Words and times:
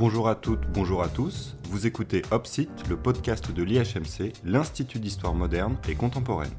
Bonjour 0.00 0.30
à 0.30 0.34
toutes, 0.34 0.66
bonjour 0.72 1.02
à 1.02 1.08
tous. 1.08 1.58
Vous 1.68 1.86
écoutez 1.86 2.22
Opsit, 2.30 2.70
le 2.88 2.96
podcast 2.96 3.52
de 3.52 3.62
l'IHMC, 3.62 4.32
l'Institut 4.46 4.98
d'histoire 4.98 5.34
moderne 5.34 5.76
et 5.90 5.94
contemporaine. 5.94 6.54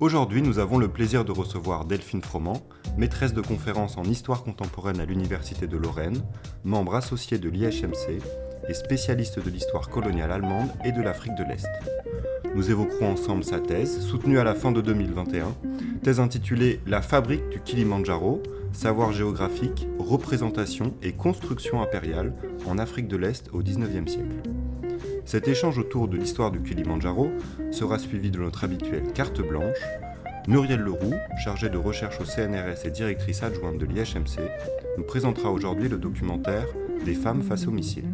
Aujourd'hui, 0.00 0.40
nous 0.40 0.58
avons 0.58 0.78
le 0.78 0.88
plaisir 0.88 1.26
de 1.26 1.30
recevoir 1.30 1.84
Delphine 1.84 2.22
Froment, 2.22 2.62
maîtresse 2.96 3.34
de 3.34 3.42
conférences 3.42 3.98
en 3.98 4.04
histoire 4.04 4.42
contemporaine 4.44 4.98
à 4.98 5.04
l'Université 5.04 5.66
de 5.66 5.76
Lorraine, 5.76 6.22
membre 6.64 6.94
associé 6.94 7.36
de 7.36 7.50
l'IHMC 7.50 8.18
et 8.66 8.72
spécialiste 8.72 9.44
de 9.44 9.50
l'histoire 9.50 9.90
coloniale 9.90 10.32
allemande 10.32 10.70
et 10.82 10.92
de 10.92 11.02
l'Afrique 11.02 11.34
de 11.34 11.44
l'Est. 11.44 11.68
Nous 12.54 12.70
évoquerons 12.70 13.12
ensemble 13.12 13.44
sa 13.44 13.60
thèse, 13.60 14.00
soutenue 14.00 14.38
à 14.38 14.44
la 14.44 14.54
fin 14.54 14.72
de 14.72 14.80
2021, 14.80 15.54
thèse 16.02 16.18
intitulée 16.18 16.80
La 16.86 17.02
fabrique 17.02 17.46
du 17.50 17.60
Kilimandjaro, 17.60 18.42
savoir 18.72 19.12
géographique, 19.12 19.86
représentation 19.98 20.94
et 21.02 21.12
construction 21.12 21.82
impériale 21.82 22.32
en 22.66 22.78
Afrique 22.78 23.08
de 23.08 23.16
l'Est 23.16 23.48
au 23.52 23.60
XIXe 23.60 24.10
siècle. 24.10 24.42
Cet 25.24 25.48
échange 25.48 25.78
autour 25.78 26.08
de 26.08 26.16
l'histoire 26.16 26.50
du 26.50 26.60
Kilimandjaro 26.60 27.30
sera 27.70 27.98
suivi 27.98 28.30
de 28.30 28.38
notre 28.38 28.64
habituelle 28.64 29.12
carte 29.12 29.40
blanche. 29.40 29.78
Muriel 30.48 30.80
Leroux, 30.80 31.14
chargée 31.44 31.68
de 31.68 31.76
recherche 31.76 32.20
au 32.20 32.24
CNRS 32.24 32.84
et 32.86 32.90
directrice 32.90 33.42
adjointe 33.42 33.78
de 33.78 33.86
l'IHMC, 33.86 34.40
nous 34.98 35.04
présentera 35.04 35.50
aujourd'hui 35.50 35.88
le 35.88 35.98
documentaire 35.98 36.66
Des 37.04 37.14
femmes 37.14 37.42
face 37.42 37.66
au 37.66 37.70
missile. 37.70 38.08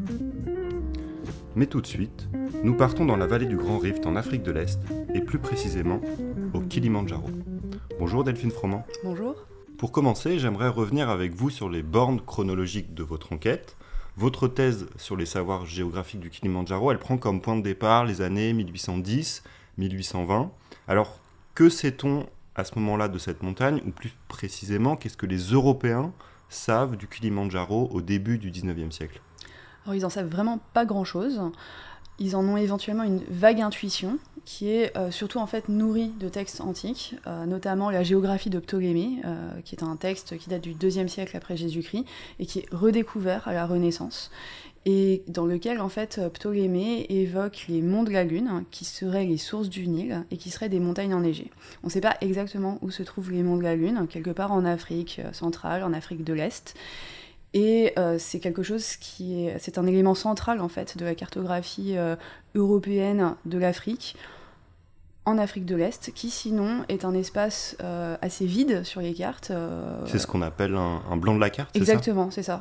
Mais 1.55 1.67
tout 1.67 1.81
de 1.81 1.87
suite, 1.87 2.29
nous 2.63 2.75
partons 2.75 3.07
dans 3.07 3.17
la 3.17 3.27
vallée 3.27 3.47
du 3.47 3.57
Grand 3.57 3.79
Rift 3.79 4.05
en 4.07 4.17
Afrique 4.17 4.43
de 4.43 4.53
l'Est, 4.53 4.81
et 5.15 5.21
plus 5.21 5.39
précisément 5.39 6.01
au 6.53 6.61
Kilimandjaro. 6.61 7.31
Bonjour 7.99 8.25
Delphine 8.25 8.51
Froment. 8.51 8.85
Bonjour. 9.03 9.47
Pour 9.79 9.93
commencer, 9.93 10.39
j'aimerais 10.39 10.69
revenir 10.69 11.11
avec 11.11 11.35
vous 11.35 11.51
sur 11.51 11.69
les 11.69 11.83
bornes 11.83 12.23
chronologiques 12.23 12.95
de 12.95 13.03
votre 13.03 13.35
enquête. 13.35 13.77
Votre 14.17 14.49
thèse 14.49 14.89
sur 14.97 15.17
les 15.17 15.27
savoirs 15.27 15.67
géographiques 15.67 16.21
du 16.21 16.31
Kilimandjaro, 16.31 16.93
elle 16.93 16.99
prend 16.99 17.19
comme 17.19 17.43
point 17.43 17.57
de 17.57 17.63
départ 17.63 18.07
les 18.07 18.23
années 18.23 18.55
1810-1820. 18.55 20.49
Alors, 20.89 21.21
que 21.55 21.69
sait-on 21.69 22.27
à 22.55 22.65
ce 22.65 22.75
moment-là 22.77 23.09
de 23.09 23.19
cette 23.19 23.43
montagne, 23.43 23.83
ou 23.87 23.91
plus 23.91 24.17
précisément, 24.29 24.97
qu'est-ce 24.97 25.19
que 25.19 25.27
les 25.27 25.53
Européens 25.53 26.11
savent 26.49 26.97
du 26.97 27.07
Kilimandjaro 27.07 27.91
au 27.93 28.01
début 28.01 28.39
du 28.39 28.51
19e 28.51 28.91
siècle? 28.91 29.21
Alors, 29.85 29.95
ils 29.95 30.07
en 30.07 30.11
savent 30.11 30.31
vraiment 30.31 30.59
pas 30.73 30.87
grand-chose. 30.87 31.43
Ils 32.19 32.35
en 32.35 32.45
ont 32.49 32.57
éventuellement 32.57 33.03
une 33.03 33.23
vague 33.29 33.61
intuition 33.61 34.19
qui 34.47 34.71
est 34.71 34.97
euh, 34.97 35.11
surtout 35.11 35.39
en 35.39 35.47
fait 35.47 35.69
nourrie 35.69 36.13
de 36.21 36.29
textes 36.29 36.61
antiques, 36.61 37.17
euh, 37.27 37.45
notamment 37.47 37.91
la 37.91 38.03
géographie 38.03 38.49
de 38.49 38.61
Ptolémée, 38.61 39.21
euh, 39.25 39.61
qui 39.65 39.75
est 39.75 39.83
un 39.83 39.97
texte 39.97 40.39
qui 40.39 40.49
date 40.49 40.63
du 40.63 40.71
IIe 40.71 41.09
siècle 41.09 41.37
après 41.37 41.57
Jésus-Christ 41.57 42.05
et 42.39 42.47
qui 42.47 42.61
est 42.61 42.67
redécouvert 42.73 43.47
à 43.49 43.53
la 43.53 43.67
Renaissance 43.67 44.31
et 44.89 45.25
dans 45.27 45.47
lequel 45.47 45.81
en 45.81 45.89
fait 45.89 46.21
Ptolémée 46.33 47.07
évoque 47.09 47.67
les 47.69 47.83
monts 47.83 48.05
de 48.05 48.13
la 48.13 48.23
Lune, 48.23 48.63
qui 48.71 48.85
seraient 48.85 49.25
les 49.25 49.37
sources 49.37 49.69
du 49.69 49.89
Nil 49.89 50.25
et 50.31 50.37
qui 50.37 50.49
seraient 50.49 50.69
des 50.69 50.79
montagnes 50.79 51.13
enneigées. 51.13 51.51
On 51.83 51.89
ne 51.89 51.93
sait 51.93 52.01
pas 52.01 52.17
exactement 52.21 52.79
où 52.83 52.93
se 52.93 53.03
trouvent 53.03 53.33
les 53.33 53.43
monts 53.43 53.57
de 53.57 53.65
la 53.65 53.75
Lune, 53.75 54.07
quelque 54.09 54.31
part 54.31 54.53
en 54.53 54.65
Afrique 54.65 55.21
centrale, 55.33 55.83
en 55.83 55.93
Afrique 55.93 56.23
de 56.23 56.33
l'Est. 56.33 56.77
Et 57.57 57.95
euh, 57.99 58.17
c'est 58.19 58.39
quelque 58.39 58.63
chose 58.63 58.97
qui 58.97 59.47
est, 59.47 59.59
c'est 59.59 59.79
un 59.79 59.87
élément 59.87 60.15
central 60.15 60.61
en 60.61 60.69
fait 60.69 60.99
de 60.99 61.07
la 61.07 61.15
cartographie 61.15 61.97
euh, 61.97 62.15
européenne 62.55 63.35
de 63.47 63.57
l'Afrique, 63.57 64.15
en 65.25 65.39
Afrique 65.39 65.65
de 65.65 65.75
l'Est, 65.75 66.13
qui 66.15 66.29
sinon 66.29 66.85
est 66.91 67.07
un 67.07 67.15
espace 67.15 67.75
euh, 67.83 68.15
assez 68.21 68.45
vide 68.45 68.85
sur 68.85 69.01
les 69.01 69.15
cartes. 69.15 69.53
c'est 70.05 70.19
ce 70.19 70.27
qu'on 70.27 70.43
appelle 70.43 70.77
un, 70.77 71.17
blanc 71.17 71.35
de 71.35 71.41
la 71.41 71.49
carte. 71.49 71.75
Exactement, 71.75 72.31
c'est 72.31 72.43
ça. 72.43 72.61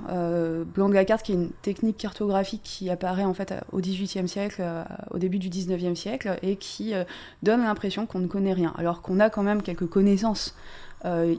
blanc 0.73 0.87
de 0.87 0.93
la 0.93 1.03
carte, 1.03 1.23
qui 1.23 1.33
est 1.33 1.35
une 1.35 1.51
technique 1.61 1.97
cartographique 1.97 2.61
qui 2.63 2.89
apparaît 2.89 3.25
en 3.25 3.33
fait 3.33 3.53
au 3.73 3.81
XVIIIe 3.81 4.29
siècle, 4.29 4.63
au 5.11 5.19
début 5.19 5.39
du 5.39 5.49
XIXe 5.49 5.99
siècle, 5.99 6.39
et 6.41 6.55
qui 6.55 6.93
donne 7.43 7.63
l'impression 7.63 8.05
qu'on 8.05 8.19
ne 8.19 8.27
connaît 8.27 8.53
rien, 8.53 8.73
alors 8.77 9.01
qu'on 9.01 9.19
a 9.19 9.29
quand 9.29 9.43
même 9.43 9.61
quelques 9.61 9.87
connaissances 9.87 10.55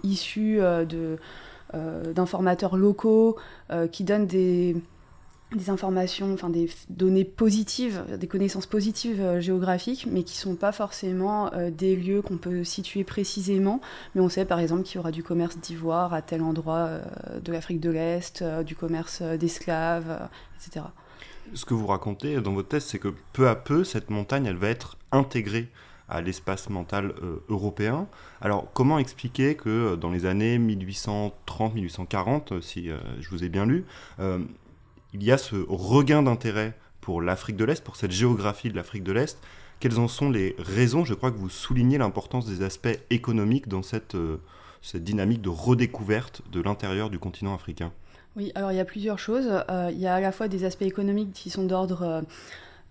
issues 0.04 0.58
de 0.58 1.19
d'informateurs 1.72 2.77
locaux 2.77 3.37
euh, 3.71 3.88
qui 3.88 4.04
donnent 4.04 4.27
des, 4.27 4.77
des 5.54 5.71
informations, 5.71 6.32
enfin 6.32 6.50
des 6.50 6.69
données 6.88 7.25
positives, 7.25 8.04
des 8.19 8.27
connaissances 8.27 8.66
positives 8.66 9.21
euh, 9.21 9.41
géographiques, 9.41 10.06
mais 10.10 10.22
qui 10.22 10.37
ne 10.37 10.53
sont 10.53 10.56
pas 10.56 10.72
forcément 10.72 11.50
des 11.71 11.97
lieux 11.97 12.22
qu'on 12.22 12.37
peut 12.37 12.65
situer 12.65 13.05
précisément. 13.05 13.81
Mais 14.15 14.21
on 14.21 14.28
sait 14.28 14.44
par 14.44 14.60
exemple 14.60 14.82
qu'il 14.82 14.97
y 14.97 14.99
aura 14.99 15.10
du 15.10 15.22
commerce 15.22 15.59
d'ivoire 15.59 16.15
à 16.15 16.22
tel 16.22 16.43
endroit 16.43 17.00
de 17.43 17.53
l'Afrique 17.53 17.81
de 17.81 17.91
l'Est, 17.91 18.44
du 18.65 18.76
commerce 18.76 19.22
d'esclaves, 19.22 20.28
etc. 20.56 20.87
Ce 21.55 21.65
que 21.65 21.75
vous 21.75 21.87
racontez 21.87 22.41
dans 22.41 22.53
votre 22.53 22.69
thèse, 22.69 22.84
c'est 22.84 22.99
que 22.99 23.15
peu 23.32 23.49
à 23.49 23.55
peu, 23.55 23.84
cette 23.84 24.10
montagne, 24.10 24.47
elle 24.47 24.56
va 24.56 24.69
être 24.69 24.97
intégrée 25.12 25.69
à 26.09 26.21
l'espace 26.21 26.71
mental 26.71 27.15
euh, 27.22 27.43
européen. 27.49 28.06
Alors 28.41 28.69
comment 28.72 28.99
expliquer 28.99 29.55
que 29.56 29.69
euh, 29.69 29.97
dans 29.97 30.11
les 30.11 30.27
années 30.27 30.59
1830-1840, 30.59 32.53
euh, 32.53 32.61
si 32.61 32.89
je 33.21 33.28
vous 33.31 33.44
ai 33.44 33.49
bien 33.49 33.67
lu, 33.67 33.84
il 34.19 35.22
y 35.22 35.33
a 35.33 35.39
ce 35.39 35.56
regain 35.69 36.22
d'intérêt 36.22 36.75
pour 37.00 37.22
l'Afrique 37.22 37.56
de 37.56 37.65
l'Est, 37.65 37.83
pour 37.83 37.97
cette 37.97 38.11
géographie 38.11 38.71
de 38.71 38.77
l'Afrique 38.77 39.03
de 39.03 39.12
l'Est? 39.12 39.39
Quelles 39.81 39.99
en 39.99 40.09
sont 40.09 40.31
les 40.31 40.56
raisons? 40.59 41.05
Je 41.05 41.15
crois 41.15 41.31
que 41.31 41.39
vous 41.39 41.50
soulignez 41.50 41.99
l'importance 41.99 42.47
des 42.47 42.62
aspects 42.62 42.99
économiques 43.11 43.69
dans 43.69 43.83
cette, 43.83 44.17
cette 44.83 45.05
dynamique 45.05 45.43
de 45.43 45.50
redécouverte 45.50 46.43
de 46.50 46.61
l'intérieur 46.61 47.11
du 47.11 47.19
continent 47.19 47.55
africain. 47.55 47.93
Oui, 48.37 48.53
alors 48.55 48.73
il 48.73 48.77
y 48.77 48.81
a 48.81 48.84
plusieurs 48.84 49.19
choses. 49.19 49.49
il 49.91 49.99
y 49.99 50.06
a 50.06 50.15
à 50.15 50.21
la 50.21 50.33
fois 50.33 50.49
des 50.49 50.65
aspects 50.65 50.83
économiques 50.83 51.33
qui 51.33 51.50
sont 51.50 51.65
d'ordre 51.65 52.23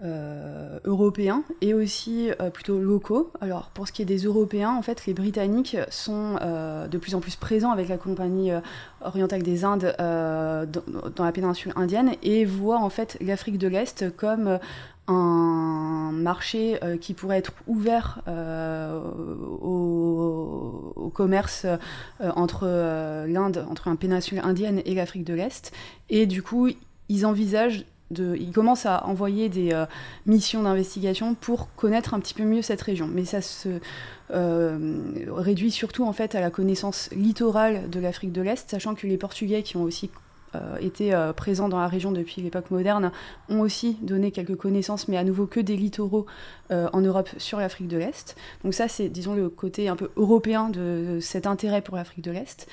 euh, 0.04 0.78
européens 0.84 1.46
et 1.62 1.74
aussi 1.74 2.30
euh, 2.42 2.50
plutôt 2.50 2.80
locaux. 2.80 3.32
Alors 3.40 3.70
pour 3.74 3.88
ce 3.88 3.94
qui 3.94 4.02
est 4.02 4.06
des 4.06 4.26
Européens, 4.26 4.72
en 4.72 4.82
fait, 4.82 5.06
les 5.06 5.14
Britanniques 5.14 5.78
sont 5.90 6.36
euh, 6.42 6.90
de 6.90 6.98
plus 6.98 7.16
en 7.16 7.22
plus 7.22 7.38
présents 7.38 7.72
avec 7.72 7.88
la 7.88 7.96
Compagnie 7.96 8.52
orientale 9.00 9.42
des 9.42 9.64
Indes 9.64 9.96
dans, 9.98 11.24
la 11.24 11.32
péninsule 11.32 11.72
indienne 11.78 12.12
et 12.24 12.44
voient 12.44 12.82
en 12.82 12.90
fait 12.90 13.18
l'Afrique 13.22 13.58
de 13.58 13.70
l'Est 13.70 14.14
comme 14.18 14.60
un 15.08 16.12
marché 16.12 16.78
qui 17.00 17.14
pourrait 17.14 17.38
être 17.38 17.54
ouvert 17.66 18.22
au, 19.62 20.92
au, 20.94 21.10
commerce 21.10 21.66
entre 22.20 22.66
l'Inde, 23.28 23.66
entre 23.70 23.90
la 23.90 23.96
péninsule 23.96 24.40
indienne 24.40 24.82
et 24.84 24.94
l'Afrique 24.94 25.24
de 25.24 25.36
l'Est. 25.36 25.72
Et 26.10 26.26
du 26.26 26.44
coup, 26.44 26.68
ils 27.08 27.26
envisagent 27.26 27.86
de, 28.12 28.36
il 28.40 28.52
commence 28.52 28.86
à 28.86 29.06
envoyer 29.08 29.50
des 29.50 29.72
euh, 29.74 29.86
missions 30.26 30.64
d'investigation 30.64 31.34
pour 31.34 31.74
connaître 31.76 32.14
un 32.14 32.20
petit 32.20 32.34
peu 32.34 32.44
mieux 32.44 32.62
cette 32.62 32.82
région. 32.82 33.10
Mais 33.12 33.26
ça 33.26 33.42
se 33.42 33.70
euh, 34.32 35.00
réduit 35.30 35.72
surtout 35.72 36.06
en 36.06 36.14
fait 36.14 36.36
à 36.36 36.42
la 36.42 36.50
connaissance 36.50 37.10
littorale 37.12 37.90
de 37.90 38.00
l'Afrique 38.00 38.32
de 38.32 38.42
l'Est, 38.42 38.70
sachant 38.70 38.96
que 38.96 39.08
les 39.08 39.18
Portugais 39.18 39.64
qui 39.64 39.78
ont 39.78 39.84
aussi 39.84 40.12
euh, 40.54 40.78
été 40.80 41.14
présents 41.36 41.68
dans 41.68 41.80
la 41.80 41.88
région 41.88 42.12
depuis 42.12 42.42
l'époque 42.42 42.72
moderne 42.72 43.12
ont 43.50 43.62
aussi 43.62 43.98
donné 44.02 44.32
quelques 44.32 44.56
connaissances, 44.56 45.08
mais 45.08 45.18
à 45.18 45.24
nouveau 45.24 45.48
que 45.48 45.60
des 45.60 45.76
littoraux 45.76 46.26
en 46.70 47.02
Europe 47.02 47.30
sur 47.38 47.60
l'Afrique 47.60 47.88
de 47.88 47.98
l'Est. 47.98 48.36
Donc 48.64 48.74
ça, 48.74 48.88
c'est 48.88 49.10
disons 49.10 49.36
le 49.36 49.50
côté 49.50 49.90
un 49.90 49.96
peu 49.96 50.12
européen 50.16 50.70
de 50.70 51.20
cet 51.22 51.46
intérêt 51.48 51.82
pour 51.82 51.98
l'Afrique 51.98 52.24
de 52.24 52.32
l'Est. 52.32 52.68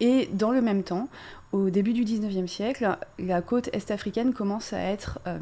Et 0.00 0.30
dans 0.32 0.50
le 0.50 0.62
même 0.62 0.82
temps, 0.82 1.08
au 1.52 1.70
début 1.70 1.92
du 1.92 2.04
19e 2.04 2.46
siècle, 2.46 2.96
la 3.18 3.42
côte 3.42 3.68
est-africaine 3.72 4.32
commence 4.32 4.72
à 4.72 4.78
être 4.78 5.18
euh, 5.26 5.38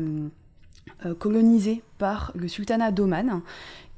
euh, 1.04 1.14
colonisée 1.14 1.82
par 1.98 2.32
le 2.34 2.48
sultanat 2.48 2.92
d'Oman, 2.92 3.42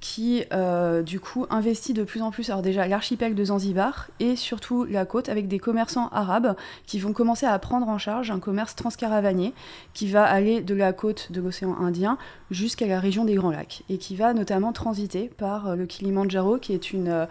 qui 0.01 0.45
euh, 0.53 1.03
du 1.03 1.21
coup 1.21 1.47
investit 1.51 1.93
de 1.93 2.03
plus 2.05 2.23
en 2.23 2.31
plus, 2.31 2.49
alors 2.51 2.63
déjà 2.63 2.89
l'archipel 2.89 3.35
de 3.35 3.45
Zanzibar 3.45 4.09
et 4.19 4.35
surtout 4.35 4.85
la 4.85 5.05
côte 5.05 5.29
avec 5.29 5.47
des 5.47 5.59
commerçants 5.59 6.09
arabes 6.09 6.57
qui 6.87 6.99
vont 6.99 7.13
commencer 7.13 7.47
à 7.47 7.59
prendre 7.59 7.89
en 7.89 7.99
charge 7.99 8.31
un 8.31 8.41
commerce 8.41 8.75
transcaravanier 8.75 9.53
qui 9.93 10.09
va 10.09 10.25
aller 10.25 10.63
de 10.63 10.75
la 10.75 10.93
côte 10.95 11.31
de 11.31 11.41
l'océan 11.41 11.77
Indien 11.79 12.17
jusqu'à 12.51 12.87
la 12.87 12.99
région 12.99 13.25
des 13.27 13.35
Grands 13.35 13.51
Lacs 13.51 13.83
et 13.91 13.99
qui 13.99 14.17
va 14.17 14.33
notamment 14.33 14.73
transiter 14.73 15.31
par 15.37 15.77
le 15.77 15.85
Kilimandjaro 15.85 16.59
qui 16.59 16.73
est 16.73 16.93
une 16.93 17.29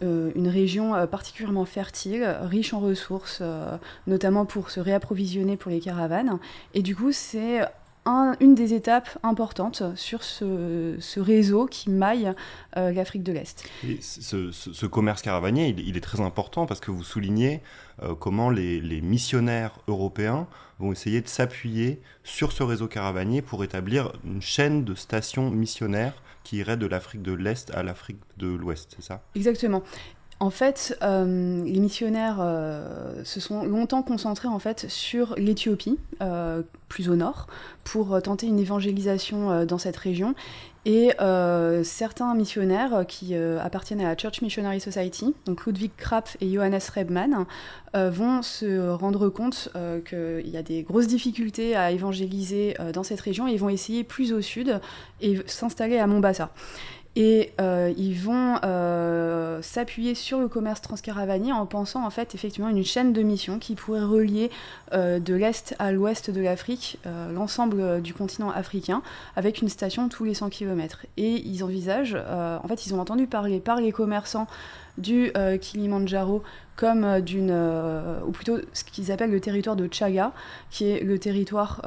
une 0.00 0.48
région 0.48 0.94
euh, 0.94 1.06
particulièrement 1.06 1.64
fertile, 1.64 2.36
riche 2.42 2.72
en 2.72 2.80
ressources, 2.80 3.38
euh, 3.40 3.76
notamment 4.06 4.44
pour 4.44 4.70
se 4.70 4.80
réapprovisionner 4.80 5.56
pour 5.56 5.70
les 5.70 5.80
caravanes. 5.80 6.38
Et 6.74 6.82
du 6.82 6.94
coup, 6.94 7.12
c'est 7.12 7.60
une 8.38 8.54
des 8.54 8.72
étapes 8.72 9.18
importantes 9.24 9.82
sur 9.96 10.22
ce, 10.22 11.18
réseau 11.18 11.66
qui 11.66 11.90
maille 11.90 12.32
l'Afrique 12.76 13.24
de 13.24 13.32
l'Est. 13.32 13.68
Ce, 14.00 14.86
commerce 14.86 15.22
caravanier, 15.22 15.74
il, 15.76 15.96
est 15.96 16.00
très 16.00 16.20
important 16.20 16.66
parce 16.66 16.78
que 16.78 16.92
vous 16.92 17.02
soulignez 17.02 17.62
comment 18.20 18.48
les, 18.48 18.80
les, 18.80 19.00
missionnaires 19.00 19.80
européens 19.88 20.46
vont 20.78 20.92
essayer 20.92 21.20
de 21.20 21.26
s'appuyer 21.26 22.00
sur 22.22 22.52
ce 22.52 22.62
réseau 22.62 22.86
caravanier 22.86 23.42
pour 23.42 23.64
établir 23.64 24.12
une 24.24 24.40
chaîne 24.40 24.84
de 24.84 24.94
stations 24.94 25.50
missionnaires 25.50 26.14
qui 26.46 26.58
irait 26.58 26.76
de 26.76 26.86
l'Afrique 26.86 27.22
de 27.22 27.32
l'Est 27.32 27.74
à 27.74 27.82
l'Afrique 27.82 28.20
de 28.36 28.46
l'Ouest, 28.46 28.94
c'est 28.94 29.02
ça? 29.02 29.24
Exactement. 29.34 29.82
En 30.38 30.50
fait, 30.50 30.98
euh, 31.02 31.64
les 31.64 31.80
missionnaires 31.80 32.38
euh, 32.40 33.24
se 33.24 33.40
sont 33.40 33.64
longtemps 33.64 34.02
concentrés 34.02 34.48
en 34.48 34.58
fait 34.58 34.84
sur 34.88 35.34
l'Éthiopie, 35.38 35.98
euh, 36.20 36.60
plus 36.88 37.08
au 37.08 37.16
nord, 37.16 37.46
pour 37.84 38.20
tenter 38.20 38.46
une 38.46 38.58
évangélisation 38.58 39.64
dans 39.64 39.78
cette 39.78 39.96
région. 39.96 40.34
Et 40.84 41.10
certains 41.82 42.32
missionnaires 42.36 43.06
qui 43.08 43.34
appartiennent 43.34 44.00
à 44.00 44.04
la 44.04 44.16
Church 44.16 44.40
Missionary 44.40 44.80
Society, 44.80 45.34
donc 45.44 45.66
Ludwig 45.66 45.90
Krapf 45.96 46.36
et 46.40 46.48
Johannes 46.48 46.78
Rebmann, 46.94 47.44
vont 47.92 48.40
se 48.42 48.90
rendre 48.90 49.28
compte 49.28 49.68
qu'il 50.08 50.48
y 50.48 50.56
a 50.56 50.62
des 50.62 50.84
grosses 50.84 51.08
difficultés 51.08 51.74
à 51.74 51.90
évangéliser 51.90 52.76
dans 52.92 53.02
cette 53.02 53.20
région 53.20 53.48
et 53.48 53.56
vont 53.56 53.68
essayer 53.68 54.04
plus 54.04 54.32
au 54.32 54.40
sud 54.40 54.80
et 55.20 55.40
s'installer 55.46 55.98
à 55.98 56.06
Mombasa. 56.06 56.52
Et 57.18 57.54
euh, 57.62 57.94
ils 57.96 58.14
vont 58.14 58.56
euh, 58.62 59.62
s'appuyer 59.62 60.14
sur 60.14 60.38
le 60.38 60.48
commerce 60.48 60.82
transcaravanier 60.82 61.50
en 61.50 61.64
pensant 61.64 62.04
en 62.04 62.10
fait 62.10 62.34
effectivement 62.34 62.68
une 62.68 62.84
chaîne 62.84 63.14
de 63.14 63.22
mission 63.22 63.58
qui 63.58 63.74
pourrait 63.74 64.04
relier 64.04 64.50
euh, 64.92 65.18
de 65.18 65.32
l'est 65.32 65.74
à 65.78 65.92
l'ouest 65.92 66.30
de 66.30 66.42
l'Afrique 66.42 66.98
l'ensemble 67.32 68.02
du 68.02 68.12
continent 68.12 68.50
africain 68.50 69.02
avec 69.34 69.62
une 69.62 69.70
station 69.70 70.10
tous 70.10 70.24
les 70.24 70.34
100 70.34 70.50
km. 70.50 71.06
Et 71.16 71.40
ils 71.46 71.64
envisagent, 71.64 72.16
en 72.16 72.68
fait 72.68 72.84
ils 72.84 72.94
ont 72.94 73.00
entendu 73.00 73.26
parler 73.26 73.60
par 73.60 73.80
les 73.80 73.92
commerçants 73.92 74.46
du 74.98 75.32
Kilimandjaro 75.60 76.42
comme 76.76 77.20
d'une, 77.22 77.52
ou 78.26 78.30
plutôt 78.32 78.58
ce 78.74 78.84
qu'ils 78.84 79.10
appellent 79.10 79.30
le 79.30 79.40
territoire 79.40 79.76
de 79.76 79.88
Chaga, 79.90 80.32
qui 80.70 80.90
est 80.90 81.00
le 81.02 81.18
territoire 81.18 81.80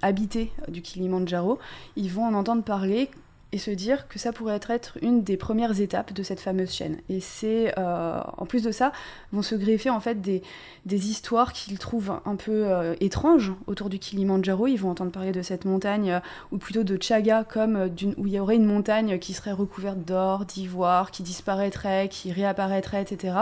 habité 0.00 0.52
du 0.68 0.80
Kilimandjaro. 0.80 1.58
Ils 1.96 2.10
vont 2.10 2.24
en 2.24 2.34
entendre 2.34 2.62
parler 2.62 3.10
et 3.52 3.58
se 3.58 3.70
dire 3.70 4.06
que 4.08 4.18
ça 4.18 4.32
pourrait 4.32 4.60
être 4.68 4.96
une 5.02 5.22
des 5.24 5.36
premières 5.36 5.80
étapes 5.80 6.12
de 6.12 6.22
cette 6.22 6.40
fameuse 6.40 6.72
chaîne. 6.72 6.98
Et 7.08 7.18
c'est, 7.20 7.74
euh, 7.78 8.20
en 8.36 8.46
plus 8.46 8.62
de 8.62 8.70
ça, 8.70 8.92
vont 9.32 9.42
se 9.42 9.56
greffer 9.56 9.90
en 9.90 9.98
fait 9.98 10.20
des, 10.20 10.42
des 10.86 11.10
histoires 11.10 11.52
qu'ils 11.52 11.78
trouvent 11.78 12.20
un 12.24 12.36
peu 12.36 12.68
euh, 12.68 12.94
étranges 13.00 13.52
autour 13.66 13.90
du 13.90 13.98
Kilimandjaro. 13.98 14.68
Ils 14.68 14.76
vont 14.76 14.90
entendre 14.90 15.10
parler 15.10 15.32
de 15.32 15.42
cette 15.42 15.64
montagne, 15.64 16.12
euh, 16.12 16.20
ou 16.52 16.58
plutôt 16.58 16.84
de 16.84 17.00
Chaga, 17.00 17.42
comme 17.42 17.88
d'une, 17.88 18.14
où 18.18 18.26
il 18.26 18.34
y 18.34 18.38
aurait 18.38 18.56
une 18.56 18.66
montagne 18.66 19.18
qui 19.18 19.32
serait 19.32 19.52
recouverte 19.52 19.98
d'or, 19.98 20.44
d'ivoire, 20.44 21.10
qui 21.10 21.24
disparaîtrait, 21.24 22.08
qui 22.08 22.30
réapparaîtrait, 22.30 23.02
etc. 23.02 23.34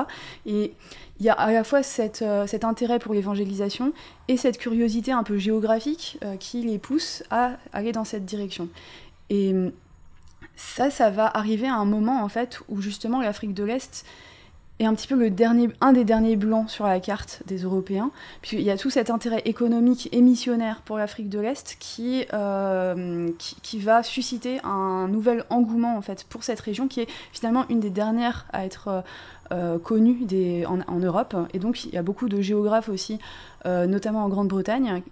Et 0.46 0.72
il 1.20 1.26
y 1.26 1.28
a 1.28 1.34
à 1.34 1.52
la 1.52 1.64
fois 1.64 1.82
cette, 1.82 2.24
cet 2.46 2.64
intérêt 2.64 2.98
pour 2.98 3.12
l'évangélisation 3.12 3.92
et 4.28 4.36
cette 4.36 4.56
curiosité 4.56 5.10
un 5.10 5.24
peu 5.24 5.36
géographique 5.36 6.18
qui 6.38 6.62
les 6.62 6.78
pousse 6.78 7.24
à 7.30 7.56
aller 7.72 7.90
dans 7.90 8.04
cette 8.04 8.24
direction. 8.24 8.68
Et 9.28 9.52
ça, 10.58 10.90
ça 10.90 11.08
va 11.10 11.26
arriver 11.26 11.68
à 11.68 11.76
un 11.76 11.84
moment 11.84 12.22
en 12.22 12.28
fait 12.28 12.60
où 12.68 12.80
justement 12.80 13.22
l'Afrique 13.22 13.54
de 13.54 13.62
l'Est 13.62 14.04
est 14.80 14.84
un 14.84 14.94
petit 14.94 15.08
peu 15.08 15.16
le 15.16 15.30
dernier, 15.30 15.68
un 15.80 15.92
des 15.92 16.04
derniers 16.04 16.36
blancs 16.36 16.68
sur 16.70 16.86
la 16.86 17.00
carte 17.00 17.42
des 17.46 17.58
Européens, 17.58 18.10
puisqu'il 18.42 18.64
y 18.64 18.70
a 18.70 18.76
tout 18.76 18.90
cet 18.90 19.10
intérêt 19.10 19.42
économique 19.44 20.08
et 20.12 20.20
missionnaire 20.20 20.82
pour 20.84 20.98
l'Afrique 20.98 21.28
de 21.28 21.40
l'Est 21.40 21.76
qui, 21.80 22.24
euh, 22.32 23.28
qui, 23.38 23.78
va 23.78 24.02
susciter 24.02 24.60
un 24.64 25.08
nouvel 25.08 25.44
engouement 25.50 25.96
en 25.96 26.02
fait 26.02 26.24
pour 26.24 26.42
cette 26.42 26.60
région 26.60 26.88
qui 26.88 27.00
est 27.00 27.08
finalement 27.32 27.64
une 27.70 27.80
des 27.80 27.90
dernières 27.90 28.46
à 28.52 28.64
être 28.64 29.04
euh, 29.52 29.78
connue 29.78 30.24
des, 30.24 30.64
en, 30.66 30.98
Europe. 30.98 31.36
Et 31.54 31.58
donc 31.58 31.84
il 31.84 31.94
y 31.94 31.98
a 31.98 32.02
beaucoup 32.02 32.28
de 32.28 32.40
géographes 32.40 32.88
aussi, 32.88 33.18
euh, 33.66 33.86
notamment 33.86 34.24
en 34.24 34.28
Grande-Bretagne, 34.28 35.02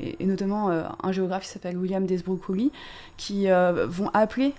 et, 0.00 0.24
notamment 0.24 0.70
un 0.70 1.12
géographe 1.12 1.42
qui 1.44 1.48
s'appelle 1.48 1.76
William 1.76 2.06
Desbrough 2.06 2.40
qui 3.16 3.46
vont 3.48 4.10
appeler 4.14 4.54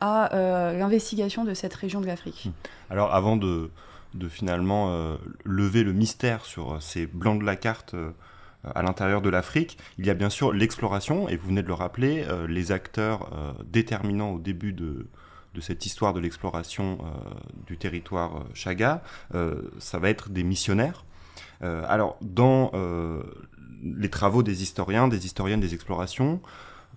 à 0.00 0.34
euh, 0.34 0.78
l'investigation 0.78 1.44
de 1.44 1.54
cette 1.54 1.74
région 1.74 2.00
de 2.00 2.06
l'Afrique. 2.06 2.46
Hmm. 2.46 2.92
Alors 2.92 3.14
avant 3.14 3.36
de, 3.36 3.70
de 4.14 4.28
finalement 4.28 4.90
euh, 4.90 5.16
lever 5.44 5.82
le 5.82 5.92
mystère 5.92 6.44
sur 6.44 6.74
euh, 6.74 6.80
ces 6.80 7.06
blancs 7.06 7.40
de 7.40 7.44
la 7.44 7.56
carte 7.56 7.94
à 8.74 8.82
l'intérieur 8.82 9.22
de 9.22 9.30
l'Afrique, 9.30 9.78
il 9.98 10.06
y 10.06 10.10
a 10.10 10.14
bien 10.14 10.30
sûr 10.30 10.52
l'exploration, 10.52 11.28
et 11.28 11.36
vous 11.36 11.48
venez 11.48 11.62
de 11.62 11.68
le 11.68 11.74
rappeler, 11.74 12.26
les 12.48 12.72
acteurs 12.72 13.30
déterminants 13.64 14.32
au 14.32 14.40
début 14.40 14.72
de, 14.72 15.06
de 15.54 15.60
cette 15.60 15.86
histoire 15.86 16.12
de 16.12 16.18
l'exploration 16.18 16.98
du 17.68 17.78
territoire 17.78 18.44
Chaga, 18.54 19.00
ça 19.78 19.98
va 20.00 20.10
être 20.10 20.30
des 20.30 20.42
missionnaires. 20.42 21.04
alors, 21.60 22.18
dans 22.20 22.72
les 23.82 24.10
travaux 24.10 24.42
des 24.42 24.64
historiens, 24.64 25.06
des 25.06 25.24
historiennes 25.24 25.60
des 25.60 25.72
explorations, 25.72 26.40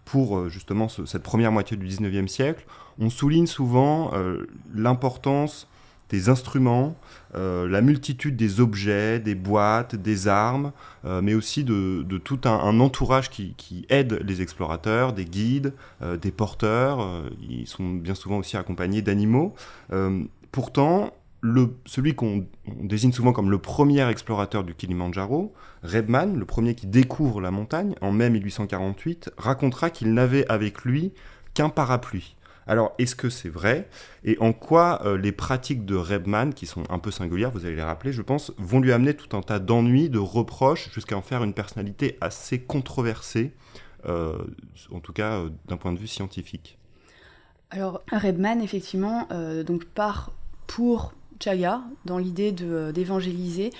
pour 0.05 0.49
justement 0.49 0.89
cette 0.89 1.23
première 1.23 1.51
moitié 1.51 1.77
du 1.77 1.87
19e 1.87 2.27
siècle, 2.27 2.65
on 2.99 3.09
souligne 3.09 3.47
souvent 3.47 4.11
euh, 4.13 4.47
l'importance 4.73 5.67
des 6.09 6.27
instruments, 6.27 6.97
euh, 7.35 7.69
la 7.69 7.81
multitude 7.81 8.35
des 8.35 8.59
objets, 8.59 9.19
des 9.19 9.33
boîtes, 9.33 9.95
des 9.95 10.27
armes, 10.27 10.73
euh, 11.05 11.21
mais 11.21 11.33
aussi 11.33 11.63
de, 11.63 12.03
tout 12.23 12.41
un, 12.43 12.79
entourage 12.79 13.29
qui, 13.29 13.85
aide 13.89 14.21
les 14.25 14.41
explorateurs, 14.41 15.13
des 15.13 15.25
guides, 15.25 15.73
des 16.21 16.31
porteurs. 16.31 17.23
ils 17.49 17.67
sont 17.67 17.89
bien 17.89 18.15
souvent 18.15 18.39
aussi 18.39 18.57
accompagnés 18.57 19.01
d'animaux. 19.01 19.55
pourtant, 20.51 21.13
celui 21.85 22.15
qu'on 22.15 22.45
désigne 22.67 23.11
souvent 23.11 23.33
comme 23.33 23.49
le 23.49 23.57
premier 23.57 24.07
explorateur 24.07 24.63
du 24.63 24.75
Kilimandjaro, 24.75 25.53
Rebman, 25.83 26.37
le 26.37 26.45
premier 26.45 26.75
qui 26.75 26.87
découvre 26.87 27.41
la 27.41 27.51
montagne 27.51 27.95
en 28.01 28.11
mai 28.11 28.29
1848, 28.29 29.31
racontera 29.37 29.89
qu'il 29.89 30.13
n'avait 30.13 30.47
avec 30.49 30.81
lui 30.83 31.13
qu'un 31.53 31.69
parapluie. 31.69 32.35
Alors, 32.67 32.93
est-ce 32.99 33.15
que 33.15 33.29
c'est 33.29 33.49
vrai? 33.49 33.89
Et 34.23 34.37
en 34.39 34.53
quoi 34.53 35.01
euh, 35.03 35.17
les 35.17 35.31
pratiques 35.31 35.83
de 35.83 35.95
Rebman, 35.95 36.53
qui 36.53 36.67
sont 36.67 36.83
un 36.89 36.99
peu 36.99 37.09
singulières, 37.09 37.49
vous 37.49 37.65
allez 37.65 37.75
les 37.75 37.81
rappeler, 37.81 38.13
je 38.13 38.21
pense, 38.21 38.53
vont 38.57 38.79
lui 38.79 38.91
amener 38.91 39.15
tout 39.15 39.35
un 39.35 39.41
tas 39.41 39.59
d'ennuis, 39.59 40.09
de 40.09 40.19
reproches, 40.19 40.91
jusqu'à 40.93 41.17
en 41.17 41.23
faire 41.23 41.43
une 41.43 41.53
personnalité 41.53 42.17
assez 42.21 42.59
controversée, 42.59 43.51
euh, 44.05 44.37
en 44.91 44.99
tout 44.99 45.11
cas 45.11 45.39
euh, 45.39 45.49
d'un 45.67 45.77
point 45.77 45.91
de 45.91 45.97
vue 45.97 46.07
scientifique? 46.07 46.77
Alors, 47.71 48.03
Rebman, 48.11 48.61
effectivement, 48.61 49.27
donc 49.65 49.85
part 49.85 50.33
pour 50.67 51.13
Chaga, 51.41 51.81
dans 52.05 52.17
l'idée 52.17 52.51
d'évangéliser. 52.51 53.71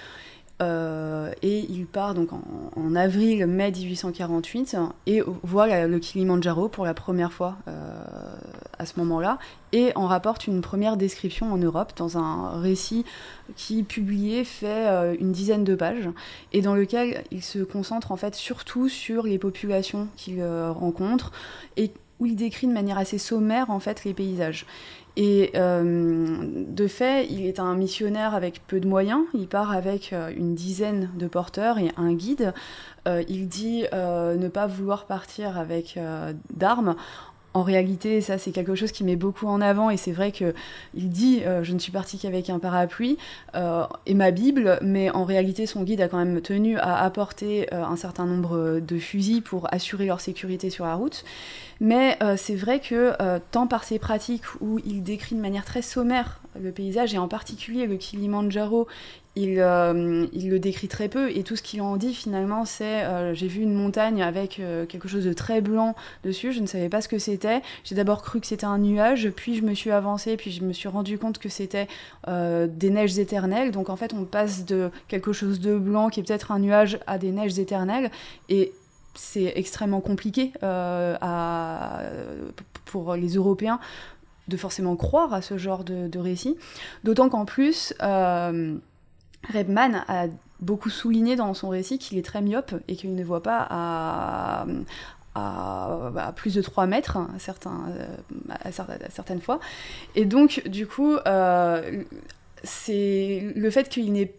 Euh, 0.62 1.32
et 1.42 1.66
il 1.70 1.88
part 1.88 2.14
donc 2.14 2.30
en, 2.34 2.96
avril-mai 2.96 3.72
1848 3.72 4.76
et 5.08 5.24
voit 5.42 5.88
le 5.88 5.98
Kilimandjaro 5.98 6.68
pour 6.68 6.86
la 6.86 6.94
première 6.94 7.32
fois 7.32 7.58
euh, 7.68 8.04
à 8.78 8.86
ce 8.86 9.00
moment-là 9.00 9.40
et 9.72 9.92
en 9.96 10.06
rapporte 10.06 10.46
une 10.46 10.62
première 10.62 10.98
description 10.98 11.52
en 11.52 11.58
Europe 11.58 11.94
dans 11.96 12.18
un 12.20 12.60
récit 12.60 13.06
qui 13.56 13.82
publié 13.82 14.44
fait 14.44 14.88
euh, 14.88 15.16
une 15.20 15.32
dizaine 15.32 15.64
de 15.64 15.74
pages 15.74 16.10
et 16.54 16.62
dans 16.62 16.76
lequel 16.76 17.24
il 17.32 17.42
se 17.42 17.60
concentre 17.60 18.12
en 18.12 18.18
fait 18.18 18.36
surtout 18.36 18.88
sur 18.88 19.24
les 19.24 19.40
populations 19.40 20.10
qu'il 20.16 20.44
rencontre 20.44 21.32
et 21.76 21.92
où 22.22 22.28
il 22.28 22.38
décrit 22.38 22.68
de 22.68 22.72
manière 22.72 22.98
assez 22.98 23.18
sommaire 23.18 23.72
en 23.72 23.80
fait 23.80 24.06
les 24.06 24.14
paysages. 24.14 24.66
Et 25.18 25.52
euh, 25.56 26.38
de 26.68 26.88
fait, 26.88 27.28
il 27.30 27.46
est 27.46 27.60
un 27.60 27.76
missionnaire 27.76 28.34
avec 28.34 28.66
peu 28.66 28.80
de 28.80 28.88
moyens. 28.88 29.24
Il 29.34 29.48
part 29.48 29.72
avec 29.72 30.14
euh, 30.14 30.32
une 30.36 30.56
dizaine 30.56 31.10
de 31.16 31.28
porteurs 31.28 31.80
et 31.80 31.92
un 31.98 32.14
guide. 32.14 32.54
Euh, 33.08 33.24
il 33.28 33.50
dit 33.50 33.84
ne 33.92 34.48
pas 34.48 34.68
vouloir 34.68 35.06
partir 35.06 35.58
avec 35.58 36.00
d'armes 36.54 36.96
en 37.54 37.64
réalité, 37.64 38.22
ça 38.22 38.38
c'est 38.38 38.52
quelque 38.52 38.76
chose 38.76 38.92
qui 38.92 39.04
met 39.04 39.16
beaucoup 39.16 39.48
en 39.48 39.62
avant 39.62 39.90
et 39.90 39.98
c'est 39.98 40.12
vrai 40.12 40.32
que 40.32 40.54
il 40.94 41.10
dit 41.10 41.42
je 41.62 41.74
ne 41.74 41.80
suis 41.80 41.92
parti 41.92 42.18
qu'avec 42.18 42.50
un 42.50 42.60
parapluie 42.60 43.18
et 44.06 44.14
ma 44.14 44.32
Bible, 44.32 44.80
mais 44.82 45.10
en 45.10 45.26
réalité 45.26 45.66
son 45.66 45.84
guide 45.84 46.02
a 46.02 46.08
quand 46.08 46.18
même 46.18 46.42
tenu 46.42 46.78
à 46.78 47.04
apporter 47.04 47.72
un 47.74 47.96
certain 47.96 48.26
nombre 48.26 48.80
de 48.80 48.98
fusils 48.98 49.42
pour 49.42 49.74
assurer 49.74 50.06
leur 50.06 50.22
sécurité 50.22 50.70
sur 50.70 50.86
la 50.86 50.96
route. 50.96 51.24
Mais 51.82 52.16
euh, 52.22 52.36
c'est 52.38 52.56
vrai 52.56 52.80
que 52.80 53.14
euh, 53.20 53.40
tant 53.50 53.66
par 53.66 53.84
ses 53.84 53.98
pratiques 53.98 54.44
où 54.62 54.80
il 54.86 55.02
décrit 55.02 55.36
de 55.36 55.42
manière 55.42 55.66
très 55.66 55.82
sommaire 55.82 56.40
le 56.60 56.72
paysage, 56.72 57.14
et 57.14 57.18
en 57.18 57.28
particulier 57.28 57.88
le 57.88 57.96
Kilimandjaro, 57.96 58.88
il, 59.36 59.60
euh, 59.60 60.28
il 60.34 60.50
le 60.50 60.60
décrit 60.60 60.90
très 60.90 61.08
peu, 61.08 61.32
et 61.32 61.44
tout 61.44 61.56
ce 61.56 61.62
qu'il 61.62 61.82
en 61.82 61.96
dit 61.96 62.14
finalement, 62.14 62.66
c'est 62.66 63.06
j'ai 63.34 63.48
vu 63.48 63.62
une 63.62 63.74
montagne 63.74 64.22
avec 64.22 64.62
quelque 64.90 65.08
chose 65.08 65.24
de 65.24 65.34
très 65.34 65.62
blanc 65.62 65.96
dessus, 66.24 66.52
je 66.52 66.60
ne 66.60 66.66
savais 66.66 66.90
pas 66.90 67.02
ce 67.02 67.08
que 67.08 67.18
c'était. 67.18 67.62
J'ai 67.86 67.96
d'abord 67.96 68.24
cru 68.24 68.42
que 68.42 68.48
c'était 68.48 68.66
un 68.66 68.78
nuage, 68.78 69.30
puis 69.30 69.56
je 69.56 69.62
me 69.62 69.74
suis 69.74 69.92
avancé, 69.92 70.36
puis 70.36 70.52
je 70.52 70.64
me 70.64 70.74
suis 70.74 70.90
rendu 70.90 71.18
compte 71.18 71.38
que 71.38 71.48
c'était 71.48 71.88
des 72.28 72.90
neiges 72.90 73.18
éternelles. 73.20 73.72
Donc 73.72 73.90
en 73.90 73.96
fait, 73.96 74.14
on 74.14 74.26
passe 74.26 74.66
de 74.66 74.92
quelque 75.08 75.32
chose 75.32 75.62
de 75.62 75.78
blanc 75.78 76.10
qui 76.10 76.20
est 76.20 76.24
peut-être 76.24 76.52
un 76.52 76.60
nuage 76.60 77.00
à 77.08 77.18
des 77.18 77.32
neiges 77.32 77.58
éternelles, 77.58 78.12
et 78.50 78.74
c'est 79.14 79.54
extrêmement 79.56 80.02
compliqué 80.02 80.54
euh, 80.64 81.18
pour 82.86 83.16
les 83.16 83.36
Européens 83.36 83.80
de 84.48 84.58
forcément 84.58 84.96
croire 84.96 85.34
à 85.34 85.42
ce 85.42 85.58
genre 85.58 85.84
de, 85.84 86.20
récit. 86.20 86.58
D'autant 87.04 87.30
qu'en 87.30 87.46
plus, 87.46 87.94
euh, 88.02 88.76
Rebman 89.54 90.04
a 90.08 90.28
beaucoup 90.60 90.90
souligné 90.90 91.36
dans 91.36 91.54
son 91.54 91.70
récit 91.70 91.98
qu'il 91.98 92.18
est 92.18 92.26
très 92.26 92.42
myope 92.42 92.76
et 92.88 92.96
qu'il 92.96 93.16
ne 93.16 93.24
voit 93.24 93.44
pas 93.44 93.68
à, 93.70 94.66
plus 96.36 96.56
de 96.56 96.62
3 96.62 96.88
mètres 96.88 97.18
à, 97.18 97.40
certains, 97.40 97.86
à, 98.50 98.72
certaines 98.72 99.42
fois. 99.42 99.60
Et 100.16 100.26
donc, 100.26 100.64
du 100.68 100.86
coup, 100.88 101.16
euh, 101.26 102.04
c'est 102.64 103.52
le 103.56 103.70
fait 103.72 103.90
qu'il 103.90 104.30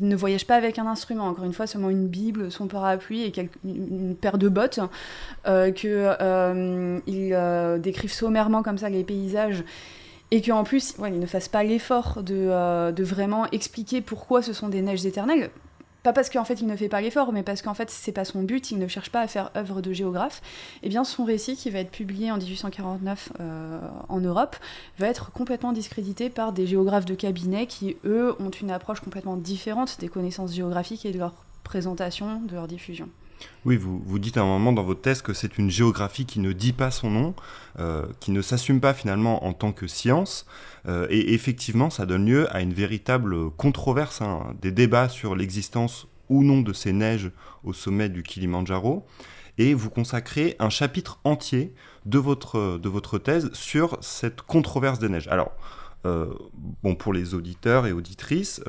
ne 0.00 0.16
voyage 0.16 0.46
pas 0.46 0.56
avec 0.56 0.78
un 0.78 0.86
instrument, 0.86 1.26
encore 1.26 1.44
une 1.44 1.52
fois, 1.52 1.66
seulement 1.66 1.90
une 1.90 2.06
Bible, 2.06 2.50
son 2.50 2.66
parapluie 2.66 3.22
et 3.22 3.32
une 3.64 4.14
paire 4.14 4.38
de 4.38 4.48
bottes, 4.48 4.80
euh, 5.46 5.70
qu'il 5.70 5.90
euh, 5.92 7.78
décrive 7.78 8.12
sommairement 8.12 8.62
comme 8.62 8.78
ça 8.78 8.88
les 8.88 9.04
paysages 9.04 9.64
et 10.30 10.42
qu'en 10.42 10.62
plus, 10.62 10.94
il 11.04 11.18
ne 11.18 11.26
fasse 11.26 11.48
pas 11.48 11.64
l'effort 11.64 12.22
de, 12.22 12.92
de, 12.92 13.04
vraiment 13.04 13.46
expliquer 13.50 14.00
pourquoi 14.00 14.42
ce 14.42 14.52
sont 14.52 14.68
des 14.68 14.80
neiges 14.80 15.04
éternelles 15.04 15.50
pas 16.02 16.12
parce 16.12 16.30
qu'en 16.30 16.44
fait 16.44 16.60
il 16.60 16.66
ne 16.66 16.76
fait 16.76 16.88
pas 16.88 17.00
l'effort, 17.00 17.32
mais 17.32 17.42
parce 17.42 17.62
qu'en 17.62 17.74
fait 17.74 17.90
c'est 17.90 18.12
pas 18.12 18.24
son 18.24 18.42
but, 18.42 18.70
il 18.70 18.78
ne 18.78 18.88
cherche 18.88 19.10
pas 19.10 19.20
à 19.20 19.26
faire 19.26 19.50
œuvre 19.56 19.80
de 19.80 19.92
géographe, 19.92 20.40
et 20.82 20.86
eh 20.86 20.88
bien 20.88 21.04
son 21.04 21.24
récit 21.24 21.56
qui 21.56 21.70
va 21.70 21.80
être 21.80 21.90
publié 21.90 22.30
en 22.30 22.38
1849 22.38 23.32
euh, 23.40 23.80
en 24.08 24.20
Europe 24.20 24.56
va 24.98 25.08
être 25.08 25.32
complètement 25.32 25.72
discrédité 25.72 26.30
par 26.30 26.52
des 26.52 26.66
géographes 26.66 27.04
de 27.04 27.14
cabinet 27.14 27.66
qui 27.66 27.96
eux 28.04 28.34
ont 28.40 28.50
une 28.50 28.70
approche 28.70 29.00
complètement 29.00 29.36
différente 29.36 29.98
des 30.00 30.08
connaissances 30.08 30.54
géographiques 30.54 31.04
et 31.04 31.12
de 31.12 31.18
leur 31.18 31.34
présentation, 31.64 32.40
de 32.40 32.54
leur 32.54 32.66
diffusion. 32.66 33.08
Oui, 33.66 33.76
vous, 33.76 34.18
dites 34.18 34.38
à 34.38 34.40
un 34.40 34.46
moment 34.46 34.72
dans 34.72 34.82
votre 34.82 35.02
thèse 35.02 35.20
que 35.20 35.34
c'est 35.34 35.58
une 35.58 35.70
géographie 35.70 36.24
qui 36.24 36.40
ne 36.40 36.52
dit 36.52 36.72
pas 36.72 36.90
son 36.90 37.10
nom, 37.10 37.34
euh, 37.78 38.06
qui 38.18 38.30
ne 38.30 38.40
s'assume 38.40 38.80
pas 38.80 38.94
finalement 38.94 39.44
en 39.44 39.52
tant 39.52 39.72
que 39.72 39.86
science. 39.86 40.46
Euh, 40.88 41.06
et 41.10 41.34
effectivement, 41.34 41.90
ça 41.90 42.06
donne 42.06 42.24
lieu 42.24 42.54
à 42.54 42.62
une 42.62 42.72
véritable 42.72 43.50
controverse, 43.50 44.22
hein, 44.22 44.54
des 44.62 44.72
débats 44.72 45.10
sur 45.10 45.36
l'existence 45.36 46.06
ou 46.30 46.42
non 46.42 46.62
de 46.62 46.72
ces 46.72 46.92
neiges 46.92 47.30
au 47.62 47.74
sommet 47.74 48.08
du 48.08 48.22
Kilimandjaro. 48.22 49.06
Et 49.58 49.74
vous 49.74 49.90
consacrez 49.90 50.56
un 50.58 50.70
chapitre 50.70 51.20
entier 51.24 51.74
de 52.06 52.18
votre, 52.18 52.78
de 52.78 52.88
votre 52.88 53.18
thèse 53.18 53.50
sur 53.52 53.98
cette 54.00 54.40
controverse 54.40 54.98
des 54.98 55.10
neiges. 55.10 55.28
Alors, 55.28 55.52
euh, 56.06 56.32
bon, 56.82 56.94
pour 56.94 57.12
les 57.12 57.34
auditeurs 57.34 57.86
et 57.86 57.92
auditrices, 57.92 58.62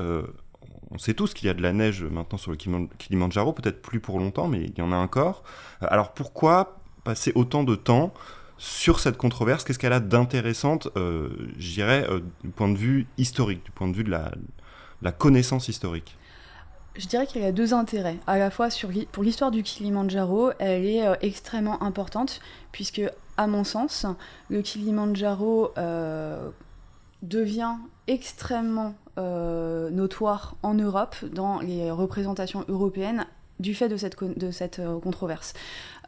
on 0.92 0.98
sait 0.98 1.14
tous 1.14 1.34
qu'il 1.34 1.46
y 1.46 1.50
a 1.50 1.54
de 1.54 1.62
la 1.62 1.72
neige 1.72 2.04
maintenant 2.04 2.38
sur 2.38 2.50
le 2.50 2.56
Kilimanjaro, 2.56 3.52
peut-être 3.52 3.80
plus 3.80 4.00
pour 4.00 4.18
longtemps, 4.18 4.48
mais 4.48 4.64
il 4.64 4.78
y 4.78 4.82
en 4.82 4.92
a 4.92 4.96
encore. 4.96 5.42
Euh, 5.82 5.86
alors 5.90 6.12
pourquoi 6.12 6.76
passer 7.04 7.32
autant 7.34 7.64
de 7.64 7.74
temps 7.74 8.12
sur 8.58 9.00
cette 9.00 9.16
controverse? 9.16 9.64
Qu'est-ce 9.64 9.78
qu'elle 9.78 9.94
a 9.94 10.00
d'intéressante, 10.00 10.88
euh, 10.96 11.30
je 11.58 11.72
dirais, 11.72 12.06
euh, 12.08 12.20
du 12.44 12.50
point 12.50 12.68
de 12.68 12.76
vue 12.76 13.06
historique, 13.16 13.64
du 13.64 13.70
point 13.70 13.88
de 13.88 13.96
vue 13.96 14.04
de 14.04 14.10
la, 14.10 15.12
connaissance 15.12 15.68
historique? 15.68 16.16
Je 16.94 17.06
dirais 17.06 17.26
qu'il 17.26 17.40
y 17.40 17.46
a 17.46 17.52
deux 17.52 17.72
intérêts. 17.72 18.18
À 18.26 18.36
la 18.36 18.50
fois 18.50 18.68
pour 19.12 19.22
l'histoire 19.22 19.50
du 19.50 19.62
Kilimanjaro, 19.62 20.50
elle 20.58 20.84
est 20.84 21.02
extrêmement 21.22 21.82
importante, 21.82 22.42
puisque, 22.70 23.00
à 23.38 23.46
mon 23.46 23.64
sens, 23.64 24.04
le 24.50 24.60
Kilimanjaro 24.60 25.72
devient 27.22 27.76
extrêmement 28.08 28.94
euh, 29.18 29.90
notoire 29.90 30.56
en 30.62 30.74
Europe 30.74 31.16
dans 31.32 31.60
les 31.60 31.90
représentations 31.90 32.64
européennes 32.68 33.26
du 33.60 33.74
fait 33.74 33.88
de 33.88 33.96
cette, 33.96 34.16
de 34.22 34.50
cette 34.50 34.78
euh, 34.78 34.98
controverse. 34.98 35.54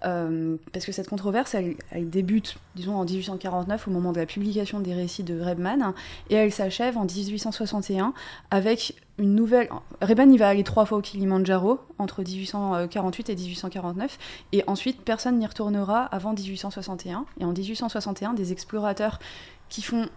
Euh, 0.04 0.56
parce 0.72 0.84
que 0.84 0.92
cette 0.92 1.08
controverse, 1.08 1.54
elle, 1.54 2.10
débute, 2.10 2.58
disons, 2.74 2.96
en 2.96 3.04
1849, 3.04 3.88
au 3.88 3.90
moment 3.90 4.12
de 4.12 4.20
la 4.20 4.26
publication 4.26 4.80
des 4.80 4.92
récits 4.92 5.22
de 5.22 5.40
Rebmann, 5.40 5.94
et 6.28 6.34
elle 6.34 6.52
s'achève 6.52 6.98
en 6.98 7.04
1861 7.04 8.12
avec 8.50 8.96
une 9.18 9.34
nouvelle... 9.34 9.70
Rebmann, 10.02 10.32
il 10.32 10.38
va 10.38 10.48
aller 10.48 10.64
trois 10.64 10.84
fois 10.84 10.98
au 10.98 11.00
Kilimanjaro, 11.00 11.78
entre 11.98 12.22
1848 12.22 13.30
et 13.30 13.36
1849, 13.36 14.18
et 14.52 14.64
ensuite, 14.66 15.00
personne 15.02 15.38
n'y 15.38 15.46
retournera 15.46 16.04
avant 16.04 16.34
1861. 16.34 17.24
Et 17.40 17.44
en 17.44 17.52
1861, 17.52 18.34
des 18.34 18.52
explorateurs 18.52 19.18
qui 19.70 19.80
font 19.80 20.08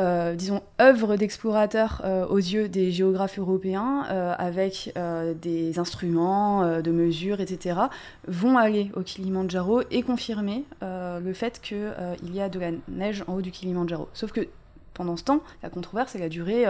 euh, 0.00 0.34
disons, 0.34 0.62
œuvre 0.80 1.16
d'explorateur 1.16 2.00
euh, 2.04 2.26
aux 2.26 2.38
yeux 2.38 2.68
des 2.68 2.92
géographes 2.92 3.38
européens, 3.38 4.06
euh, 4.10 4.34
avec 4.38 4.94
des 5.40 5.78
instruments 5.78 6.80
de 6.80 6.90
mesure, 6.90 7.40
etc., 7.40 7.80
vont 8.26 8.56
aller 8.56 8.90
au 8.94 9.02
Kilimandjaro 9.02 9.82
et 9.90 10.02
confirmer 10.02 10.64
le 10.80 11.32
fait 11.32 11.60
qu'il 11.60 12.34
y 12.34 12.40
a 12.40 12.48
de 12.48 12.58
la 12.58 12.70
neige 12.88 13.24
en 13.26 13.34
haut 13.34 13.42
du 13.42 13.50
Kilimandjaro. 13.50 14.08
Sauf 14.14 14.32
que 14.32 14.48
pendant 14.94 15.16
ce 15.16 15.24
temps, 15.24 15.40
la 15.62 15.70
controverse, 15.70 16.14
elle 16.14 16.22
a 16.22 16.28
duré 16.28 16.64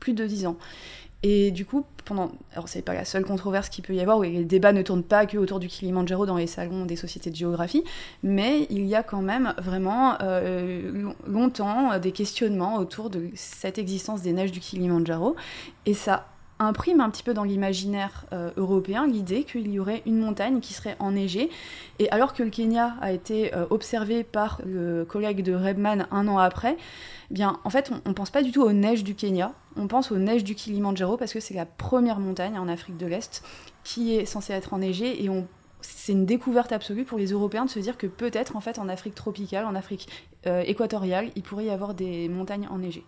plus 0.00 0.12
de 0.12 0.26
dix 0.26 0.46
ans. 0.46 0.56
Et 1.26 1.52
du 1.52 1.64
coup, 1.64 1.86
pendant. 2.04 2.32
Alors, 2.52 2.68
c'est 2.68 2.82
pas 2.82 2.92
la 2.92 3.06
seule 3.06 3.24
controverse 3.24 3.70
qu'il 3.70 3.82
peut 3.82 3.94
y 3.94 4.00
avoir, 4.00 4.18
où 4.18 4.22
les 4.22 4.44
débats 4.44 4.74
ne 4.74 4.82
tournent 4.82 5.02
pas 5.02 5.24
que 5.24 5.38
autour 5.38 5.58
du 5.58 5.68
Kilimanjaro 5.68 6.26
dans 6.26 6.36
les 6.36 6.46
salons 6.46 6.84
des 6.84 6.96
sociétés 6.96 7.30
de 7.30 7.34
géographie, 7.34 7.82
mais 8.22 8.66
il 8.68 8.84
y 8.84 8.94
a 8.94 9.02
quand 9.02 9.22
même 9.22 9.54
vraiment 9.56 10.18
euh, 10.20 11.12
longtemps 11.26 11.98
des 11.98 12.12
questionnements 12.12 12.76
autour 12.76 13.08
de 13.08 13.30
cette 13.34 13.78
existence 13.78 14.20
des 14.20 14.34
neiges 14.34 14.52
du 14.52 14.60
Kilimanjaro. 14.60 15.34
Et 15.86 15.94
ça 15.94 16.26
imprime 16.64 17.00
un 17.00 17.10
petit 17.10 17.22
peu 17.22 17.34
dans 17.34 17.44
l'imaginaire 17.44 18.24
euh, 18.32 18.50
européen 18.56 19.06
l'idée 19.06 19.44
qu'il 19.44 19.70
y 19.70 19.78
aurait 19.78 20.02
une 20.06 20.18
montagne 20.18 20.60
qui 20.60 20.74
serait 20.74 20.96
enneigée. 20.98 21.50
Et 21.98 22.10
alors 22.10 22.32
que 22.34 22.42
le 22.42 22.50
Kenya 22.50 22.96
a 23.00 23.12
été 23.12 23.54
euh, 23.54 23.66
observé 23.70 24.24
par 24.24 24.60
le 24.66 25.04
collègue 25.04 25.42
de 25.42 25.54
Rebman 25.54 26.06
un 26.10 26.28
an 26.28 26.38
après, 26.38 26.76
eh 27.30 27.34
bien 27.34 27.60
en 27.64 27.70
fait 27.70 27.92
on 28.04 28.08
ne 28.08 28.14
pense 28.14 28.30
pas 28.30 28.42
du 28.42 28.50
tout 28.50 28.62
aux 28.62 28.72
neiges 28.72 29.04
du 29.04 29.14
Kenya, 29.14 29.52
on 29.76 29.86
pense 29.86 30.10
aux 30.10 30.18
neiges 30.18 30.44
du 30.44 30.54
Kilimanjaro 30.54 31.16
parce 31.16 31.32
que 31.32 31.40
c'est 31.40 31.54
la 31.54 31.66
première 31.66 32.18
montagne 32.18 32.58
en 32.58 32.68
Afrique 32.68 32.96
de 32.96 33.06
l'Est 33.06 33.44
qui 33.84 34.16
est 34.16 34.24
censée 34.24 34.52
être 34.52 34.72
enneigée 34.72 35.24
et 35.24 35.30
c'est 35.80 36.12
une 36.12 36.26
découverte 36.26 36.72
absolue 36.72 37.04
pour 37.04 37.18
les 37.18 37.26
Européens 37.26 37.66
de 37.66 37.70
se 37.70 37.78
dire 37.78 37.98
que 37.98 38.06
peut-être 38.06 38.56
en 38.56 38.60
fait 38.60 38.78
en 38.78 38.88
Afrique 38.88 39.14
tropicale, 39.14 39.66
en 39.66 39.74
Afrique 39.74 40.08
euh, 40.46 40.62
équatoriale, 40.66 41.30
il 41.36 41.42
pourrait 41.42 41.66
y 41.66 41.70
avoir 41.70 41.94
des 41.94 42.28
montagnes 42.28 42.68
enneigées. 42.70 43.04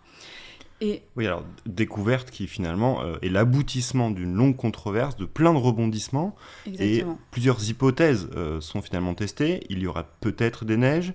Oui, 0.82 1.26
alors 1.26 1.44
découverte 1.64 2.30
qui 2.30 2.46
finalement 2.46 3.02
euh, 3.02 3.16
est 3.22 3.28
l'aboutissement 3.28 4.10
d'une 4.10 4.34
longue 4.34 4.56
controverse, 4.56 5.16
de 5.16 5.24
plein 5.24 5.52
de 5.52 5.58
rebondissements. 5.58 6.36
Et 6.66 7.04
plusieurs 7.30 7.68
hypothèses 7.68 8.28
euh, 8.36 8.60
sont 8.60 8.82
finalement 8.82 9.14
testées. 9.14 9.64
Il 9.70 9.78
y 9.78 9.86
aura 9.86 10.04
peut-être 10.20 10.64
des 10.64 10.76
neiges, 10.76 11.14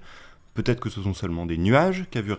peut-être 0.53 0.79
que 0.79 0.89
ce 0.89 1.01
sont 1.01 1.13
seulement 1.13 1.45
des 1.45 1.57
nuages 1.57 2.05
qu'a 2.09 2.21
vu. 2.21 2.33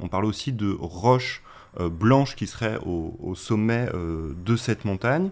On 0.00 0.08
parle 0.08 0.24
aussi 0.24 0.52
de 0.52 0.76
roches 0.78 1.42
euh, 1.78 1.88
blanches 1.88 2.34
qui 2.34 2.46
seraient 2.46 2.78
au 2.84 3.34
sommet 3.34 3.88
de 3.92 4.56
cette 4.56 4.84
montagne. 4.84 5.30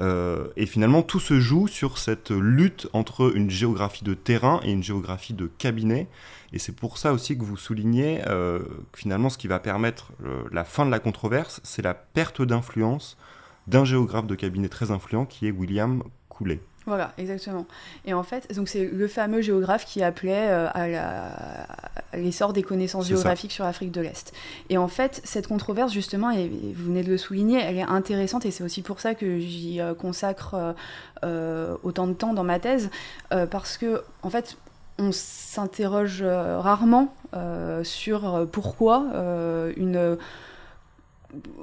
Et 0.00 0.66
finalement, 0.66 1.02
tout 1.02 1.20
se 1.20 1.40
joue 1.40 1.68
sur 1.68 1.98
cette 1.98 2.30
lutte 2.30 2.88
entre 2.92 3.36
une 3.36 3.50
géographie 3.50 4.04
de 4.04 4.14
terrain 4.14 4.60
et 4.64 4.72
une 4.72 4.82
géographie 4.82 5.34
de 5.34 5.46
cabinet. 5.46 6.08
Et 6.52 6.58
c'est 6.58 6.74
pour 6.74 6.98
ça 6.98 7.12
aussi 7.12 7.38
que 7.38 7.44
vous 7.44 7.56
soulignez 7.56 8.22
euh, 8.26 8.60
que 8.92 8.98
finalement 8.98 9.30
ce 9.30 9.38
qui 9.38 9.46
va 9.46 9.60
permettre 9.60 10.12
euh, 10.24 10.42
la 10.50 10.64
fin 10.64 10.84
de 10.84 10.90
la 10.90 10.98
controverse, 10.98 11.60
c'est 11.62 11.82
la 11.82 11.94
perte 11.94 12.42
d'influence 12.42 13.16
d'un 13.66 13.84
géographe 13.84 14.26
de 14.26 14.34
cabinet 14.34 14.68
très 14.68 14.90
influent 14.90 15.26
qui 15.26 15.46
est 15.46 15.52
William 15.52 16.02
Coulet. 16.28 16.60
Voilà, 16.90 17.12
exactement. 17.18 17.66
Et 18.04 18.14
en 18.14 18.24
fait, 18.24 18.52
donc 18.52 18.68
c'est 18.68 18.84
le 18.84 19.06
fameux 19.06 19.42
géographe 19.42 19.84
qui 19.84 20.02
appelait 20.02 20.48
euh, 20.48 20.66
à 20.74 22.16
l'essor 22.16 22.52
des 22.52 22.64
connaissances 22.64 23.06
géographiques 23.06 23.52
sur 23.52 23.62
l'Afrique 23.62 23.92
de 23.92 24.00
l'Est. 24.00 24.32
Et 24.70 24.76
en 24.76 24.88
fait, 24.88 25.20
cette 25.22 25.46
controverse, 25.46 25.92
justement, 25.92 26.32
et 26.32 26.48
vous 26.48 26.86
venez 26.86 27.04
de 27.04 27.10
le 27.10 27.16
souligner, 27.16 27.60
elle 27.60 27.78
est 27.78 27.82
intéressante 27.82 28.44
et 28.44 28.50
c'est 28.50 28.64
aussi 28.64 28.82
pour 28.82 28.98
ça 28.98 29.14
que 29.14 29.38
j'y 29.38 29.80
consacre 30.00 30.74
autant 31.22 32.08
de 32.08 32.12
temps 32.12 32.34
dans 32.34 32.42
ma 32.42 32.58
thèse, 32.58 32.90
parce 33.28 33.78
que, 33.78 34.02
en 34.22 34.30
fait, 34.30 34.56
on 35.00 35.12
s'interroge 35.12 36.20
euh, 36.22 36.60
rarement 36.60 37.14
euh, 37.34 37.82
sur 37.84 38.34
euh, 38.34 38.44
pourquoi 38.44 39.04
une 39.76 40.18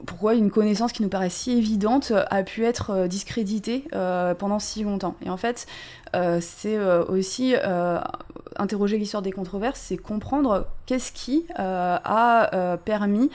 pourquoi 0.06 0.34
une 0.34 0.50
connaissance 0.50 0.92
qui 0.92 1.02
nous 1.04 1.10
paraît 1.10 1.30
si 1.30 1.52
évidente 1.52 2.14
a 2.30 2.44
pu 2.44 2.64
être 2.66 3.08
discréditée 3.08 3.86
pendant 4.38 4.60
si 4.60 4.84
longtemps. 4.84 5.16
Et 5.26 5.30
en 5.30 5.38
fait, 5.38 5.68
c'est 6.42 6.80
aussi 7.08 7.54
interroger 8.56 8.98
l'histoire 8.98 9.22
des 9.22 9.32
controverses, 9.32 9.80
c'est 9.80 9.98
comprendre 9.98 10.68
qu'est-ce 10.86 11.12
qui 11.12 11.46
a 11.56 12.78
permis 12.86 13.30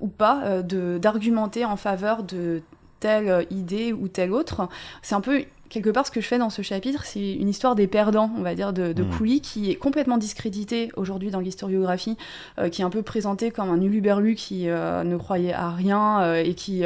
ou 0.00 0.08
pas 0.08 0.62
d'argumenter 0.62 1.64
en 1.64 1.76
faveur 1.76 2.22
de 2.22 2.62
telle 2.98 3.46
idée 3.50 3.92
ou 3.92 4.08
telle 4.08 4.32
autre. 4.32 4.68
C'est 5.02 5.14
un 5.14 5.20
peu 5.20 5.44
quelque 5.70 5.88
part, 5.88 6.06
ce 6.06 6.10
que 6.10 6.20
je 6.20 6.26
fais 6.26 6.36
dans 6.36 6.50
ce 6.50 6.60
chapitre, 6.62 7.04
c'est 7.04 7.34
une 7.34 7.48
histoire 7.48 7.76
des 7.76 7.86
perdants, 7.86 8.30
on 8.36 8.42
va 8.42 8.54
dire, 8.54 8.72
de, 8.72 8.92
de 8.92 9.02
mmh. 9.04 9.40
qui 9.40 9.70
est 9.70 9.76
complètement 9.76 10.18
discrédité 10.18 10.90
aujourd'hui 10.96 11.30
dans 11.30 11.38
l'historiographie, 11.40 12.18
euh, 12.58 12.68
qui 12.68 12.82
est 12.82 12.84
un 12.84 12.90
peu 12.90 13.02
présenté 13.02 13.50
comme 13.52 13.70
un 13.70 13.80
uluberlu 13.80 14.34
qui 14.34 14.68
euh, 14.68 15.04
ne 15.04 15.16
croyait 15.16 15.52
à 15.52 15.70
rien 15.70 16.22
euh, 16.22 16.42
et 16.44 16.54
qui 16.54 16.82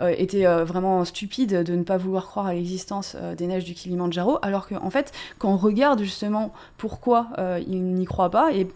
était 0.00 0.44
vraiment 0.64 1.04
stupide 1.04 1.62
de 1.62 1.76
ne 1.76 1.84
pas 1.84 1.96
vouloir 1.96 2.26
croire 2.26 2.46
à 2.46 2.54
l'existence 2.54 3.16
des 3.36 3.46
neiges 3.46 3.64
du 3.64 3.74
Kilimandjaro, 3.74 4.38
alors 4.42 4.66
qu'en 4.66 4.84
en 4.84 4.90
fait, 4.90 5.12
quand 5.38 5.52
on 5.52 5.56
regarde 5.56 6.02
justement 6.02 6.52
pourquoi 6.76 7.28
il 7.66 7.82
n'y 7.82 8.04
croit 8.04 8.30
pas 8.30 8.52
et 8.52 8.66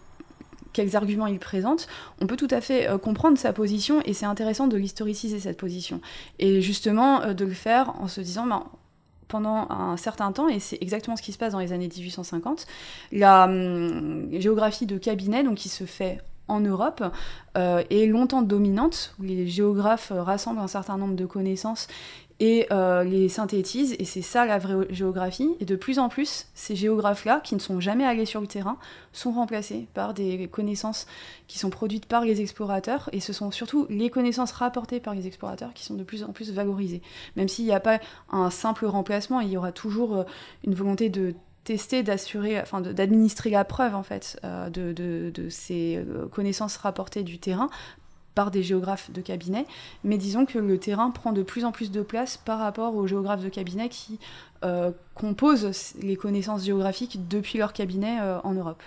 quels 0.71 0.95
arguments 0.95 1.27
il 1.27 1.39
présente, 1.39 1.87
on 2.21 2.27
peut 2.27 2.37
tout 2.37 2.47
à 2.51 2.61
fait 2.61 2.87
comprendre 3.01 3.37
sa 3.37 3.51
position 3.51 4.01
et 4.05 4.13
c'est 4.13 4.25
intéressant 4.25 4.67
de 4.67 4.77
l'historiciser 4.77 5.39
cette 5.39 5.57
position. 5.57 5.99
Et 6.37 6.61
justement 6.61 7.33
de 7.33 7.45
le 7.45 7.53
faire 7.53 7.93
en 7.99 8.07
se 8.07 8.21
disant, 8.21 8.45
ben, 8.45 8.63
pendant 9.29 9.69
un 9.69 9.95
certain 9.95 10.33
temps, 10.33 10.49
et 10.49 10.59
c'est 10.59 10.77
exactement 10.81 11.15
ce 11.15 11.21
qui 11.21 11.31
se 11.31 11.37
passe 11.37 11.53
dans 11.53 11.59
les 11.59 11.71
années 11.71 11.87
1850, 11.87 12.67
la 13.13 13.45
hum, 13.45 14.27
géographie 14.33 14.85
de 14.85 14.97
cabinet, 14.97 15.43
donc 15.43 15.55
qui 15.55 15.69
se 15.69 15.85
fait 15.85 16.19
en 16.49 16.59
Europe 16.59 17.03
est 17.55 18.07
longtemps 18.07 18.41
dominante, 18.41 19.13
où 19.19 19.23
les 19.23 19.47
géographes 19.47 20.11
rassemblent 20.15 20.59
un 20.59 20.67
certain 20.67 20.97
nombre 20.97 21.15
de 21.15 21.27
connaissances 21.27 21.87
et 22.39 22.67
euh, 22.71 23.03
les 23.03 23.27
synthétisent, 23.27 23.95
et 23.99 24.05
c'est 24.05 24.21
ça 24.21 24.45
la 24.45 24.59
vraie 24.59 24.87
géographie. 24.89 25.49
Et 25.59 25.65
de 25.65 25.75
plus 25.75 25.99
en 25.99 26.07
plus, 26.07 26.47
ces 26.53 26.75
géographes-là, 26.75 27.41
qui 27.43 27.53
ne 27.55 27.59
sont 27.59 27.79
jamais 27.79 28.05
allés 28.05 28.25
sur 28.25 28.39
le 28.39 28.47
terrain, 28.47 28.77
sont 29.11 29.31
remplacés 29.31 29.87
par 29.93 30.13
des 30.13 30.47
connaissances 30.47 31.05
qui 31.47 31.59
sont 31.59 31.69
produites 31.69 32.05
par 32.05 32.23
les 32.23 32.41
explorateurs, 32.41 33.09
et 33.11 33.19
ce 33.19 33.33
sont 33.33 33.51
surtout 33.51 33.85
les 33.89 34.09
connaissances 34.09 34.53
rapportées 34.53 34.99
par 34.99 35.15
les 35.15 35.27
explorateurs 35.27 35.73
qui 35.73 35.83
sont 35.83 35.95
de 35.95 36.03
plus 36.03 36.23
en 36.23 36.31
plus 36.31 36.51
valorisées. 36.51 37.01
Même 37.35 37.49
s'il 37.49 37.65
n'y 37.65 37.73
a 37.73 37.81
pas 37.81 37.99
un 38.31 38.49
simple 38.49 38.85
remplacement, 38.85 39.41
il 39.41 39.49
y 39.49 39.57
aura 39.57 39.73
toujours 39.73 40.15
euh, 40.15 40.23
une 40.65 40.75
volonté 40.75 41.09
de 41.09 41.33
tester, 41.65 42.03
d'assurer, 42.03 42.59
enfin 42.59 42.81
d'administrer 42.81 43.49
la 43.51 43.63
preuve 43.63 43.93
en 43.93 44.01
fait 44.01 44.39
euh, 44.43 44.69
de, 44.69 45.49
ces 45.49 46.03
connaissances 46.31 46.77
rapportées 46.77 47.21
du 47.21 47.37
terrain 47.37 47.69
par 48.35 48.51
des 48.51 48.63
géographes 48.63 49.11
de 49.11 49.21
cabinet, 49.21 49.65
mais 50.03 50.17
disons 50.17 50.45
que 50.45 50.59
le 50.59 50.77
terrain 50.77 51.11
prend 51.11 51.31
de 51.31 51.43
plus 51.43 51.65
en 51.65 51.71
plus 51.71 51.91
de 51.91 52.01
place 52.01 52.37
par 52.37 52.59
rapport 52.59 52.95
aux 52.95 53.07
géographes 53.07 53.43
de 53.43 53.49
cabinet 53.49 53.89
qui 53.89 54.19
euh, 54.63 54.91
composent 55.15 55.93
les 56.01 56.15
connaissances 56.15 56.65
géographiques 56.65 57.27
depuis 57.27 57.59
leur 57.59 57.73
cabinet 57.73 58.19
euh, 58.21 58.39
en 58.43 58.53
Europe. 58.53 58.81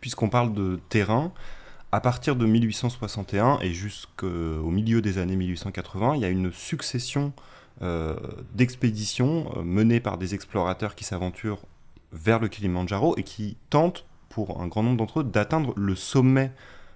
Puisqu'on 0.00 0.28
parle 0.28 0.52
de 0.52 0.78
terrain, 0.88 1.32
à 1.92 2.00
partir 2.00 2.36
de 2.36 2.46
1861 2.46 3.58
et 3.62 3.72
jusqu'au 3.72 4.70
milieu 4.70 5.00
des 5.00 5.18
années 5.18 5.36
1880, 5.36 6.16
il 6.16 6.20
y 6.20 6.24
a 6.24 6.28
une 6.28 6.52
succession 6.52 7.32
euh, 7.82 8.16
d'expéditions 8.54 9.62
menées 9.64 10.00
par 10.00 10.18
des 10.18 10.34
explorateurs 10.34 10.94
qui 10.94 11.04
s'aventurent 11.04 11.62
vers 12.12 12.38
le 12.38 12.48
Kilimandjaro 12.48 13.16
et 13.16 13.22
qui 13.22 13.56
tentent, 13.70 14.06
pour 14.28 14.60
un 14.60 14.66
grand 14.66 14.82
nombre 14.82 14.98
d'entre 14.98 15.20
eux, 15.20 15.24
d'atteindre 15.24 15.72
le 15.76 15.94
sommet 15.94 16.52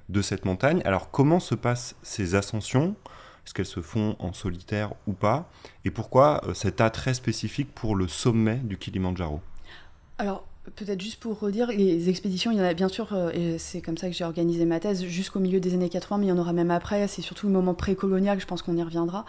de 0.08 0.22
cette 0.22 0.44
montagne. 0.44 0.82
Alors 0.84 1.10
comment 1.10 1.40
se 1.40 1.54
passent 1.54 1.96
ces 2.02 2.34
ascensions? 2.34 2.94
Est-ce 3.44 3.54
qu'elles 3.54 3.66
se 3.66 3.80
font 3.80 4.16
en 4.18 4.32
solitaire 4.32 4.92
ou 5.06 5.12
pas? 5.12 5.48
Et 5.84 5.90
pourquoi 5.90 6.42
euh, 6.44 6.54
cet 6.54 6.80
attrait 6.80 7.14
spécifique 7.14 7.74
pour 7.74 7.96
le 7.96 8.06
sommet 8.06 8.56
du 8.56 8.76
Kilimandjaro 8.76 9.40
Alors 10.18 10.44
Peut-être 10.76 11.00
juste 11.00 11.20
pour 11.20 11.38
redire, 11.38 11.68
les 11.68 12.08
expéditions, 12.08 12.50
il 12.50 12.58
y 12.58 12.60
en 12.60 12.64
a 12.64 12.74
bien 12.74 12.88
sûr, 12.88 13.12
euh, 13.12 13.30
et 13.32 13.58
c'est 13.58 13.80
comme 13.80 13.96
ça 13.96 14.08
que 14.08 14.14
j'ai 14.14 14.24
organisé 14.24 14.64
ma 14.64 14.80
thèse, 14.80 15.04
jusqu'au 15.04 15.38
milieu 15.38 15.60
des 15.60 15.74
années 15.74 15.88
80, 15.88 16.18
mais 16.18 16.26
il 16.26 16.28
y 16.28 16.32
en 16.32 16.38
aura 16.38 16.52
même 16.52 16.70
après, 16.70 17.06
c'est 17.06 17.22
surtout 17.22 17.46
le 17.46 17.52
moment 17.52 17.74
précolonial, 17.74 18.40
je 18.40 18.46
pense 18.46 18.62
qu'on 18.62 18.76
y 18.76 18.82
reviendra. 18.82 19.24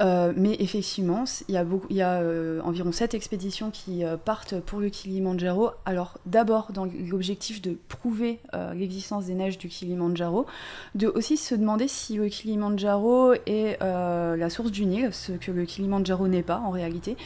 Euh, 0.00 0.32
mais 0.36 0.56
effectivement, 0.58 1.24
il 1.48 1.54
y 1.54 2.02
a, 2.02 2.20
euh, 2.20 2.60
environ 2.62 2.92
sept 2.92 3.14
expéditions 3.14 3.70
qui 3.70 4.02
partent 4.24 4.58
pour 4.60 4.80
le 4.80 4.88
Kilimandjaro. 4.88 5.70
Alors 5.84 6.18
d'abord 6.26 6.72
dans 6.72 6.86
l'objectif 6.86 7.60
de 7.62 7.76
prouver 7.88 8.40
l'existence 8.74 9.26
des 9.26 9.34
neiges 9.34 9.58
du 9.58 9.68
Kilimandjaro, 9.68 10.46
de 10.94 11.08
aussi 11.08 11.36
se 11.36 11.54
demander 11.54 11.88
si 11.88 12.14
le 12.14 12.28
Kilimandjaro 12.28 13.34
est 13.46 13.78
la 13.80 14.50
source 14.50 14.70
du 14.70 14.86
Nil, 14.86 15.12
ce 15.12 15.32
que 15.32 15.50
le 15.50 15.64
Kilimandjaro 15.64 16.28
n'est 16.28 16.42
pas 16.42 16.58
en 16.58 16.70
réalité. 16.70 17.16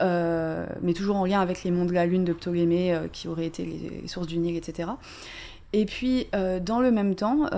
Mais 0.00 0.92
toujours 0.94 1.16
en 1.16 1.24
lien 1.24 1.40
avec 1.40 1.64
les 1.64 1.70
monts 1.70 1.86
de 1.86 1.92
la 1.92 2.06
Lune 2.06 2.24
de 2.24 2.32
Ptolémée, 2.32 2.98
qui 3.12 3.28
auraient 3.28 3.46
été 3.46 3.64
les, 3.64 4.08
sources 4.08 4.26
du 4.26 4.38
Nil, 4.38 4.56
etc. 4.56 4.90
Et 5.72 5.84
puis, 5.84 6.28
euh, 6.34 6.60
dans 6.60 6.80
le 6.80 6.90
même 6.90 7.16
temps, 7.16 7.50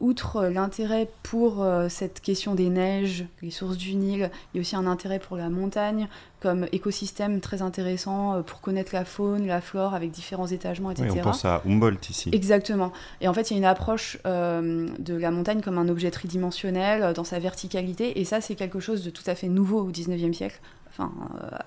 outre 0.00 0.46
l'intérêt 0.46 1.08
pour 1.22 1.64
cette 1.88 2.20
question 2.20 2.54
des 2.54 2.70
neiges, 2.70 3.26
les 3.42 3.50
sources 3.50 3.76
du 3.76 3.94
Nil, 3.94 4.30
il 4.52 4.56
y 4.56 4.58
a 4.58 4.60
aussi 4.60 4.74
un 4.74 4.86
intérêt 4.86 5.18
pour 5.18 5.36
la 5.36 5.48
montagne 5.48 6.08
comme 6.40 6.66
écosystème 6.72 7.38
très 7.38 7.62
intéressant 7.62 8.42
pour 8.42 8.60
connaître 8.60 8.92
la 8.94 9.04
faune, 9.04 9.46
la 9.46 9.60
flore 9.60 9.94
avec 9.94 10.10
différents 10.10 10.48
étagements, 10.48 10.90
etc. 10.90 11.08
Oui, 11.12 11.18
on 11.20 11.22
pense 11.22 11.44
à 11.44 11.62
Humboldt 11.64 12.10
ici. 12.10 12.30
Exactement. 12.32 12.90
Et 13.20 13.28
en 13.28 13.34
fait, 13.34 13.50
il 13.50 13.54
y 13.54 13.56
a 13.56 13.58
une 13.58 13.64
approche 13.64 14.18
de 14.24 15.14
la 15.14 15.30
montagne 15.30 15.60
comme 15.60 15.78
un 15.78 15.88
objet 15.88 16.10
tridimensionnel 16.10 17.12
dans 17.12 17.24
sa 17.24 17.38
verticalité, 17.38 18.18
et 18.20 18.24
ça, 18.24 18.40
c'est 18.40 18.54
quelque 18.54 18.80
chose 18.80 19.04
de 19.04 19.10
tout 19.10 19.24
à 19.26 19.34
fait 19.34 19.48
nouveau 19.48 19.82
au 19.82 19.90
19e 19.90 20.32
siècle. 20.32 20.58
Euh, 21.00 21.04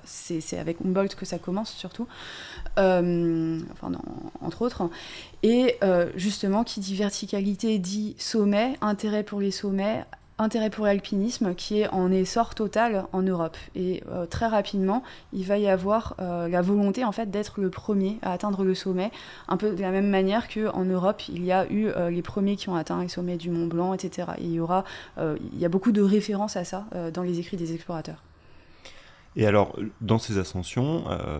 c'est 0.04 0.58
avec 0.58 0.78
Humboldt 0.82 1.16
que 1.16 1.26
ça 1.26 1.40
commence 1.40 1.72
surtout, 1.74 2.08
euh, 2.78 3.60
entre 4.42 4.62
autres. 4.62 4.90
Et 5.44 5.78
euh, 5.84 6.10
justement, 6.16 6.64
qui 6.64 6.80
dit 6.80 6.96
verticalité 6.96 7.80
dit 7.80 8.16
sommet, 8.20 8.78
intérêt 8.82 9.24
pour 9.24 9.40
les 9.40 9.52
sommets, 9.52 10.06
intérêt 10.38 10.70
pour 10.70 10.86
l'alpinisme 10.86 11.56
qui 11.56 11.80
est 11.80 11.88
en 11.90 12.12
essor 12.12 12.56
total 12.56 13.06
en 13.14 13.22
Europe. 13.22 13.56
Et 13.74 14.04
très 14.30 14.48
rapidement, 14.48 15.02
il 15.32 15.46
va 15.46 15.58
y 15.58 15.70
avoir 15.70 16.18
la 16.20 16.62
volonté 16.62 17.06
en 17.06 17.14
fait 17.14 17.32
d'être 17.32 17.62
le 17.62 17.70
premier 17.70 18.20
à 18.22 18.34
atteindre 18.34 18.66
le 18.66 18.76
sommet, 18.76 19.12
un 19.48 19.56
peu 19.56 19.74
de 19.74 19.82
la 19.82 19.92
même 19.92 20.10
manière 20.10 20.50
qu'en 20.50 20.84
Europe, 20.84 21.30
il 21.30 21.46
y 21.46 21.54
a 21.54 21.66
eu 21.72 21.88
les 22.10 22.22
premiers 22.22 22.58
qui 22.58 22.68
ont 22.68 22.76
atteint 22.76 23.02
les 23.02 23.08
sommets 23.08 23.38
du 23.38 23.50
Mont 23.50 23.68
Blanc, 23.68 23.94
etc. 23.94 24.28
Et 24.40 24.44
il 24.44 24.52
y 24.52 24.60
aura, 24.60 24.84
il 25.18 25.58
y 25.58 25.64
a 25.64 25.70
beaucoup 25.70 25.94
de 25.94 26.02
références 26.02 26.58
à 26.58 26.66
ça 26.66 26.84
dans 27.14 27.24
les 27.24 27.40
écrits 27.40 27.56
des 27.56 27.74
explorateurs. 27.74 28.22
Et 29.38 29.46
alors, 29.46 29.78
dans 30.00 30.18
ces 30.18 30.38
ascensions, 30.38 31.04
euh, 31.10 31.40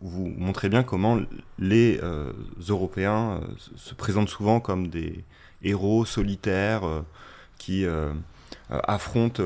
vous, 0.00 0.32
montrez 0.36 0.68
bien 0.68 0.84
comment 0.84 1.18
les 1.58 1.98
euh, 2.02 2.32
Européens 2.68 3.40
euh, 3.42 3.46
se 3.76 3.94
présentent 3.94 4.28
souvent 4.28 4.60
comme 4.60 4.88
des 4.88 5.24
héros 5.62 6.04
solitaires 6.04 6.82
qui 7.56 7.86
affrontent 8.68 9.40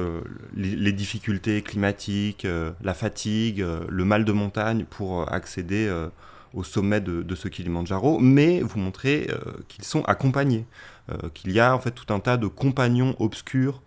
les, 0.54 0.92
difficultés 0.92 1.60
climatiques, 1.60 2.46
la 2.82 2.94
fatigue, 2.94 3.62
le 3.86 4.04
mal 4.06 4.24
de 4.24 4.32
montagne 4.32 4.86
pour 4.88 5.30
accéder 5.30 5.94
au 6.54 6.64
sommet 6.64 7.02
de, 7.02 7.22
de, 7.22 7.34
ce 7.34 7.48
Kilimanjaro, 7.48 8.18
mais 8.18 8.62
vous 8.62 8.78
montrez 8.78 9.28
qu'ils 9.68 9.84
sont 9.84 10.02
accompagnés, 10.04 10.64
qu'il 11.34 11.52
y 11.52 11.60
a 11.60 11.74
en 11.74 11.80
fait 11.80 11.90
tout 11.90 12.10
un 12.14 12.20
tas 12.20 12.38
de 12.38 12.46
compagnons 12.46 13.14
obscurs 13.18 13.82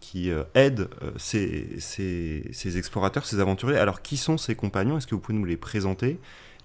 qui 0.00 0.30
euh, 0.30 0.44
aident 0.54 0.88
euh, 1.02 1.10
ces, 1.16 2.76
explorateurs, 2.76 3.26
ces 3.26 3.40
aventuriers. 3.40 3.78
Alors, 3.78 4.02
qui 4.02 4.16
sont 4.16 4.36
ces 4.36 4.54
compagnons? 4.54 4.98
Est-ce 4.98 5.06
que 5.06 5.14
vous 5.14 5.20
pouvez 5.20 5.38
nous 5.38 5.44
les 5.44 5.56
présenter 5.56 6.18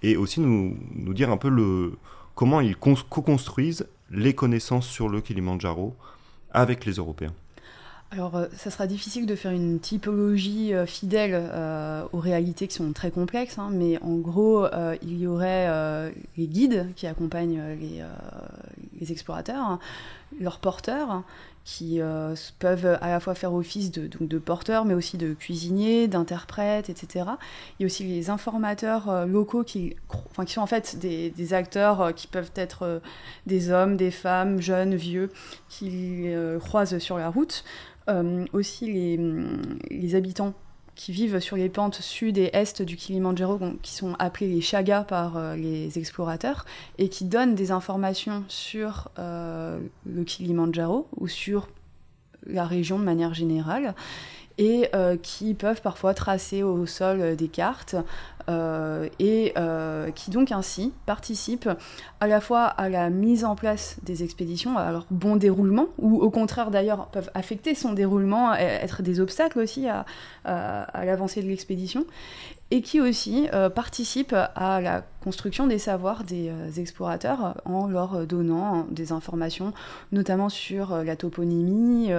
Et 0.03 0.17
aussi 0.17 0.39
nous, 0.41 0.77
nous 0.95 1.13
dire 1.13 1.31
un 1.31 1.37
peu 1.37 1.49
le, 1.49 1.93
comment 2.35 2.61
ils 2.61 2.75
co-construisent 2.75 3.87
les 4.11 4.33
connaissances 4.33 4.87
sur 4.87 5.07
le 5.07 5.21
Kilimandjaro 5.21 5.95
avec 6.51 6.85
les 6.85 6.93
Européens? 6.93 7.33
Alors, 8.11 8.47
ça 8.57 8.71
sera 8.71 8.87
difficile 8.87 9.27
de 9.27 9.35
faire 9.35 9.51
une 9.51 9.79
typologie 9.79 10.73
fidèle 10.87 11.35
aux 12.11 12.17
réalités 12.17 12.67
qui 12.67 12.73
sont 12.73 12.91
très 12.91 13.11
complexes, 13.11 13.59
hein, 13.59 13.69
mais 13.71 14.01
en 14.01 14.15
gros, 14.15 14.65
il 15.03 15.19
y 15.19 15.27
aurait 15.27 16.11
les 16.35 16.47
guides 16.47 16.87
qui 16.95 17.05
accompagnent 17.05 17.61
les, 17.79 18.03
les 18.99 19.11
explorateurs, 19.11 19.63
hein, 19.63 19.79
leurs 20.39 20.57
porteurs, 20.57 21.23
qui 21.63 22.01
euh, 22.01 22.35
peuvent 22.57 22.97
à 23.01 23.09
la 23.09 23.19
fois 23.19 23.35
faire 23.35 23.53
office 23.53 23.91
de, 23.91 24.07
donc 24.07 24.27
de 24.27 24.37
porteurs, 24.39 24.85
mais 24.85 24.93
aussi 24.93 25.17
de 25.17 25.33
cuisiniers, 25.33 26.07
d'interprètes, 26.07 26.89
etc. 26.89 27.25
Il 27.77 27.83
y 27.83 27.85
a 27.85 27.85
aussi 27.85 28.03
les 28.03 28.29
informateurs 28.29 29.09
euh, 29.09 29.25
locaux 29.25 29.63
qui, 29.63 29.95
enfin, 30.31 30.45
qui 30.45 30.53
sont 30.53 30.61
en 30.61 30.67
fait 30.67 30.97
des, 30.97 31.29
des 31.29 31.53
acteurs 31.53 32.01
euh, 32.01 32.11
qui 32.11 32.27
peuvent 32.27 32.51
être 32.55 33.01
des 33.45 33.69
hommes, 33.71 33.97
des 33.97 34.11
femmes, 34.11 34.61
jeunes, 34.61 34.95
vieux, 34.95 35.31
qui 35.67 36.29
croisent 36.59 36.97
sur 36.97 37.17
la 37.17 37.29
route. 37.29 37.63
aussi 38.53 38.91
les, 38.91 39.19
les 39.91 40.15
habitants 40.15 40.53
qui 40.99 41.13
vivent 41.13 41.39
sur 41.39 41.55
les 41.55 41.69
pentes 41.69 42.01
sud 42.01 42.37
et 42.37 42.49
est 42.51 42.81
du 42.81 42.97
Kilimandjaro, 42.97 43.57
qui 43.81 43.93
sont 43.93 44.17
appelés 44.19 44.49
les 44.49 44.59
Chagas 44.59 45.05
par 45.05 45.37
euh, 45.37 45.55
les 45.55 45.97
explorateurs, 45.97 46.65
et 46.97 47.07
qui 47.07 47.23
donnent 47.23 47.55
des 47.55 47.71
informations 47.71 48.43
sur 48.49 49.07
euh, 49.17 49.79
le 50.05 50.23
Kilimandjaro 50.25 51.07
ou 51.15 51.29
sur 51.29 51.69
la 52.45 52.65
région 52.65 52.99
de 52.99 53.05
manière 53.05 53.33
générale 53.33 53.95
et 54.59 54.89
euh, 54.93 55.15
qui 55.15 55.53
peuvent 55.53 55.81
parfois 55.81 56.13
tracer 56.13 56.61
au 56.63 56.85
sol 56.85 57.37
des 57.37 57.47
cartes 57.47 57.95
euh, 58.49 59.07
et 59.19 59.53
euh, 59.57 60.11
qui 60.11 60.31
donc 60.31 60.51
ainsi 60.51 60.91
participent 61.05 61.69
à 62.19 62.27
la 62.27 62.41
fois 62.41 62.65
à 62.65 62.89
la 62.89 63.09
mise 63.09 63.45
en 63.45 63.55
place 63.55 63.97
des 64.03 64.21
expéditions, 64.23 64.77
à 64.77 64.91
leur 64.91 65.05
bon 65.11 65.37
déroulement, 65.37 65.87
ou 65.97 66.21
au 66.21 66.29
contraire 66.29 66.71
d'ailleurs 66.71 67.07
peuvent 67.07 67.31
affecter 67.35 67.73
son 67.73 67.93
déroulement, 67.93 68.53
être 68.53 69.01
des 69.01 69.21
obstacles 69.21 69.59
aussi 69.59 69.87
à, 69.87 70.05
l'avancée 70.45 71.41
de 71.41 71.47
l'expédition, 71.47 72.05
et 72.71 72.81
qui 72.81 72.99
aussi 72.99 73.47
participent 73.75 74.35
à 74.55 74.81
la 74.81 75.03
construction 75.23 75.67
des 75.67 75.79
savoirs 75.79 76.23
des 76.23 76.51
explorateurs 76.77 77.55
en 77.65 77.87
leur 77.87 78.25
donnant 78.25 78.87
des 78.89 79.11
informations, 79.11 79.73
notamment 80.11 80.49
sur 80.49 81.03
la 81.03 81.15
toponymie, 81.15 82.09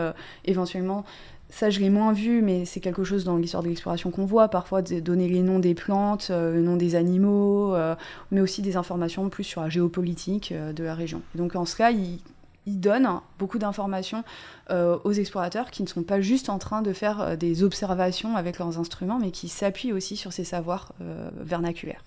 éventuellement 0.44 1.05
ça, 1.50 1.68
je 1.68 1.80
l'ai 1.80 1.90
moins 1.90 2.12
vu, 2.12 2.42
mais 2.42 2.64
c'est 2.64 2.80
quelque 2.80 3.04
chose 3.04 3.24
dans 3.24 3.36
l'histoire 3.36 3.62
de 3.62 3.68
l'exploration 3.68 4.10
qu'on 4.10 4.24
voit, 4.24 4.48
parfois 4.48 4.82
de 4.82 5.00
donner 5.00 5.28
les 5.28 5.42
noms 5.42 5.58
des 5.58 5.74
plantes, 5.74 6.28
euh, 6.30 6.54
le 6.54 6.62
nom 6.62 6.76
des 6.76 6.94
animaux, 6.94 7.74
euh, 7.74 7.96
mais 8.30 8.40
aussi 8.40 8.62
des 8.62 8.76
informations 8.76 9.28
plus 9.28 9.44
sur 9.44 9.60
la 9.60 9.68
géopolitique 9.68 10.52
euh, 10.52 10.72
de 10.72 10.84
la 10.84 10.94
région. 10.94 11.22
donc 11.34 11.56
en 11.56 11.64
cela, 11.64 11.90
il, 11.90 12.20
il 12.66 12.78
donne 12.78 13.08
beaucoup 13.38 13.58
d'informations 13.58 14.22
aux 14.70 15.12
explorateurs 15.12 15.72
qui 15.72 15.82
ne 15.82 15.88
sont 15.88 16.04
pas 16.04 16.20
juste 16.20 16.48
en 16.48 16.58
train 16.58 16.82
de 16.82 16.92
faire 16.92 17.36
des 17.36 17.64
observations 17.64 18.36
avec 18.36 18.58
leurs 18.58 18.78
instruments, 18.78 19.18
mais 19.18 19.32
qui 19.32 19.48
s'appuient 19.48 19.92
aussi 19.92 20.16
sur 20.16 20.32
ces 20.32 20.44
savoirs 20.44 20.92
vernaculaires. 21.40 22.04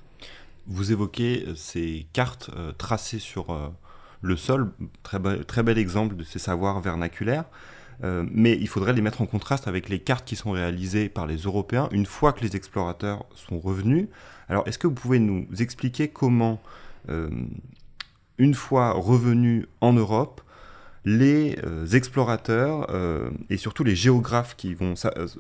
Vous 0.68 0.94
évoquez 0.94 1.46
ces 1.58 2.06
cartes 2.14 2.52
tracées 2.78 3.20
sur 3.20 3.74
le 4.22 4.38
sol, 4.38 4.72
très 5.02 5.64
bel 5.64 5.78
exemple 5.78 6.16
de 6.16 6.24
ces 6.24 6.40
savoirs 6.40 6.80
vernaculaires. 6.80 7.46
Euh, 8.04 8.26
mais 8.32 8.58
il 8.60 8.68
faudrait 8.68 8.94
les 8.94 9.02
mettre 9.02 9.22
en 9.22 9.26
contraste 9.26 9.68
avec 9.68 9.90
les 9.90 10.00
cartes 10.00 10.26
qui 10.26 10.36
sont 10.36 10.52
réalisées 10.52 11.10
par 11.10 11.28
les 11.28 11.38
Européens 11.38 11.90
une 11.92 12.06
fois 12.06 12.34
que 12.34 12.42
les 12.42 12.56
explorateurs 12.56 13.26
sont 13.36 13.60
revenus. 13.60 14.08
Alors, 14.50 14.68
est-ce 14.68 14.78
que 14.78 14.88
vous 14.88 14.94
pouvez 14.94 15.20
nous 15.20 15.48
expliquer 15.60 16.08
comment, 16.08 16.62
euh, 17.10 17.30
une 18.38 18.54
fois 18.54 18.92
revenus 18.92 19.68
en 19.82 19.94
Europe, 19.94 20.42
les 21.06 21.58
euh, 21.66 21.86
explorateurs 21.88 22.88
et 23.50 23.58
surtout 23.58 23.84
les 23.84 23.96
géographes 23.96 24.56
qui 24.56 24.74
vont 24.74 24.94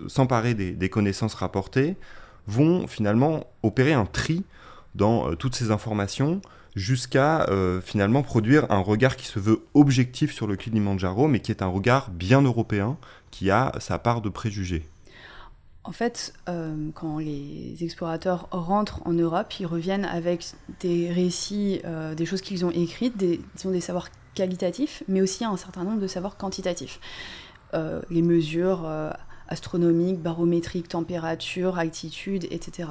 s'emparer 0.07 0.53
des, 0.53 0.89
connaissances 0.89 1.35
rapportées 1.35 1.95
vont 2.47 2.87
finalement 2.87 3.47
opérer 3.63 3.93
un 3.93 4.05
tri 4.05 4.43
dans 4.95 5.33
toutes 5.35 5.55
ces 5.55 5.71
informations 5.71 6.41
jusqu'à 6.75 7.43
euh, 7.49 7.81
finalement 7.81 8.23
produire 8.23 8.71
un 8.71 8.79
regard 8.79 9.15
qui 9.15 9.25
se 9.25 9.39
veut 9.39 9.65
objectif 9.73 10.33
sur 10.33 10.47
le 10.47 10.55
Kilimanjaro, 10.55 11.27
mais 11.27 11.39
qui 11.39 11.51
est 11.51 11.62
un 11.62 11.67
regard 11.67 12.09
bien 12.09 12.41
européen, 12.41 12.97
qui 13.31 13.51
a 13.51 13.71
sa 13.79 13.99
part 13.99 14.21
de 14.21 14.29
préjugés. 14.29 14.88
En 15.86 15.91
fait, 15.91 16.33
euh, 16.47 16.89
quand 16.93 17.17
les 17.17 17.75
explorateurs 17.81 18.47
rentrent 18.51 19.01
en 19.05 19.12
Europe, 19.12 19.53
ils 19.59 19.65
reviennent 19.65 20.05
avec 20.05 20.45
des 20.79 21.12
récits, 21.12 21.81
euh, 21.83 22.15
des 22.15 22.25
choses 22.25 22.41
qu'ils 22.41 22.63
ont 22.65 22.71
écrites, 22.71 23.17
des, 23.17 23.41
ont 23.65 23.71
des 23.71 23.81
savoirs 23.81 24.07
qualitatifs, 24.33 25.03
mais 25.09 25.21
aussi 25.21 25.43
un 25.43 25.57
certain 25.57 25.83
nombre 25.83 25.99
de 25.99 26.07
savoirs 26.07 26.38
quantitatifs. 26.38 26.99
les 28.09 28.21
mesures 28.21 28.88
astronomiques, 29.47 30.21
barométriques, 30.21 30.89
température, 30.89 31.77
altitude, 31.77 32.45
etc. 32.51 32.89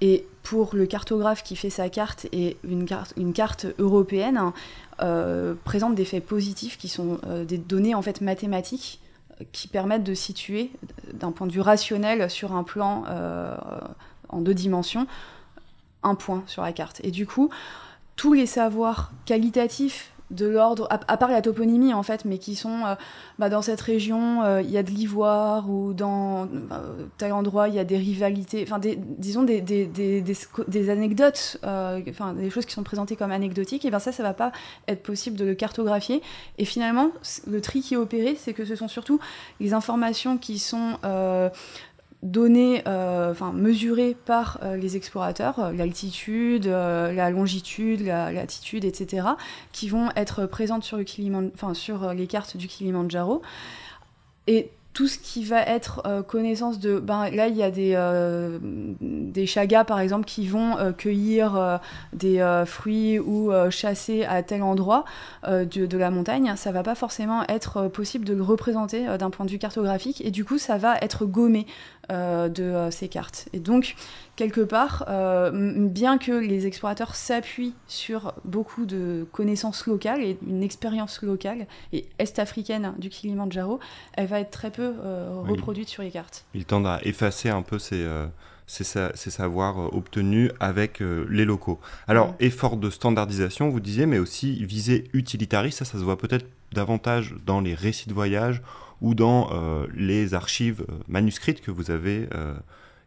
Et 0.00 0.26
pour 0.42 0.74
le 0.74 0.86
cartographe 0.86 1.42
qui 1.42 1.56
fait 1.56 1.70
sa 1.70 1.88
carte 1.88 2.26
et 2.32 2.56
une 2.64 2.84
carte, 3.32 3.66
européenne, 3.78 4.52
euh, 5.00 5.54
présente 5.64 5.94
des 5.94 6.04
faits 6.04 6.24
positifs 6.24 6.78
qui 6.78 6.88
sont 6.88 7.18
euh, 7.26 7.44
des 7.44 7.58
données 7.58 7.94
en 7.94 8.02
fait 8.02 8.20
mathématiques 8.20 9.00
euh, 9.40 9.44
qui 9.52 9.68
permettent 9.68 10.04
de 10.04 10.14
situer 10.14 10.70
d'un 11.14 11.32
point 11.32 11.46
de 11.46 11.52
vue 11.52 11.60
rationnel 11.60 12.30
sur 12.30 12.54
un 12.54 12.62
plan 12.62 13.04
en 14.28 14.40
deux 14.40 14.54
dimensions 14.54 15.06
un 16.02 16.14
point 16.14 16.44
sur 16.46 16.62
la 16.62 16.72
carte. 16.72 17.00
Et 17.02 17.10
du 17.10 17.26
coup, 17.26 17.50
tous 18.14 18.32
les 18.32 18.46
savoirs 18.46 19.12
qualitatifs 19.24 20.12
de 20.30 20.46
l'ordre, 20.46 20.88
à, 20.90 21.16
part 21.16 21.30
la 21.30 21.40
toponymie 21.40 21.94
en 21.94 22.02
fait, 22.02 22.24
mais 22.24 22.38
qui 22.38 22.56
sont 22.56 22.84
euh, 22.84 22.94
bah, 23.38 23.48
dans 23.48 23.62
cette 23.62 23.80
région, 23.80 24.42
euh, 24.42 24.60
il 24.60 24.70
y 24.70 24.78
a 24.78 24.82
de 24.82 24.90
l'ivoire 24.90 25.70
ou 25.70 25.92
dans 25.92 26.44
euh, 26.44 27.06
tel 27.16 27.32
endroit 27.32 27.68
il 27.68 27.74
y 27.74 27.78
a 27.78 27.84
des 27.84 27.96
rivalités, 27.96 28.64
enfin 28.66 28.80
disons 28.80 29.44
des, 29.44 29.60
anecdotes, 30.90 31.58
des 31.62 32.50
choses 32.50 32.66
qui 32.66 32.72
sont 32.72 32.82
présentées 32.82 33.16
comme 33.16 33.30
anecdotiques, 33.30 33.84
et 33.84 33.90
bien 33.90 33.98
ça, 33.98 34.12
ça 34.12 34.22
va 34.22 34.34
pas 34.34 34.52
être 34.88 35.02
possible 35.02 35.36
de 35.36 35.44
le 35.44 35.54
cartographier. 35.54 36.22
Et 36.58 36.64
finalement, 36.64 37.10
le 37.46 37.60
tri 37.60 37.80
qui 37.80 37.94
est 37.94 37.98
opéré, 37.98 38.36
c'est 38.38 38.52
que 38.52 38.64
ce 38.64 38.74
sont 38.74 38.88
surtout 38.88 39.20
les 39.60 39.74
informations 39.74 40.38
qui 40.38 40.58
sont 40.58 40.98
données, 42.26 42.82
euh, 42.86 43.30
enfin 43.30 43.52
mesurées 43.52 44.16
par 44.24 44.58
euh, 44.62 44.76
les 44.76 44.96
explorateurs, 44.96 45.58
euh, 45.60 45.72
l'altitude, 45.72 46.66
la 46.66 47.30
longitude, 47.30 48.02
la 48.02 48.32
latitude, 48.32 48.84
etc., 48.84 49.28
qui 49.72 49.88
vont 49.88 50.08
être 50.16 50.46
présentes 50.46 50.84
sur, 50.84 50.96
le 50.96 51.04
enfin, 51.54 51.74
sur 51.74 52.12
les 52.12 52.26
cartes 52.26 52.56
du 52.56 52.66
Kilimanjaro. 52.66 53.42
Et 54.46 54.70
tout 54.92 55.08
ce 55.08 55.18
qui 55.18 55.44
va 55.44 55.60
être 55.60 56.24
connaissance 56.26 56.78
de... 56.78 56.98
Ben, 56.98 57.28
là, 57.28 57.48
il 57.48 57.56
y 57.56 57.62
a 57.62 57.70
des, 57.70 57.98
des 59.02 59.46
chagas, 59.46 59.84
par 59.84 60.00
exemple, 60.00 60.24
qui 60.24 60.46
vont 60.46 60.76
cueillir 60.96 61.80
des 62.14 62.62
fruits 62.64 63.18
ou 63.18 63.52
chasser 63.68 64.24
à 64.24 64.42
tel 64.42 64.62
endroit 64.62 65.04
de, 65.46 65.64
de, 65.66 65.98
la 65.98 66.10
montagne. 66.10 66.54
Ça 66.56 66.72
va 66.72 66.82
pas 66.82 66.94
forcément 66.94 67.46
être 67.48 67.88
possible 67.88 68.24
de 68.24 68.32
le 68.32 68.42
représenter 68.42 69.04
d'un 69.18 69.28
point 69.28 69.44
de 69.44 69.50
vue 69.50 69.58
cartographique. 69.58 70.24
Et 70.24 70.30
du 70.30 70.46
coup, 70.46 70.56
ça 70.56 70.78
va 70.78 70.96
être 71.02 71.26
gommé 71.26 71.66
de 72.10 72.88
ces 72.90 73.08
cartes. 73.08 73.48
Et 73.52 73.58
donc, 73.58 73.96
quelque 74.36 74.60
part, 74.60 75.04
euh, 75.08 75.50
bien 75.88 76.18
que 76.18 76.32
les 76.32 76.66
explorateurs 76.66 77.14
s'appuient 77.16 77.74
sur 77.88 78.34
beaucoup 78.44 78.86
de 78.86 79.26
connaissances 79.32 79.86
locales 79.86 80.22
et 80.22 80.38
une 80.46 80.62
expérience 80.62 81.22
locale 81.22 81.66
et 81.92 82.06
est-africaine 82.18 82.94
du 82.98 83.08
Kilimanjaro, 83.08 83.80
elle 84.12 84.26
va 84.26 84.40
être 84.40 84.50
très 84.50 84.70
peu 84.70 84.94
euh, 85.02 85.42
reproduite 85.46 85.88
sur 85.88 86.02
les 86.02 86.10
cartes. 86.10 86.44
Ils 86.54 86.66
tendent 86.66 86.86
à 86.86 87.00
effacer 87.02 87.48
un 87.48 87.62
peu 87.62 87.78
ces, 87.78 88.04
euh, 88.04 88.26
savoirs 88.66 89.94
obtenus 89.94 90.50
avec 90.60 91.00
les 91.00 91.44
locaux. 91.44 91.80
Alors, 92.08 92.34
effort 92.40 92.76
de 92.76 92.90
standardisation, 92.90 93.70
vous 93.70 93.80
disiez, 93.80 94.06
mais 94.06 94.18
aussi 94.18 94.64
visée 94.64 95.04
utilitariste, 95.12 95.78
ça, 95.78 95.84
ça 95.84 95.98
se 95.98 96.04
voit 96.04 96.18
peut-être 96.18 96.46
davantage 96.72 97.34
dans 97.46 97.60
les 97.60 97.74
récits 97.74 98.08
de 98.08 98.14
voyage 98.14 98.60
ou 99.00 99.14
dans 99.14 99.50
les 99.94 100.34
archives 100.34 100.86
manuscrites 101.08 101.60
que 101.60 101.70
vous 101.70 101.90
avez 101.90 102.28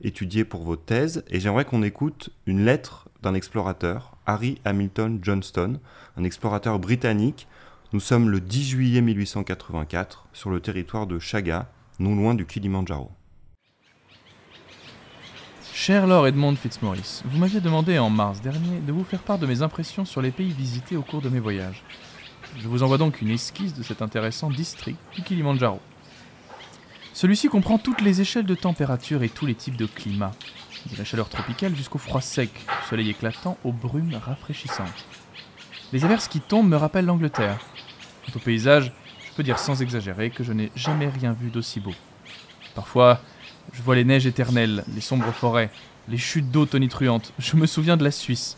étudié 0.01 0.45
pour 0.45 0.63
votre 0.63 0.85
thèse, 0.85 1.23
et 1.29 1.39
j'aimerais 1.39 1.65
qu'on 1.65 1.83
écoute 1.83 2.29
une 2.45 2.63
lettre 2.63 3.09
d'un 3.21 3.33
explorateur, 3.33 4.15
Harry 4.25 4.61
Hamilton 4.63 5.19
Johnston, 5.21 5.79
un 6.15 6.23
explorateur 6.23 6.79
britannique. 6.79 7.47
Nous 7.91 7.99
sommes 7.99 8.29
le 8.29 8.39
10 8.39 8.69
juillet 8.69 9.01
1884 9.01 10.27
sur 10.31 10.51
le 10.51 10.59
territoire 10.61 11.07
de 11.07 11.19
Chaga, 11.19 11.69
non 11.99 12.15
loin 12.15 12.33
du 12.33 12.45
Kilimanjaro. 12.45 13.11
Cher 15.73 16.07
Lord 16.07 16.27
Edmond 16.27 16.55
Fitzmaurice, 16.55 17.23
vous 17.25 17.37
m'aviez 17.37 17.61
demandé 17.61 17.97
en 17.99 18.09
mars 18.09 18.41
dernier 18.41 18.79
de 18.79 18.91
vous 18.91 19.03
faire 19.03 19.21
part 19.21 19.39
de 19.39 19.47
mes 19.47 19.61
impressions 19.61 20.05
sur 20.05 20.21
les 20.21 20.31
pays 20.31 20.51
visités 20.51 20.95
au 20.95 21.01
cours 21.01 21.21
de 21.21 21.29
mes 21.29 21.39
voyages. 21.39 21.83
Je 22.61 22.67
vous 22.67 22.83
envoie 22.83 22.97
donc 22.97 23.21
une 23.21 23.31
esquisse 23.31 23.73
de 23.73 23.83
cet 23.83 24.01
intéressant 24.01 24.49
district 24.49 24.99
du 25.15 25.23
Kilimanjaro. 25.23 25.79
Celui-ci 27.13 27.47
comprend 27.47 27.77
toutes 27.77 28.01
les 28.01 28.19
échelles 28.19 28.45
de 28.45 28.55
température 28.55 29.23
et 29.23 29.29
tous 29.29 29.45
les 29.45 29.55
types 29.55 29.77
de 29.77 29.85
climat, 29.85 30.33
de 30.91 30.97
la 30.97 31.05
chaleur 31.05 31.29
tropicale 31.29 31.73
jusqu'au 31.73 31.99
froid 31.99 32.19
sec, 32.19 32.51
du 32.53 32.87
soleil 32.89 33.09
éclatant 33.09 33.57
aux 33.63 33.71
brumes 33.71 34.13
rafraîchissantes. 34.13 35.05
Les 35.93 36.03
averses 36.03 36.27
qui 36.27 36.41
tombent 36.41 36.69
me 36.69 36.75
rappellent 36.75 37.05
l'Angleterre. 37.05 37.59
Quant 38.25 38.33
au 38.35 38.39
paysage, 38.39 38.91
je 39.25 39.33
peux 39.35 39.43
dire 39.43 39.57
sans 39.57 39.81
exagérer 39.81 40.29
que 40.29 40.43
je 40.43 40.51
n'ai 40.51 40.69
jamais 40.75 41.07
rien 41.07 41.31
vu 41.31 41.51
d'aussi 41.51 41.79
beau. 41.79 41.93
Parfois, 42.75 43.21
je 43.71 43.81
vois 43.81 43.95
les 43.95 44.03
neiges 44.03 44.27
éternelles, 44.27 44.83
les 44.93 45.01
sombres 45.01 45.31
forêts, 45.31 45.71
les 46.09 46.17
chutes 46.17 46.51
d'eau 46.51 46.65
tonitruantes. 46.65 47.31
Je 47.39 47.55
me 47.55 47.67
souviens 47.67 47.95
de 47.95 48.03
la 48.03 48.11
Suisse. 48.11 48.57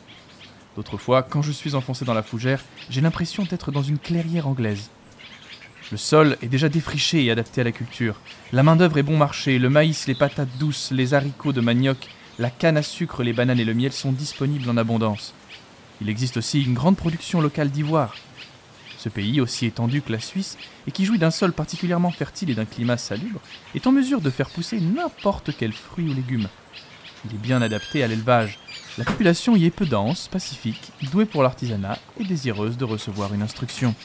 D'autres 0.75 0.97
fois, 0.97 1.21
quand 1.23 1.41
je 1.41 1.51
suis 1.51 1.75
enfoncé 1.75 2.05
dans 2.05 2.13
la 2.13 2.23
fougère, 2.23 2.63
j'ai 2.89 3.01
l'impression 3.01 3.43
d'être 3.43 3.71
dans 3.71 3.83
une 3.83 3.99
clairière 3.99 4.47
anglaise. 4.47 4.89
Le 5.91 5.97
sol 5.97 6.37
est 6.41 6.47
déjà 6.47 6.69
défriché 6.69 7.25
et 7.25 7.31
adapté 7.31 7.59
à 7.59 7.65
la 7.65 7.73
culture. 7.73 8.15
La 8.53 8.63
main-d'œuvre 8.63 8.97
est 8.97 9.03
bon 9.03 9.17
marché, 9.17 9.59
le 9.59 9.69
maïs, 9.69 10.07
les 10.07 10.15
patates 10.15 10.57
douces, 10.57 10.91
les 10.91 11.13
haricots 11.13 11.51
de 11.51 11.59
manioc, 11.59 12.07
la 12.39 12.49
canne 12.49 12.77
à 12.77 12.83
sucre, 12.83 13.23
les 13.23 13.33
bananes 13.33 13.59
et 13.59 13.65
le 13.65 13.73
miel 13.73 13.91
sont 13.91 14.13
disponibles 14.13 14.69
en 14.69 14.77
abondance. 14.77 15.33
Il 15.99 16.09
existe 16.09 16.37
aussi 16.37 16.63
une 16.63 16.73
grande 16.73 16.95
production 16.95 17.41
locale 17.41 17.69
d'ivoire. 17.69 18.15
Ce 18.97 19.09
pays, 19.09 19.41
aussi 19.41 19.65
étendu 19.65 20.01
que 20.01 20.13
la 20.13 20.19
Suisse, 20.19 20.57
et 20.87 20.91
qui 20.91 21.03
jouit 21.03 21.19
d'un 21.19 21.31
sol 21.31 21.51
particulièrement 21.51 22.11
fertile 22.11 22.51
et 22.51 22.55
d'un 22.55 22.65
climat 22.65 22.97
salubre, 22.97 23.41
est 23.75 23.85
en 23.85 23.91
mesure 23.91 24.21
de 24.21 24.29
faire 24.29 24.49
pousser 24.49 24.79
n'importe 24.79 25.51
quel 25.57 25.73
fruit 25.73 26.07
ou 26.07 26.13
légume. 26.13 26.47
Il 27.25 27.35
est 27.35 27.39
bien 27.39 27.61
adapté 27.61 28.01
à 28.01 28.07
l'élevage. 28.07 28.59
La 28.97 29.05
population 29.05 29.55
y 29.55 29.65
est 29.65 29.71
peu 29.71 29.85
dense, 29.85 30.27
pacifique, 30.27 30.91
douée 31.11 31.25
pour 31.25 31.43
l'artisanat 31.43 31.97
et 32.19 32.25
désireuse 32.25 32.77
de 32.77 32.83
recevoir 32.83 33.33
une 33.33 33.41
instruction. 33.41 33.95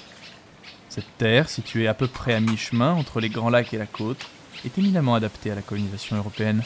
Cette 0.88 1.18
terre, 1.18 1.48
située 1.48 1.88
à 1.88 1.94
peu 1.94 2.06
près 2.06 2.34
à 2.34 2.40
mi-chemin 2.40 2.92
entre 2.92 3.20
les 3.20 3.28
Grands 3.28 3.50
Lacs 3.50 3.74
et 3.74 3.78
la 3.78 3.86
côte, 3.86 4.24
est 4.64 4.78
éminemment 4.78 5.16
adaptée 5.16 5.50
à 5.50 5.56
la 5.56 5.62
colonisation 5.62 6.16
européenne. 6.16 6.62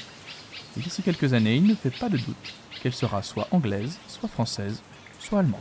Et 0.77 0.81
d'ici 0.81 1.03
quelques 1.03 1.33
années, 1.33 1.57
il 1.57 1.67
ne 1.67 1.75
fait 1.75 1.97
pas 1.97 2.11
de 2.11 2.19
doute 2.19 2.55
qu'elle 2.83 2.93
sera 2.93 3.23
soit 3.23 3.49
anglaise, 3.53 3.99
soit 4.07 4.29
française, 4.29 4.83
soit 5.19 5.39
allemande. 5.39 5.61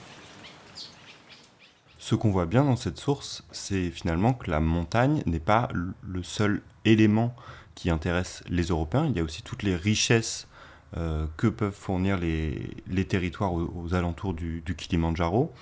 Ce 1.97 2.15
qu'on 2.15 2.31
voit 2.31 2.45
bien 2.45 2.65
dans 2.65 2.75
cette 2.75 2.99
source, 2.99 3.43
c'est 3.53 3.89
finalement 3.89 4.33
que 4.33 4.51
la 4.51 4.59
montagne 4.59 5.23
n'est 5.25 5.39
pas 5.39 5.69
le 5.73 6.23
seul 6.23 6.61
élément 6.83 7.33
qui 7.75 7.89
intéresse 7.89 8.43
les 8.49 8.63
Européens. 8.63 9.05
Il 9.07 9.15
y 9.15 9.21
a 9.21 9.23
aussi 9.23 9.43
toutes 9.43 9.63
les 9.63 9.77
richesses 9.77 10.48
euh, 10.97 11.27
que 11.37 11.47
peuvent 11.47 11.75
fournir 11.75 12.17
les, 12.17 13.05
territoires 13.05 13.53
aux, 13.53 13.93
alentours 13.93 14.33
du, 14.33 14.63
Kilimanjaro? 14.77 15.53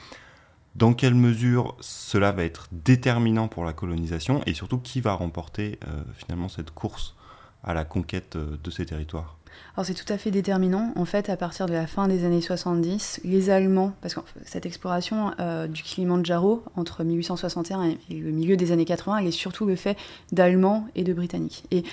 Dans 0.76 0.94
quelle 0.94 1.16
mesure 1.16 1.76
cela 1.80 2.32
va 2.32 2.44
être 2.44 2.68
déterminant 2.72 3.48
pour 3.48 3.66
la 3.66 3.74
colonisation? 3.74 4.42
Et 4.46 4.54
surtout 4.54 4.78
qui 4.78 5.02
va 5.02 5.14
remporter 5.14 5.80
euh, 5.88 6.04
finalement 6.16 6.50
cette 6.50 6.72
course 6.72 7.16
à 7.64 7.74
la 7.74 7.84
conquête 7.84 8.38
de 8.38 8.72
ces 8.72 8.86
territoires? 8.86 9.38
Alors 9.78 9.86
c'est 9.86 9.94
tout 9.94 10.12
à 10.12 10.18
fait 10.18 10.32
déterminant. 10.32 10.92
En 10.96 11.06
fait, 11.06 11.30
à 11.30 11.38
partir 11.38 11.68
de 11.68 11.74
la 11.74 11.86
fin 11.86 12.08
des 12.08 12.26
années 12.26 12.42
70, 12.42 13.22
les 13.24 13.50
Allemands, 13.52 13.94
parce 14.02 14.16
que 14.16 14.22
cette 14.44 14.66
exploration 14.66 15.32
euh, 15.40 15.68
du 15.68 15.84
Kilimanjaro 15.84 16.64
entre 16.76 17.04
1861 17.04 17.84
et, 17.84 17.98
le 18.10 18.32
milieu 18.32 18.58
des 18.58 18.72
années 18.72 18.86
80, 18.86 19.18
elle 19.18 19.28
est 19.28 19.32
surtout 19.32 19.66
le 19.66 19.76
fait 19.76 19.96
d'Allemands 20.32 20.88
et 20.96 21.04
de 21.04 21.14
Britanniques. 21.14 21.64
Et 21.70 21.84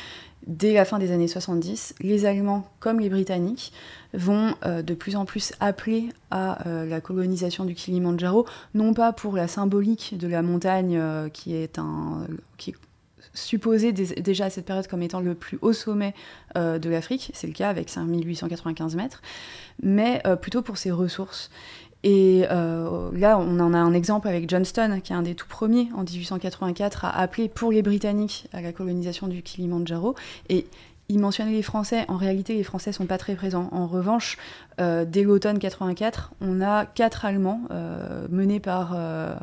dès 0.46 0.72
la 0.72 0.86
fin 0.86 0.98
des 0.98 1.12
années 1.12 1.28
70, 1.28 1.96
les 2.00 2.24
Allemands 2.24 2.66
comme 2.80 3.00
les 3.00 3.10
Britanniques 3.10 3.72
vont 4.14 4.54
euh, 4.64 4.80
de 4.80 4.94
plus 4.94 5.14
en 5.14 5.26
plus 5.26 5.52
appeler 5.60 6.08
à 6.30 6.66
euh, 6.66 6.86
la 6.86 7.02
colonisation 7.02 7.66
du 7.66 7.74
Kilimanjaro, 7.74 8.46
non 8.72 8.94
pas 8.94 9.12
pour 9.12 9.36
la 9.36 9.46
symbolique 9.46 10.16
de 10.16 10.26
la 10.28 10.40
montagne 10.40 10.98
qui 11.34 11.54
est 11.54 11.78
un 11.78 12.26
supposé 13.34 13.92
déjà 13.92 14.46
à 14.46 14.50
cette 14.50 14.64
période 14.64 14.86
comme 14.86 15.02
étant 15.02 15.20
le 15.20 15.34
plus 15.34 15.58
haut 15.60 15.72
sommet 15.72 16.14
euh, 16.56 16.78
de 16.78 16.88
l'Afrique, 16.88 17.30
c'est 17.34 17.46
le 17.46 17.52
cas 17.52 17.68
avec 17.68 17.90
5895 17.90 18.96
mètres, 18.96 19.20
mais 19.82 20.22
euh, 20.26 20.36
plutôt 20.36 20.62
pour 20.62 20.78
ses 20.78 20.90
ressources. 20.90 21.50
Et 22.04 22.44
euh, 22.50 23.10
là, 23.14 23.38
on 23.38 23.58
en 23.60 23.72
a 23.72 23.78
un 23.78 23.94
exemple 23.94 24.28
avec 24.28 24.48
Johnston, 24.48 25.00
qui 25.02 25.12
est 25.12 25.16
un 25.16 25.22
des 25.22 25.34
tout 25.34 25.48
premiers 25.48 25.88
en 25.96 26.04
1884 26.04 27.06
à 27.06 27.18
appeler 27.18 27.48
pour 27.48 27.72
les 27.72 27.80
Britanniques 27.80 28.46
à 28.52 28.60
la 28.60 28.72
colonisation 28.72 29.26
du 29.26 29.42
Kilimanjaro. 29.42 30.14
Et 30.50 30.66
il 31.08 31.18
mentionnait 31.18 31.52
les 31.52 31.62
Français. 31.62 32.04
En 32.08 32.16
réalité, 32.16 32.54
les 32.54 32.62
Français 32.62 32.92
sont 32.92 33.06
pas 33.06 33.18
très 33.18 33.34
présents. 33.34 33.68
En 33.72 33.86
revanche, 33.86 34.38
euh, 34.80 35.04
dès 35.04 35.22
l'automne 35.22 35.58
84, 35.58 36.32
on 36.40 36.62
a 36.62 36.86
quatre 36.86 37.24
Allemands 37.24 37.60
euh, 37.70 38.26
menés 38.30 38.60
par 38.60 38.92
euh, 38.94 39.34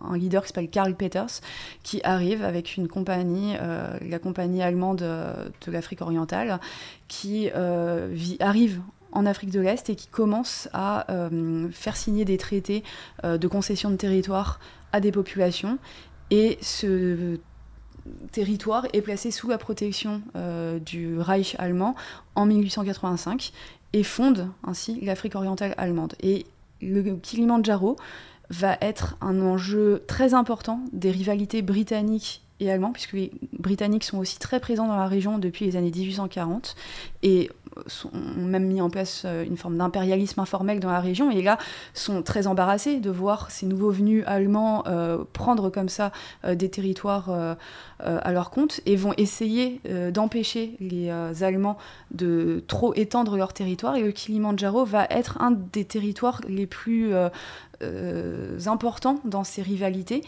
un 0.00 0.16
leader 0.16 0.42
qui 0.42 0.48
s'appelle 0.48 0.70
Karl 0.70 0.94
Peters, 0.94 1.40
qui 1.82 2.00
arrive 2.04 2.42
avec 2.42 2.76
une 2.76 2.88
compagnie, 2.88 3.54
la 4.00 4.18
compagnie 4.18 4.62
allemande 4.62 4.98
de, 4.98 5.70
l'Afrique 5.70 6.00
orientale, 6.00 6.58
qui 7.08 7.50
arrive 8.40 8.80
en 9.12 9.26
Afrique 9.26 9.50
de 9.50 9.60
l'Est 9.60 9.90
et 9.90 9.96
qui 9.96 10.06
commence 10.06 10.68
à 10.72 11.06
faire 11.72 11.96
signer 11.96 12.24
des 12.24 12.38
traités 12.38 12.82
de 13.24 13.48
concession 13.48 13.90
de 13.90 13.96
territoire 13.96 14.60
à 14.92 15.00
des 15.00 15.12
populations. 15.12 15.78
Et 16.30 16.58
ce 16.62 17.38
territoire 18.32 18.86
est 18.92 19.02
placé 19.02 19.30
sous 19.30 19.48
la 19.48 19.58
protection 19.58 20.22
euh, 20.36 20.78
du 20.78 21.18
Reich 21.18 21.56
allemand 21.58 21.94
en 22.34 22.46
1885 22.46 23.52
et 23.92 24.02
fonde 24.02 24.48
ainsi 24.64 25.00
l'Afrique 25.00 25.34
orientale 25.34 25.74
allemande. 25.76 26.14
Et 26.20 26.46
le 26.80 27.16
Kilimanjaro 27.16 27.96
va 28.50 28.76
être 28.80 29.16
un 29.20 29.40
enjeu 29.40 30.02
très 30.06 30.34
important 30.34 30.80
des 30.92 31.10
rivalités 31.10 31.62
britanniques 31.62 32.42
et 32.60 32.70
allemandes, 32.70 32.92
puisque 32.92 33.12
les 33.12 33.32
Britanniques 33.58 34.04
sont 34.04 34.18
aussi 34.18 34.38
très 34.38 34.60
présents 34.60 34.86
dans 34.86 34.96
la 34.96 35.06
région 35.06 35.38
depuis 35.38 35.64
les 35.64 35.76
années 35.76 35.90
1840 35.90 36.76
et 37.22 37.50
ont 38.04 38.40
même 38.40 38.66
mis 38.66 38.80
en 38.80 38.90
place 38.90 39.22
euh, 39.24 39.44
une 39.44 39.56
forme 39.56 39.76
d'impérialisme 39.76 40.40
informel 40.40 40.80
dans 40.80 40.90
la 40.90 41.00
région. 41.00 41.30
Et 41.30 41.42
là 41.42 41.58
sont 41.94 42.22
très 42.22 42.46
embarrassés 42.46 43.00
de 43.00 43.10
voir 43.10 43.50
ces 43.50 43.66
nouveaux 43.66 43.90
venus 43.90 44.24
allemands 44.26 44.84
euh, 44.86 45.24
prendre 45.32 45.70
comme 45.70 45.88
ça 45.88 46.12
euh, 46.44 46.54
des 46.54 46.68
territoires 46.68 47.30
à 48.00 48.32
leur 48.32 48.50
compte 48.50 48.80
et 48.86 48.96
vont 48.96 49.12
essayer 49.16 49.80
d'empêcher 50.12 50.76
les 50.80 51.10
Allemands 51.42 51.76
de 52.10 52.64
trop 52.66 52.94
étendre 52.94 53.36
leur 53.36 53.52
territoire. 53.52 53.96
Et 53.96 54.02
le 54.02 54.12
Kilimanjaro 54.12 54.84
va 54.84 55.06
être 55.10 55.40
un 55.40 55.50
des 55.50 55.84
territoires 55.84 56.40
les 56.48 56.66
plus 56.66 57.12
importants 58.66 59.20
dans 59.24 59.44
ces 59.44 59.62
rivalités. 59.62 60.22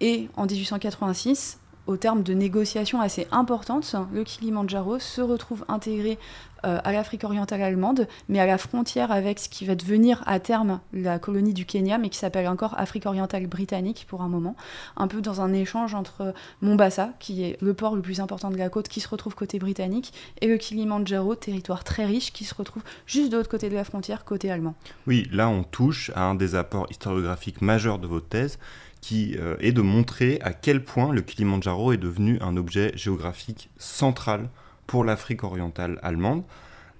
Et 0.00 0.28
en 0.36 0.46
1886 0.46 1.58
au 1.86 1.96
terme 1.96 2.22
de 2.22 2.32
négociations 2.34 3.00
assez 3.00 3.26
importantes, 3.30 3.94
le 4.12 4.24
Kilimanjaro 4.24 4.98
se 4.98 5.20
retrouve 5.20 5.64
intégré 5.68 6.18
euh, 6.64 6.78
à 6.82 6.92
l'Afrique 6.92 7.24
orientale 7.24 7.62
allemande, 7.62 8.08
mais 8.28 8.40
à 8.40 8.46
la 8.46 8.56
frontière 8.56 9.12
avec 9.12 9.38
ce 9.38 9.50
qui 9.50 9.66
va 9.66 9.74
devenir 9.74 10.22
à 10.26 10.40
terme 10.40 10.80
la 10.94 11.18
colonie 11.18 11.52
du 11.52 11.66
Kenya, 11.66 11.98
mais 11.98 12.08
qui 12.08 12.18
s'appelle 12.18 12.48
encore 12.48 12.74
Afrique 12.78 13.04
orientale 13.04 13.46
britannique 13.46 14.06
pour 14.08 14.22
un 14.22 14.28
moment, 14.28 14.56
un 14.96 15.06
peu 15.06 15.20
dans 15.20 15.42
un 15.42 15.52
échange 15.52 15.94
entre 15.94 16.32
Mombasa, 16.62 17.10
qui 17.20 17.44
est 17.44 17.60
le 17.60 17.74
port 17.74 17.96
le 17.96 18.02
plus 18.02 18.20
important 18.20 18.50
de 18.50 18.56
la 18.56 18.70
côte, 18.70 18.88
qui 18.88 19.00
se 19.00 19.08
retrouve 19.08 19.34
côté 19.34 19.58
britannique, 19.58 20.14
et 20.40 20.46
le 20.46 20.56
Kilimanjaro, 20.56 21.34
territoire 21.34 21.84
très 21.84 22.06
riche, 22.06 22.32
qui 22.32 22.44
se 22.44 22.54
retrouve 22.54 22.82
juste 23.06 23.30
de 23.30 23.36
l'autre 23.36 23.50
côté 23.50 23.68
de 23.68 23.74
la 23.74 23.84
frontière, 23.84 24.24
côté 24.24 24.50
allemand. 24.50 24.74
Oui, 25.06 25.28
là 25.32 25.50
on 25.50 25.64
touche 25.64 26.10
à 26.14 26.22
un 26.22 26.34
des 26.34 26.54
apports 26.54 26.86
historiographiques 26.90 27.60
majeurs 27.60 27.98
de 27.98 28.06
votre 28.06 28.28
thèse, 28.28 28.58
qui 29.04 29.36
euh, 29.38 29.54
est 29.60 29.72
de 29.72 29.82
montrer 29.82 30.38
à 30.40 30.54
quel 30.54 30.82
point 30.82 31.12
le 31.12 31.20
Kilimanjaro 31.20 31.92
est 31.92 31.98
devenu 31.98 32.38
un 32.40 32.56
objet 32.56 32.90
géographique 32.96 33.68
central 33.76 34.48
pour 34.86 35.04
l'Afrique 35.04 35.44
orientale 35.44 35.98
allemande. 36.02 36.42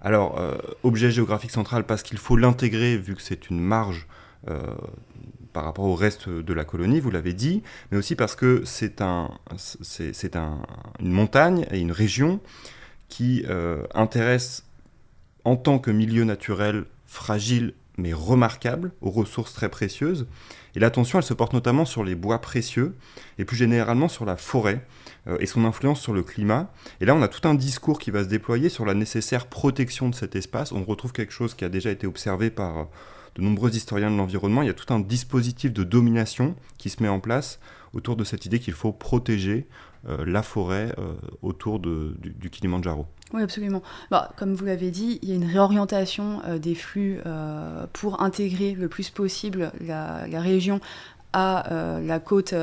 Alors, 0.02 0.38
euh, 0.38 0.58
objet 0.82 1.10
géographique 1.10 1.50
central 1.50 1.84
parce 1.84 2.02
qu'il 2.02 2.18
faut 2.18 2.36
l'intégrer 2.36 2.98
vu 2.98 3.14
que 3.14 3.22
c'est 3.22 3.48
une 3.48 3.58
marge 3.58 4.06
euh, 4.50 4.60
par 5.54 5.64
rapport 5.64 5.86
au 5.86 5.94
reste 5.94 6.28
de 6.28 6.52
la 6.52 6.66
colonie, 6.66 7.00
vous 7.00 7.10
l'avez 7.10 7.32
dit, 7.32 7.62
mais 7.90 7.96
aussi 7.96 8.16
parce 8.16 8.36
que 8.36 8.60
c'est 8.66 9.00
un, 9.00 9.30
c'est, 9.56 10.36
un, 10.36 10.60
une 11.00 11.12
montagne 11.12 11.64
et 11.70 11.80
une 11.80 11.92
région 11.92 12.38
qui 13.08 13.46
intéresse 13.94 14.66
en 15.44 15.56
tant 15.56 15.78
que 15.78 15.90
milieu 15.90 16.24
naturel 16.24 16.84
fragile 17.06 17.72
mais 17.96 18.12
remarquable, 18.12 18.92
aux 19.00 19.10
ressources 19.10 19.54
très 19.54 19.68
précieuses. 19.68 20.26
Et 20.76 20.80
l'attention, 20.80 21.18
elle 21.18 21.24
se 21.24 21.34
porte 21.34 21.52
notamment 21.52 21.84
sur 21.84 22.02
les 22.02 22.14
bois 22.14 22.40
précieux, 22.40 22.94
et 23.38 23.44
plus 23.44 23.56
généralement 23.56 24.08
sur 24.08 24.24
la 24.24 24.36
forêt, 24.36 24.84
euh, 25.26 25.36
et 25.40 25.46
son 25.46 25.64
influence 25.64 26.00
sur 26.00 26.12
le 26.12 26.22
climat. 26.22 26.72
Et 27.00 27.04
là, 27.04 27.14
on 27.14 27.22
a 27.22 27.28
tout 27.28 27.46
un 27.48 27.54
discours 27.54 27.98
qui 27.98 28.10
va 28.10 28.24
se 28.24 28.28
déployer 28.28 28.68
sur 28.68 28.84
la 28.84 28.94
nécessaire 28.94 29.46
protection 29.46 30.08
de 30.08 30.14
cet 30.14 30.36
espace. 30.36 30.72
On 30.72 30.84
retrouve 30.84 31.12
quelque 31.12 31.32
chose 31.32 31.54
qui 31.54 31.64
a 31.64 31.68
déjà 31.68 31.90
été 31.90 32.06
observé 32.06 32.50
par 32.50 32.78
euh, 32.78 32.84
de 33.36 33.42
nombreux 33.42 33.74
historiens 33.74 34.10
de 34.10 34.16
l'environnement. 34.16 34.62
Il 34.62 34.66
y 34.66 34.70
a 34.70 34.74
tout 34.74 34.92
un 34.92 35.00
dispositif 35.00 35.72
de 35.72 35.84
domination 35.84 36.56
qui 36.78 36.90
se 36.90 37.02
met 37.02 37.08
en 37.08 37.20
place 37.20 37.60
autour 37.92 38.16
de 38.16 38.24
cette 38.24 38.44
idée 38.46 38.58
qu'il 38.58 38.74
faut 38.74 38.92
protéger 38.92 39.66
euh, 40.08 40.24
la 40.26 40.42
forêt 40.42 40.94
autour 41.42 41.78
du, 41.78 42.14
du 42.18 42.50
Kilimanjaro. 42.50 43.06
Oui, 43.34 43.42
absolument. 43.42 43.82
Bah, 44.12 44.30
comme 44.36 44.54
vous 44.54 44.64
l'avez 44.64 44.92
dit, 44.92 45.18
il 45.22 45.28
y 45.28 45.32
a 45.32 45.34
une 45.34 45.50
réorientation 45.50 46.40
euh, 46.46 46.58
des 46.58 46.76
flux 46.76 47.18
euh, 47.26 47.84
pour 47.92 48.22
intégrer 48.22 48.76
le 48.78 48.86
plus 48.86 49.10
possible 49.10 49.72
la, 49.80 50.24
région 50.40 50.80
à 51.32 51.72
euh, 51.72 52.00
la 52.00 52.20
côte 52.20 52.54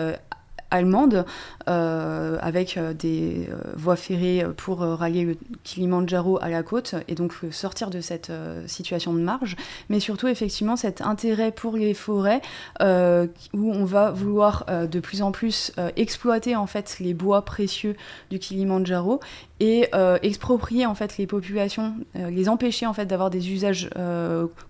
allemande, 0.74 1.26
avec 1.66 2.80
des 2.98 3.50
voies 3.76 3.98
ferrées 3.98 4.46
pour 4.56 4.80
rallier 4.80 5.26
le 5.26 5.38
Kilimanjaro 5.66 6.40
à 6.42 6.48
la 6.48 6.64
côte 6.64 6.96
et 7.10 7.16
donc 7.16 7.34
sortir 7.52 7.90
de 7.90 8.00
cette 8.00 8.32
situation 8.68 9.14
de 9.14 9.20
marge, 9.20 9.58
mais 9.90 10.00
surtout 10.00 10.30
effectivement 10.30 10.78
cet 10.78 11.02
intérêt 11.02 11.52
pour 11.52 11.76
les 11.76 11.94
forêts 11.94 12.42
où 12.80 13.74
on 13.74 13.84
va 13.84 14.12
vouloir 14.12 14.66
de 14.90 15.00
plus 15.02 15.22
en 15.22 15.34
plus 15.34 15.74
exploiter 15.98 16.56
en 16.56 16.68
fait 16.68 17.00
les 17.02 17.14
bois 17.14 17.44
précieux 17.44 17.98
du 18.30 18.40
Kilimanjaro 18.40 19.20
et 19.62 19.90
exproprier 20.24 20.86
en 20.86 20.96
fait 20.96 21.18
les 21.18 21.28
populations, 21.28 21.94
les 22.16 22.50
empêcher 22.50 22.86
en 22.86 22.94
fait 22.94 23.06
d'avoir 23.06 23.30
des 23.30 23.52
usages 23.52 23.90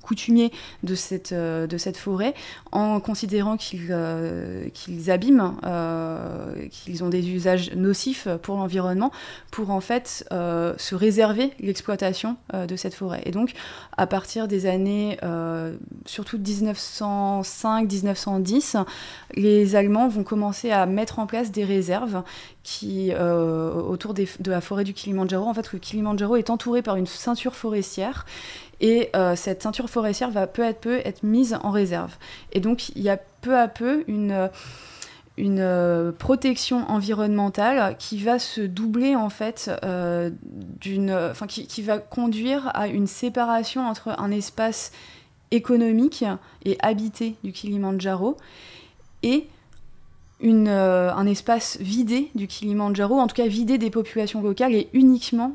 coutumiers 0.02 0.52
de 0.84 0.96
cette, 0.96 1.34
de 1.34 1.78
cette 1.78 1.98
forêt 1.98 2.34
en 2.72 3.00
considérant 3.00 3.58
qu'ils 3.58 3.96
qu'ils 4.74 5.12
abîment 5.12 5.42
euh, 5.64 6.68
qu'ils 6.70 7.04
ont 7.04 7.10
des 7.10 7.30
usages 7.30 7.74
nocifs 7.76 8.28
pour 8.42 8.56
l'environnement, 8.58 9.12
pour 9.52 9.70
en 9.72 9.82
fait 9.82 10.26
euh, 10.32 10.74
se 10.78 10.96
réserver 10.96 11.52
l'exploitation 11.60 12.38
euh, 12.54 12.66
de 12.66 12.76
cette 12.76 12.94
forêt. 12.94 13.22
Et 13.26 13.32
donc, 13.32 13.54
à 13.98 14.08
partir 14.08 14.48
des 14.48 14.66
années, 14.66 15.18
surtout 16.06 16.38
1905-1910, 16.38 18.86
les 19.36 19.76
Allemands 19.76 20.08
vont 20.08 20.24
commencer 20.24 20.72
à 20.72 20.86
mettre 20.86 21.20
en 21.20 21.28
place 21.28 21.52
des 21.52 21.66
réserves 21.66 22.24
qui, 22.64 23.12
autour 23.16 24.14
de 24.14 24.52
la 24.52 24.62
forêt 24.62 24.84
du 24.84 24.94
Kilimanjaro. 24.94 25.48
En 25.48 25.54
fait, 25.54 25.74
le 25.74 25.80
Kilimanjaro 25.80 26.36
est 26.36 26.50
entouré 26.50 26.82
par 26.82 26.96
une 26.96 27.08
ceinture 27.08 27.56
forestière 27.56 28.26
et 28.80 29.12
cette 29.36 29.64
ceinture 29.64 29.90
forestière 29.90 30.32
va 30.32 30.48
peu 30.48 30.66
à 30.66 30.74
peu 30.74 31.00
être 31.06 31.24
mise 31.24 31.58
en 31.64 31.72
réserve. 31.72 32.16
Et 32.52 32.60
donc 32.60 32.90
il 32.90 33.02
y 33.02 33.10
a 33.10 33.18
peu 33.42 33.58
à 33.58 33.68
peu 33.68 34.04
une, 34.08 34.50
une 35.38 35.60
euh, 35.60 36.12
protection 36.12 36.90
environnementale 36.90 37.96
qui 37.98 38.20
va 38.20 38.38
se 38.38 38.62
doubler 38.62 39.16
en 39.16 39.30
fait 39.30 39.72
euh, 39.84 40.30
d'une, 40.80 41.12
enfin 41.12 41.48
qui, 41.48 41.82
va 41.82 41.98
conduire 41.98 42.70
à 42.74 42.88
une 42.88 43.08
séparation 43.08 43.88
entre 43.88 44.10
un 44.20 44.32
espace 44.32 44.92
économique 45.52 46.24
et 46.64 46.78
habité 46.82 47.36
du 47.44 47.52
Kilimanjaro 47.52 48.38
et 49.24 49.48
une, 50.42 50.68
euh, 50.68 51.14
un 51.14 51.26
espace 51.26 51.78
vidé 51.80 52.30
du 52.36 52.48
Kilimanjaro, 52.48 53.20
en 53.20 53.28
tout 53.28 53.36
cas 53.36 53.48
vidé 53.48 53.78
des 53.78 53.90
populations 53.90 54.42
locales 54.42 54.74
et 54.74 54.90
uniquement 54.94 55.54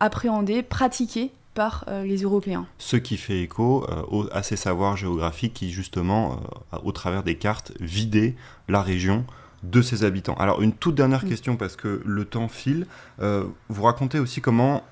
appréhendé, 0.00 0.62
pratiqué 0.62 1.30
par 1.56 1.84
euh, 1.88 2.04
les 2.04 2.18
Européens. 2.18 2.66
Ce 2.78 2.96
qui 2.96 3.16
fait 3.16 3.40
écho 3.40 3.84
euh, 3.88 4.28
à 4.30 4.42
ces 4.44 4.56
savoirs 4.56 4.96
géographiques 4.96 5.54
qui, 5.54 5.70
justement, 5.70 6.38
euh, 6.72 6.78
au 6.84 6.92
travers 6.92 7.22
des 7.24 7.36
cartes, 7.36 7.72
vidaient 7.80 8.36
la 8.68 8.82
région 8.82 9.24
de 9.62 9.80
ses 9.82 10.04
habitants. 10.04 10.34
Alors 10.34 10.60
une 10.62 10.72
toute 10.72 10.94
dernière 10.94 11.24
Mm. 11.24 11.28
question 11.28 11.56
parce 11.56 11.74
que 11.74 12.02
le 12.04 12.24
temps 12.26 12.48
file. 12.48 12.86
Euh, 13.20 13.44
vous 13.68 13.82
racontez 13.82 14.20
aussi 14.20 14.40
comment 14.40 14.84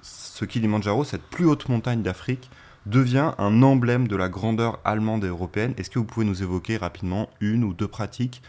ce 0.00 0.44
Kilimandjaro, 0.44 1.04
cette 1.04 1.22
plus 1.22 1.44
haute 1.44 1.68
montagne 1.68 2.02
d'Afrique, 2.02 2.48
devient 2.86 3.32
un 3.38 3.62
emblème 3.62 4.08
de 4.08 4.16
la 4.16 4.28
grandeur 4.28 4.80
allemande 4.84 5.24
et 5.24 5.28
européenne. 5.28 5.74
Est-ce 5.76 5.90
que 5.90 5.98
vous 5.98 6.04
pouvez 6.04 6.26
nous 6.26 6.42
évoquer 6.42 6.76
rapidement 6.76 7.28
une 7.40 7.64
ou 7.64 7.72
deux 7.72 7.88
pratiques 7.88 8.42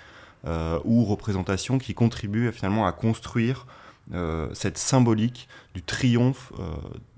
euh, 0.46 0.80
ou 0.84 1.06
représentations 1.06 1.78
qui 1.78 1.94
contribuent 1.94 2.48
euh, 2.48 2.52
finalement 2.52 2.86
à 2.86 2.92
construire 2.92 3.66
euh, 4.14 4.50
cette 4.54 4.78
symbolique 4.78 5.48
du 5.74 5.82
triomphe 5.82 6.52
euh, 6.60 6.64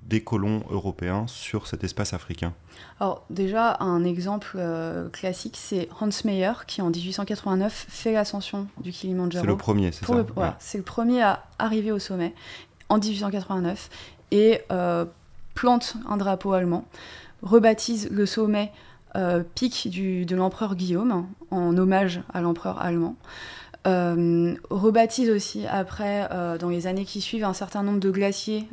des 0.04 0.22
colons 0.24 0.64
européens 0.70 1.26
sur 1.26 1.66
cet 1.66 1.84
espace 1.84 2.14
africain? 2.14 2.54
Alors 3.00 3.26
déjà, 3.32 3.78
un 3.80 4.04
exemple 4.04 4.58
euh, 4.58 5.10
classique, 5.10 5.58
c'est 5.60 5.90
Hans 6.00 6.10
Meyer 6.26 6.52
qui 6.68 6.82
en 6.84 6.92
1889 6.92 7.88
fait 7.90 8.14
l'ascension 8.14 8.68
du 8.82 8.92
Kilimandjaro. 8.92 9.44
C'est 9.44 9.50
le 9.50 9.58
premier, 9.58 9.92
c'est 9.92 10.06
ça? 10.06 10.14
Ouais. 10.14 10.26
voilà, 10.36 10.58
c'est 10.60 10.78
le 10.78 10.84
premier 10.84 11.24
à 11.24 11.46
arriver 11.58 11.92
au 11.92 12.00
sommet 12.00 12.36
en 12.90 13.00
1889 13.00 13.90
et 14.32 14.62
plante 15.56 15.96
un 16.08 16.18
drapeau 16.18 16.54
allemand, 16.54 16.86
rebaptise 17.42 18.10
le 18.12 18.28
sommet 18.28 18.72
euh, 19.16 19.44
pic 19.56 19.90
de 19.90 20.36
l'empereur 20.36 20.76
Guillaume 20.76 21.26
en 21.50 21.78
hommage 21.78 22.22
à 22.34 22.42
l'empereur 22.42 22.82
allemand. 22.82 23.16
Euh, 23.88 24.56
rebaptise 24.72 25.30
aussi 25.30 25.66
après, 25.68 26.28
euh, 26.32 26.58
dans 26.58 26.70
les 26.70 26.88
années 26.88 27.06
qui 27.06 27.22
suivent, 27.22 27.46
un 27.46 27.54
certain 27.54 27.84
nombre 27.84 28.00
de 28.00 28.10
glaciers 28.10 28.68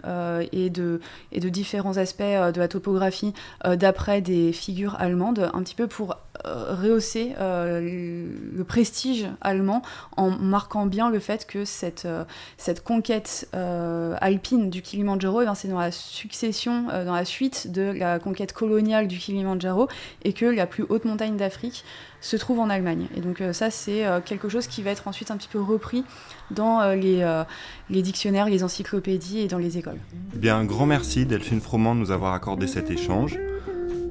et, 0.53 0.71
de, 0.71 1.01
différents 1.33 1.97
aspects 1.97 2.23
de 2.23 2.59
la 2.59 2.67
topographie 2.67 3.35
d'après 3.65 4.21
des 4.21 4.53
figures 4.53 4.97
allemandes, 4.99 5.51
un 5.53 5.63
petit 5.63 5.75
peu 5.75 5.87
pour 5.87 6.17
rehausser 6.45 7.35
euh, 7.39 7.81
le, 7.81 8.65
prestige 8.65 9.27
allemand 9.41 9.83
en 10.17 10.31
marquant 10.31 10.87
bien 10.87 11.11
le 11.11 11.19
fait 11.19 11.47
que 11.47 11.65
cette, 11.65 12.05
euh, 12.05 12.25
cette 12.57 12.83
conquête 12.83 13.49
euh, 13.55 14.17
alpine 14.21 14.71
du 14.71 14.83
Kilimandjaro, 14.83 15.43
eh 15.43 15.45
ben, 15.45 15.55
c'est 15.55 15.69
dans 15.69 15.81
la 15.81 15.91
succession, 15.91 16.87
euh, 16.91 17.05
dans 17.05 17.15
la 17.15 17.25
suite 17.25 17.71
de 17.71 17.83
la 17.83 18.19
conquête 18.19 18.53
coloniale 18.53 19.09
du 19.09 19.19
Kilimandjaro 19.19 19.89
et 20.25 20.33
que 20.33 20.47
la 20.47 20.67
plus 20.67 20.85
haute 20.89 21.05
montagne 21.05 21.37
d'Afrique 21.37 21.85
se 22.23 22.37
trouve 22.37 22.61
en 22.61 22.71
Allemagne. 22.71 23.09
Et 23.17 23.21
donc 23.21 23.41
euh, 23.41 23.53
ça, 23.53 23.71
c'est 23.71 24.07
euh, 24.07 24.21
quelque 24.25 24.49
chose 24.49 24.67
qui 24.69 24.83
va 24.83 24.91
être 24.91 25.09
ensuite 25.09 25.31
un 25.31 25.37
petit 25.37 25.49
peu 25.49 25.61
repris 25.61 26.05
dans 26.51 26.81
euh, 26.81 26.95
les, 26.95 27.21
euh, 27.23 27.43
les 27.91 28.01
dictionnaires, 28.01 28.49
les 28.49 28.63
encyclopédies 28.65 29.41
et 29.41 29.49
dans 29.49 29.59
les 29.59 29.77
écoles. 29.77 29.99
Eh 30.35 30.39
Bien, 30.39 30.57
un 30.57 30.65
grand 30.65 30.87
merci 30.87 31.27
Delphine 31.27 31.61
Froment 31.61 31.95
de 31.95 32.01
nous 32.01 32.11
avoir 32.11 32.33
accordé 32.33 32.67
cet 32.67 32.91
échange. 32.91 33.39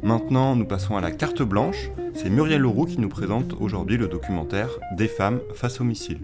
Maintenant, 0.04 0.56
nous 0.56 0.66
passons 0.66 0.98
à 0.98 1.02
la 1.02 1.12
carte 1.12 1.44
blanche. 1.44 1.92
C'est 2.16 2.32
Muriel 2.32 2.62
Leroux 2.62 2.86
qui 2.86 3.00
nous 3.00 3.08
présente 3.08 3.54
aujourd'hui 3.60 3.98
le 3.98 4.08
documentaire 4.08 4.70
Des 4.98 5.08
femmes 5.08 5.42
face 5.54 5.80
au 5.80 5.84
missile. 5.84 6.22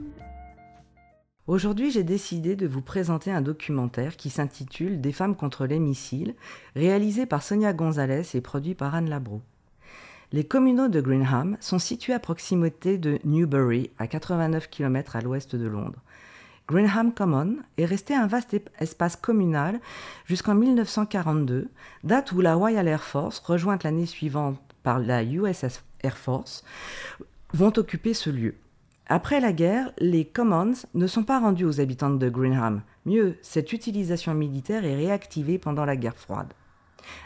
Aujourd'hui, 1.46 1.92
j'ai 1.92 2.04
décidé 2.04 2.56
de 2.56 2.66
vous 2.66 2.82
présenter 2.82 3.32
un 3.32 3.42
documentaire 3.42 4.18
qui 4.18 4.32
s'intitule 4.32 5.00
Des 5.00 5.12
femmes 5.12 5.36
contre 5.36 5.68
les 5.68 5.78
missiles, 5.78 6.34
réalisé 6.76 7.28
par 7.28 7.44
Sonia 7.44 7.72
Gonzalez 7.72 8.24
et 8.34 8.42
produit 8.42 8.74
par 8.74 8.96
Anne 8.96 9.12
Labro. 9.12 9.44
Les 10.32 10.44
communaux 10.44 10.88
de 10.88 11.00
Greenham 11.00 11.56
sont 11.60 11.80
situés 11.80 12.14
à 12.14 12.20
proximité 12.20 12.98
de 12.98 13.20
Newbury, 13.26 13.92
à 14.00 14.08
89 14.08 14.72
km 14.72 15.16
à 15.16 15.22
l'ouest 15.22 15.56
de 15.56 15.68
Londres. 15.68 16.02
Greenham 16.68 17.14
Common 17.14 17.56
est 17.78 17.86
resté 17.86 18.14
un 18.14 18.28
vaste 18.28 18.58
espace 18.80 19.16
communal 19.16 19.80
jusqu'en 20.26 20.54
1942, 20.54 21.70
date 22.04 22.32
où 22.34 22.42
la 22.42 22.56
Royal 22.56 22.90
Air 22.90 23.04
Force, 23.04 23.40
rejointe 23.40 23.84
l'année 23.84 24.06
suivante 24.06 24.60
par 24.84 25.00
la 25.00 25.24
USS 25.24 25.82
Air 26.02 26.18
Force, 26.18 26.66
vont 27.54 27.72
occuper 27.78 28.14
ce 28.14 28.30
lieu. 28.30 28.56
Après 29.08 29.40
la 29.40 29.54
guerre, 29.54 29.94
les 30.00 30.26
Commons 30.26 30.74
ne 30.94 31.08
sont 31.08 31.24
pas 31.24 31.40
rendus 31.40 31.64
aux 31.64 31.80
habitants 31.80 32.10
de 32.10 32.30
Greenham. 32.30 32.82
Mieux, 33.06 33.38
cette 33.42 33.72
utilisation 33.72 34.34
militaire 34.34 34.84
est 34.84 34.98
réactivée 34.98 35.60
pendant 35.60 35.86
la 35.86 35.96
guerre 35.96 36.18
froide. 36.18 36.54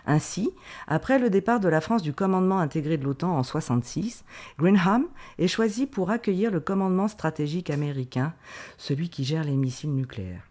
Ainsi, 0.05 0.51
après 0.87 1.19
le 1.19 1.29
départ 1.29 1.59
de 1.59 1.69
la 1.69 1.81
France 1.81 2.01
du 2.01 2.13
commandement 2.13 2.59
intégré 2.59 2.97
de 2.97 3.03
l'OTAN 3.03 3.37
en 3.37 3.43
66, 3.43 4.23
Greenham 4.57 5.05
est 5.37 5.47
choisi 5.47 5.85
pour 5.85 6.11
accueillir 6.11 6.51
le 6.51 6.59
commandement 6.59 7.07
stratégique 7.07 7.69
américain, 7.69 8.33
celui 8.77 9.09
qui 9.09 9.23
gère 9.23 9.43
les 9.43 9.55
missiles 9.55 9.93
nucléaires. 9.93 10.47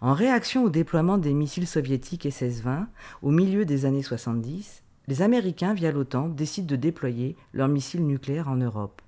En 0.00 0.14
réaction 0.14 0.64
au 0.64 0.70
déploiement 0.70 1.18
des 1.18 1.32
missiles 1.32 1.66
soviétiques 1.66 2.26
SS-20 2.26 2.86
au 3.22 3.30
milieu 3.30 3.64
des 3.64 3.84
années 3.84 4.02
70, 4.02 4.82
les 5.08 5.22
Américains, 5.22 5.74
via 5.74 5.90
l'OTAN, 5.90 6.28
décident 6.28 6.66
de 6.66 6.76
déployer 6.76 7.36
leurs 7.52 7.68
missiles 7.68 8.06
nucléaires 8.06 8.48
en 8.48 8.56
Europe. 8.56 9.02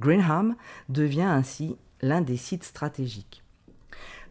Greenham 0.00 0.56
devient 0.88 1.22
ainsi 1.22 1.76
l'un 2.02 2.20
des 2.20 2.36
sites 2.36 2.64
stratégiques. 2.64 3.42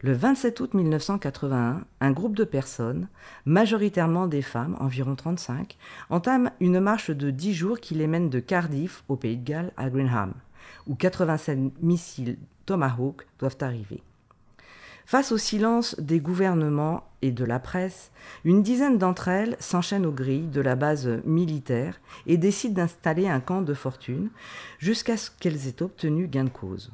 Le 0.02 0.12
27 0.12 0.60
août 0.60 0.74
1981, 0.74 1.82
un 2.00 2.10
groupe 2.10 2.36
de 2.36 2.44
personnes, 2.44 3.08
majoritairement 3.46 4.26
des 4.26 4.42
femmes, 4.42 4.76
environ 4.78 5.14
35, 5.14 5.78
entame 6.10 6.50
une 6.60 6.80
marche 6.80 7.10
de 7.10 7.30
10 7.30 7.54
jours 7.54 7.80
qui 7.80 7.94
les 7.94 8.06
mène 8.06 8.28
de 8.28 8.38
Cardiff, 8.38 9.04
au 9.08 9.16
Pays 9.16 9.38
de 9.38 9.44
Galles, 9.44 9.72
à 9.78 9.88
Greenham, 9.88 10.34
où 10.86 10.94
87 10.96 11.82
missiles 11.82 12.36
Tomahawk 12.66 13.26
doivent 13.38 13.56
arriver. 13.62 14.02
Face 15.06 15.32
au 15.32 15.38
silence 15.38 15.98
des 15.98 16.20
gouvernements 16.20 17.04
et 17.22 17.30
de 17.30 17.44
la 17.44 17.58
presse, 17.58 18.10
une 18.44 18.62
dizaine 18.62 18.98
d'entre 18.98 19.28
elles 19.28 19.56
s'enchaînent 19.60 20.04
aux 20.04 20.12
grilles 20.12 20.48
de 20.48 20.60
la 20.60 20.74
base 20.74 21.08
militaire 21.24 22.00
et 22.26 22.36
décident 22.36 22.74
d'installer 22.74 23.28
un 23.28 23.40
camp 23.40 23.62
de 23.62 23.72
fortune 23.72 24.28
jusqu'à 24.78 25.16
ce 25.16 25.30
qu'elles 25.30 25.68
aient 25.68 25.82
obtenu 25.82 26.26
gain 26.26 26.44
de 26.44 26.50
cause. 26.50 26.92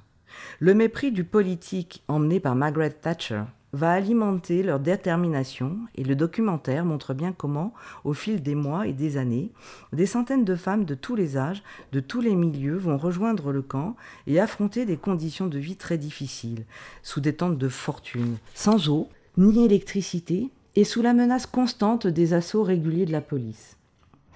Le 0.61 0.75
mépris 0.75 1.12
du 1.12 1.25
politique 1.25 2.03
emmené 2.09 2.40
par 2.40 2.55
Margaret 2.55 2.90
Thatcher 2.90 3.42
va 3.73 3.92
alimenter 3.92 4.62
leur 4.62 4.81
détermination 4.81 5.79
et 5.95 6.05
le 6.05 6.14
documentaire 6.14 6.85
montre 6.85 7.14
bien 7.14 7.33
comment, 7.33 7.73
au 8.05 8.12
fil 8.12 8.42
des 8.42 8.55
mois 8.55 8.87
et 8.87 8.92
des 8.92 9.16
années, 9.16 9.51
des 9.92 10.05
centaines 10.05 10.45
de 10.45 10.57
femmes 10.57 10.85
de 10.85 10.95
tous 10.95 11.16
les 11.16 11.38
âges, 11.38 11.62
de 11.92 12.01
tous 12.01 12.21
les 12.21 12.35
milieux 12.35 12.77
vont 12.77 12.99
rejoindre 12.99 13.51
le 13.51 13.62
camp 13.62 13.97
et 14.27 14.40
affronter 14.40 14.85
des 14.85 14.99
conditions 14.99 15.47
de 15.47 15.59
vie 15.59 15.77
très 15.77 15.97
difficiles, 15.97 16.64
sous 17.03 17.21
des 17.21 17.35
tentes 17.35 17.57
de 17.57 17.68
fortune, 17.68 18.37
sans 18.55 18.90
eau, 18.90 19.09
ni 19.38 19.64
électricité, 19.64 20.51
et 20.75 20.85
sous 20.85 21.03
la 21.03 21.14
menace 21.14 21.47
constante 21.47 22.07
des 22.07 22.35
assauts 22.35 22.62
réguliers 22.62 23.07
de 23.07 23.12
la 23.12 23.21
police. 23.21 23.77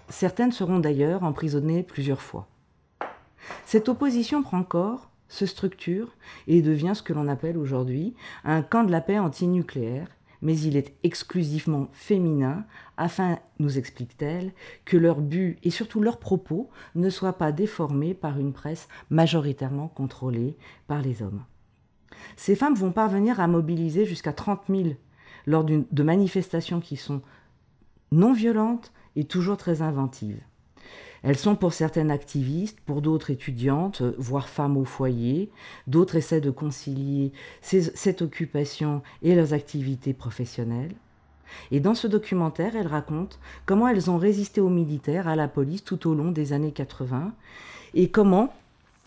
Certaines 0.08 0.52
seront 0.52 0.78
d'ailleurs 0.78 1.24
emprisonnées 1.24 1.82
plusieurs 1.82 2.22
fois. 2.22 2.46
Cette 3.64 3.88
opposition 3.88 4.42
prend 4.42 4.62
corps, 4.62 5.10
se 5.28 5.46
structure 5.46 6.16
et 6.46 6.62
devient 6.62 6.92
ce 6.94 7.02
que 7.02 7.12
l'on 7.12 7.28
appelle 7.28 7.58
aujourd'hui 7.58 8.14
un 8.44 8.62
camp 8.62 8.84
de 8.84 8.90
la 8.90 9.00
paix 9.00 9.18
antinucléaire, 9.18 10.08
mais 10.42 10.58
il 10.58 10.76
est 10.76 10.94
exclusivement 11.02 11.88
féminin 11.92 12.64
afin, 12.96 13.38
nous 13.58 13.78
explique-t-elle, 13.78 14.52
que 14.84 14.96
leur 14.96 15.20
but 15.20 15.58
et 15.62 15.70
surtout 15.70 16.00
leurs 16.00 16.18
propos 16.18 16.70
ne 16.94 17.10
soient 17.10 17.38
pas 17.38 17.52
déformés 17.52 18.14
par 18.14 18.38
une 18.38 18.52
presse 18.52 18.88
majoritairement 19.10 19.88
contrôlée 19.88 20.56
par 20.86 21.02
les 21.02 21.22
hommes. 21.22 21.44
Ces 22.36 22.56
femmes 22.56 22.74
vont 22.74 22.92
parvenir 22.92 23.40
à 23.40 23.48
mobiliser 23.48 24.04
jusqu'à 24.04 24.32
30 24.32 24.62
000 24.68 24.90
lors 25.46 25.64
de 25.64 26.02
manifestations 26.02 26.80
qui 26.80 26.96
sont 26.96 27.22
non 28.12 28.32
violentes 28.32 28.92
et 29.16 29.24
toujours 29.24 29.56
très 29.56 29.82
inventives. 29.82 30.40
Elles 31.26 31.36
sont 31.36 31.56
pour 31.56 31.72
certaines 31.72 32.12
activistes, 32.12 32.78
pour 32.86 33.02
d'autres 33.02 33.30
étudiantes, 33.30 34.00
euh, 34.00 34.14
voire 34.16 34.48
femmes 34.48 34.76
au 34.76 34.84
foyer. 34.84 35.50
D'autres 35.88 36.14
essaient 36.14 36.40
de 36.40 36.52
concilier 36.52 37.32
cette 37.62 38.22
occupation 38.22 39.02
et 39.22 39.34
leurs 39.34 39.52
activités 39.52 40.12
professionnelles. 40.12 40.94
Et 41.72 41.80
dans 41.80 41.96
ce 41.96 42.06
documentaire, 42.06 42.76
elles 42.76 42.86
racontent 42.86 43.38
comment 43.66 43.88
elles 43.88 44.08
ont 44.08 44.18
résisté 44.18 44.60
aux 44.60 44.68
militaires, 44.68 45.26
à 45.26 45.34
la 45.34 45.48
police 45.48 45.82
tout 45.82 46.08
au 46.08 46.14
long 46.14 46.30
des 46.30 46.52
années 46.52 46.70
80 46.70 47.32
et 47.94 48.08
comment 48.08 48.54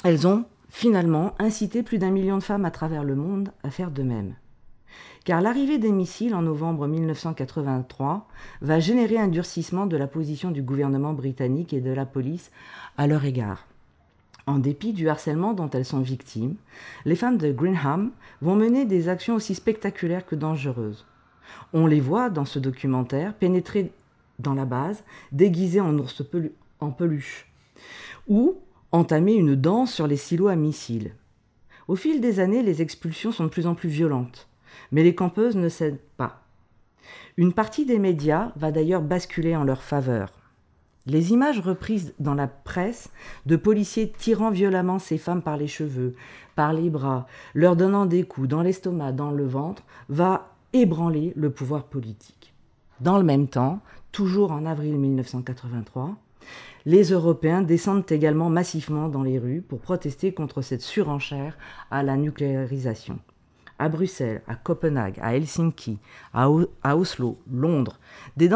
elles 0.03 0.27
ont 0.27 0.43
finalement 0.67 1.35
incité 1.39 1.83
plus 1.83 1.99
d'un 1.99 2.11
million 2.11 2.37
de 2.37 2.43
femmes 2.43 2.65
à 2.65 2.71
travers 2.71 3.05
le 3.05 3.15
monde 3.15 3.53
à 3.63 3.69
faire 3.69 3.91
de 3.91 4.03
même. 4.03 4.35
Car 5.25 5.41
l'arrivée 5.41 5.77
des 5.77 5.91
missiles 5.91 6.33
en 6.33 6.41
novembre 6.41 6.87
1983 6.87 8.27
va 8.61 8.79
générer 8.79 9.17
un 9.17 9.27
durcissement 9.27 9.85
de 9.85 9.97
la 9.97 10.07
position 10.07 10.51
du 10.51 10.61
gouvernement 10.61 11.13
britannique 11.13 11.73
et 11.73 11.81
de 11.81 11.91
la 11.91 12.05
police 12.05 12.51
à 12.97 13.05
leur 13.05 13.25
égard. 13.25 13.67
En 14.47 14.57
dépit 14.57 14.93
du 14.93 15.09
harcèlement 15.09 15.53
dont 15.53 15.69
elles 15.69 15.85
sont 15.85 15.99
victimes, 15.99 16.55
les 17.05 17.15
femmes 17.15 17.37
de 17.37 17.51
Greenham 17.51 18.11
vont 18.41 18.55
mener 18.55 18.85
des 18.85 19.07
actions 19.07 19.35
aussi 19.35 19.53
spectaculaires 19.53 20.25
que 20.25 20.35
dangereuses. 20.35 21.05
On 21.73 21.85
les 21.85 21.99
voit 21.99 22.29
dans 22.29 22.45
ce 22.45 22.57
documentaire 22.57 23.35
pénétrer 23.35 23.91
dans 24.39 24.55
la 24.55 24.65
base, 24.65 25.03
déguisées 25.31 25.81
en 25.81 25.95
ours 25.97 26.23
en 26.79 26.89
peluche, 26.91 27.47
ou 28.27 28.57
entamer 28.91 29.33
une 29.33 29.55
danse 29.55 29.93
sur 29.93 30.07
les 30.07 30.17
silos 30.17 30.47
à 30.47 30.55
missiles. 30.55 31.13
Au 31.87 31.95
fil 31.95 32.21
des 32.21 32.39
années, 32.39 32.63
les 32.63 32.81
expulsions 32.81 33.31
sont 33.31 33.43
de 33.43 33.49
plus 33.49 33.67
en 33.67 33.75
plus 33.75 33.89
violentes, 33.89 34.48
mais 34.91 35.03
les 35.03 35.15
campeuses 35.15 35.55
ne 35.55 35.69
cèdent 35.69 36.01
pas. 36.17 36.43
Une 37.37 37.53
partie 37.53 37.85
des 37.85 37.99
médias 37.99 38.51
va 38.55 38.71
d'ailleurs 38.71 39.01
basculer 39.01 39.55
en 39.55 39.63
leur 39.63 39.81
faveur. 39.81 40.31
Les 41.05 41.31
images 41.31 41.59
reprises 41.59 42.13
dans 42.19 42.35
la 42.35 42.47
presse 42.47 43.09
de 43.45 43.55
policiers 43.55 44.11
tirant 44.11 44.51
violemment 44.51 44.99
ces 44.99 45.17
femmes 45.17 45.41
par 45.41 45.57
les 45.57 45.67
cheveux, 45.67 46.15
par 46.55 46.73
les 46.73 46.89
bras, 46.89 47.25
leur 47.53 47.75
donnant 47.75 48.05
des 48.05 48.23
coups 48.23 48.47
dans 48.47 48.61
l'estomac, 48.61 49.13
dans 49.13 49.31
le 49.31 49.47
ventre, 49.47 49.83
va 50.09 50.55
ébranler 50.73 51.33
le 51.35 51.49
pouvoir 51.49 51.85
politique. 51.85 52.53
Dans 52.99 53.17
le 53.17 53.23
même 53.23 53.47
temps, 53.47 53.79
toujours 54.11 54.51
en 54.51 54.65
avril 54.65 54.97
1983, 54.97 56.17
les 56.85 57.03
Européens 57.11 57.61
descendent 57.61 58.11
également 58.11 58.49
massivement 58.49 59.07
dans 59.09 59.23
les 59.23 59.39
rues 59.39 59.61
pour 59.61 59.79
protester 59.79 60.33
contre 60.33 60.61
cette 60.61 60.81
surenchère 60.81 61.57
à 61.91 62.03
la 62.03 62.17
nucléarisation. 62.17 63.19
À 63.79 63.89
Bruxelles, 63.89 64.41
à 64.47 64.55
Copenhague, 64.55 65.19
à 65.21 65.35
Helsinki, 65.35 65.99
à, 66.33 66.49
Oslo, 66.95 67.39
Londres, 67.51 67.99
des, 68.37 68.49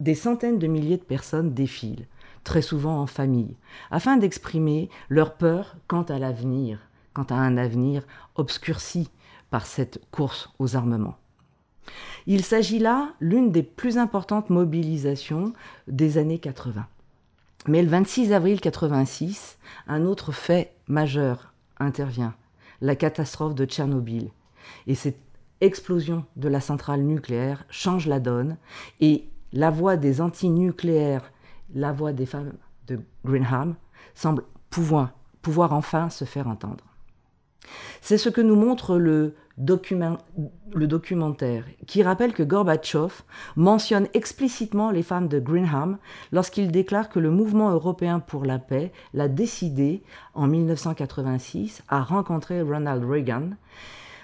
des 0.00 0.14
centaines 0.14 0.58
de 0.58 0.66
milliers 0.66 0.98
de 0.98 1.02
personnes 1.02 1.54
défilent, 1.54 2.06
très 2.44 2.62
souvent 2.62 3.00
en 3.00 3.06
famille, 3.06 3.56
afin 3.90 4.16
d'exprimer 4.16 4.90
leur 5.08 5.34
peur 5.34 5.76
quant 5.88 6.02
à 6.02 6.18
l'avenir, 6.18 6.78
quant 7.14 7.24
à 7.24 7.34
un 7.34 7.56
avenir 7.56 8.06
obscurci 8.34 9.10
par 9.50 9.66
cette 9.66 10.00
course 10.10 10.50
aux 10.58 10.76
armements. 10.76 11.16
Il 12.26 12.44
s'agit 12.44 12.78
là 12.78 13.14
l'une 13.20 13.52
des 13.52 13.62
plus 13.62 13.98
importantes 13.98 14.50
mobilisations 14.50 15.52
des 15.86 16.18
années 16.18 16.38
80. 16.38 16.86
Mais 17.68 17.82
le 17.82 17.88
26 17.88 18.32
avril 18.32 18.60
86, 18.60 19.58
un 19.88 20.04
autre 20.04 20.32
fait 20.32 20.72
majeur 20.88 21.52
intervient, 21.78 22.34
la 22.80 22.96
catastrophe 22.96 23.54
de 23.54 23.64
Tchernobyl. 23.64 24.30
Et 24.86 24.94
cette 24.94 25.20
explosion 25.60 26.24
de 26.36 26.48
la 26.48 26.60
centrale 26.60 27.02
nucléaire 27.02 27.64
change 27.70 28.06
la 28.06 28.20
donne 28.20 28.56
et 29.00 29.28
la 29.52 29.70
voix 29.70 29.96
des 29.96 30.20
antinucléaires, 30.20 31.32
la 31.74 31.92
voix 31.92 32.12
des 32.12 32.26
femmes 32.26 32.52
de 32.86 33.00
Greenham 33.24 33.76
semble 34.14 34.42
pouvoir, 34.70 35.12
pouvoir 35.42 35.72
enfin 35.72 36.10
se 36.10 36.24
faire 36.24 36.48
entendre. 36.48 36.84
C'est 38.00 38.18
ce 38.18 38.28
que 38.28 38.40
nous 38.40 38.56
montre 38.56 38.98
le, 38.98 39.34
le 39.58 40.86
documentaire, 40.86 41.64
qui 41.86 42.02
rappelle 42.02 42.34
que 42.34 42.42
Gorbatchev 42.42 43.22
mentionne 43.56 44.06
explicitement 44.12 44.90
les 44.90 45.02
femmes 45.02 45.28
de 45.28 45.38
Greenham 45.38 45.98
lorsqu'il 46.30 46.70
déclare 46.70 47.08
que 47.08 47.18
le 47.18 47.30
mouvement 47.30 47.70
européen 47.70 48.20
pour 48.20 48.44
la 48.44 48.58
paix 48.58 48.92
l'a 49.14 49.28
décidé, 49.28 50.02
en 50.34 50.46
1986, 50.46 51.82
à 51.88 52.02
rencontrer 52.02 52.60
Ronald 52.60 53.04
Reagan, 53.04 53.50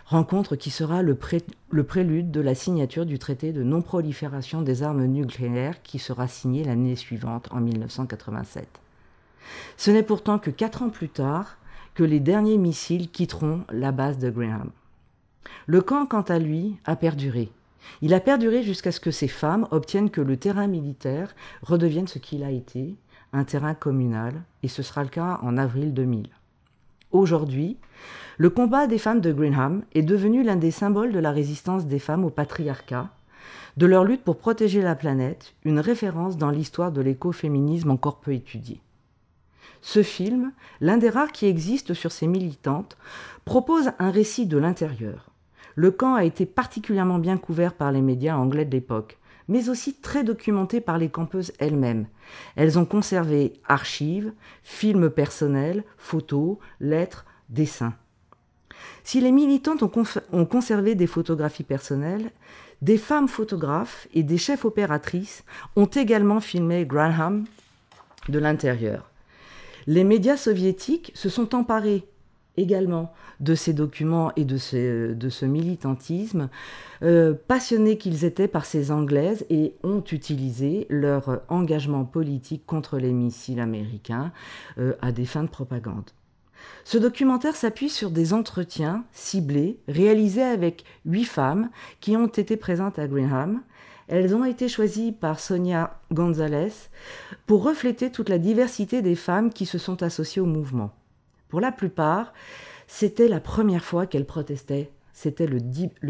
rencontre 0.05 0.57
qui 0.57 0.70
sera 0.70 1.03
le, 1.03 1.14
prélude 1.14 2.30
de 2.30 2.41
la 2.41 2.55
signature 2.55 3.07
du 3.07 3.18
traité 3.18 3.53
de 3.53 3.62
non-prolifération 3.62 4.61
des 4.61 4.83
armes 4.83 5.07
nucléaires 5.07 5.83
qui 5.83 5.99
sera 5.99 6.28
signé 6.28 6.64
l'année 6.64 6.97
suivante, 6.97 7.49
en 7.51 7.61
1987. 7.61 8.68
Ce 9.78 9.91
n'est 9.91 10.03
pourtant 10.03 10.39
que 10.39 10.51
quatre 10.51 10.83
ans 10.83 10.91
plus 10.91 11.09
tard 11.09 11.57
que 11.95 12.05
les 12.05 12.20
derniers 12.20 12.59
missiles 12.59 13.11
quitteront 13.11 13.64
la 13.70 13.93
base 13.93 14.18
de 14.18 14.30
Graham. 14.30 14.70
Le 15.66 15.80
camp, 15.80 16.07
quant 16.07 16.22
à 16.22 16.38
lui, 16.38 16.76
a 16.84 16.97
perduré. 16.97 17.51
Il 18.01 18.14
a 18.14 18.20
perduré 18.20 18.62
jusqu'à 18.62 18.93
ce 18.93 19.01
que 19.01 19.11
ces 19.11 19.28
femmes 19.28 19.66
obtiennent 19.70 20.11
que 20.11 20.20
le 20.20 20.36
terrain 20.36 20.66
militaire 20.66 21.34
redevienne 21.62 22.09
ce 22.09 22.18
qu'il 22.18 22.45
a 22.45 22.51
été, 22.51 22.95
un 23.32 23.45
terrain 23.45 23.74
communal, 23.74 24.43
et 24.62 24.68
ce 24.68 24.82
sera 24.82 25.03
le 25.03 25.09
cas 25.09 25.38
en 25.43 25.57
avril 25.57 25.95
2000. 25.95 26.28
Aujourd'hui, 27.11 27.76
le 28.38 28.51
combat 28.51 28.86
des 28.86 28.99
femmes 28.99 29.20
de 29.20 29.32
Greenham 29.32 29.82
est 29.95 30.03
devenu 30.03 30.43
l'un 30.43 30.57
des 30.57 30.70
symboles 30.70 31.12
de 31.12 31.18
la 31.18 31.30
résistance 31.30 31.86
des 31.86 31.99
femmes 31.99 32.24
au 32.24 32.30
patriarcat, 32.30 33.11
de 33.76 33.86
leur 33.86 34.05
lutte 34.05 34.24
pour 34.24 34.38
protéger 34.38 34.82
la 34.82 34.95
planète, 34.95 35.55
une 35.64 35.80
référence 35.80 36.36
dans 36.36 36.51
l'histoire 36.51 36.93
de 36.93 37.01
l'écoféminisme 37.01 37.90
encore 37.90 38.20
peu 38.20 38.32
étudiée. 38.32 38.80
Ce 39.80 40.03
film, 40.03 40.53
l'un 40.80 40.97
des 40.97 41.11
rares 41.11 41.32
qui 41.32 41.47
existe 41.47 41.95
sur 41.95 42.12
ces 42.12 42.26
militantes, 42.26 42.97
propose 43.45 43.90
un 43.99 44.11
récit 44.11 44.47
de 44.47 44.59
l'intérieur. 44.59 45.32
Le 45.75 45.91
camp 45.91 46.14
a 46.14 46.25
été 46.25 46.47
particulièrement 46.47 47.18
bien 47.18 47.39
couvert 47.39 47.75
par 47.75 47.93
les 47.93 48.03
médias 48.03 48.37
anglais 48.37 48.64
de 48.64 48.73
l'époque, 48.73 49.18
mais 49.49 49.68
aussi 49.68 49.95
très 49.95 50.25
documenté 50.25 50.81
par 50.81 50.99
les 50.99 51.09
campeuses 51.09 51.53
elles-mêmes. 51.59 52.07
Elles 52.57 52.79
ont 52.79 52.85
conservé 52.85 53.55
archives, 53.66 54.33
films 54.62 55.11
personnels, 55.11 55.85
photos, 55.97 56.59
lettres, 56.81 57.25
dessins. 57.49 57.95
Si 59.05 59.20
les 59.20 59.33
militantes 59.33 59.83
ont, 59.83 59.93
ont, 60.33 60.45
conservé 60.45 60.95
des 60.95 61.07
photographies 61.07 61.64
personnelles, 61.64 62.31
des 62.83 62.99
femmes 62.99 63.29
photographes 63.29 64.09
et 64.12 64.23
des 64.23 64.39
chefs 64.39 64.64
opératrices 64.64 65.45
ont 65.77 65.87
également 65.87 66.41
filmé 66.41 66.85
Graham 66.85 67.45
de 68.29 68.39
l'intérieur. 68.39 69.11
Les 69.87 70.05
médias 70.05 70.37
soviétiques 70.37 71.12
se 71.14 71.29
sont 71.29 71.55
emparés 71.55 72.05
également 72.57 73.12
de 73.40 73.55
ces 73.55 73.72
documents 73.72 74.32
et 74.36 74.44
de 74.44 74.59
ce, 74.59 75.44
militantisme, 75.44 76.48
euh, 77.03 77.34
passionnés 77.34 77.98
qu'ils 77.98 78.24
étaient 78.24 78.48
par 78.48 78.64
ces 78.64 78.90
Anglaises 78.90 79.44
et 79.50 79.74
ont 79.82 80.05
utilisé 80.12 80.86
leur 80.88 81.40
engagement 81.48 82.05
politique 82.05 82.64
contre 82.66 82.98
les 82.98 83.12
missiles 83.12 83.61
américains 83.61 84.32
euh, 84.78 84.94
à 85.00 85.12
des 85.12 85.24
fins 85.24 85.44
de 85.44 85.48
propagande. 85.48 86.11
Ce 86.84 86.98
documentaire 86.98 87.57
s'appuie 87.57 87.88
sur 87.88 88.11
des 88.11 88.32
entretiens 88.32 89.05
ciblés 89.12 89.78
réalisés 89.88 90.42
avec 90.42 90.84
huit 91.05 91.24
femmes 91.24 91.70
qui 92.00 92.16
ont 92.16 92.28
été 92.28 92.57
présentes 92.57 92.98
à 92.98 93.09
Greenham 93.09 93.62
elles 94.09 94.34
ont 94.34 94.44
été 94.44 94.68
choisies 94.68 95.12
par 95.12 95.40
Sonia 95.40 95.98
Gonzalez 96.12 96.72
pour 97.46 97.62
refléter 97.62 98.11
toute 98.11 98.28
la 98.28 98.38
diversité 98.38 99.00
des 99.00 99.14
femmes 99.14 99.50
qui 99.50 99.64
se 99.64 99.78
sont 99.78 100.03
associées 100.03 100.42
au 100.42 100.46
mouvement. 100.46 100.90
Pour 101.53 101.61
la 101.61 101.70
plupart, 101.70 102.32
c'était 102.86 103.28
la 103.28 103.38
première 103.38 103.84
fois 103.84 104.07
qu'elles 104.07 104.24
protestaient, 104.24 104.90
c'était 105.12 105.46
le, 105.46 105.61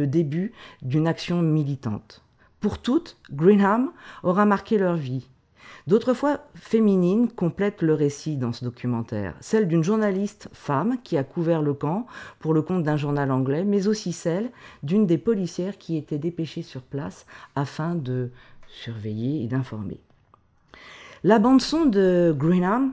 début 0.06 0.52
d'une 0.82 1.08
action 1.08 1.42
militante. 1.42 2.22
Pour 2.60 2.78
toutes, 2.78 3.16
Greenham 3.32 3.90
aura 4.22 4.46
marqué 4.46 4.78
leur 4.78 4.94
vie. 4.94 5.26
D'autres 5.88 6.14
fois 6.14 6.44
féminines 6.54 7.28
complètent 7.28 7.82
le 7.82 7.92
récit 7.92 8.36
dans 8.36 8.52
ce 8.52 8.64
documentaire. 8.64 9.34
Celle 9.40 9.66
d'une 9.66 9.82
journaliste 9.82 10.48
femme 10.52 10.98
qui 11.02 11.16
a 11.16 11.24
couvert 11.24 11.60
le 11.60 11.74
camp 11.74 12.06
pour 12.38 12.54
le 12.54 12.62
compte 12.62 12.84
d'un 12.84 12.96
journal 12.96 13.32
anglais, 13.32 13.64
mais 13.64 13.88
aussi 13.88 14.12
celle 14.12 14.52
d'une 14.84 15.06
des 15.08 15.18
policières 15.18 15.76
qui 15.76 15.96
était 15.96 16.18
dépêchée 16.18 16.62
sur 16.62 16.82
place 16.82 17.26
afin 17.56 17.96
de 17.96 18.30
surveiller 18.68 19.42
et 19.42 19.48
d'informer. 19.48 19.98
La 21.24 21.40
bande-son 21.40 21.86
de 21.86 22.32
Greenham 22.38 22.92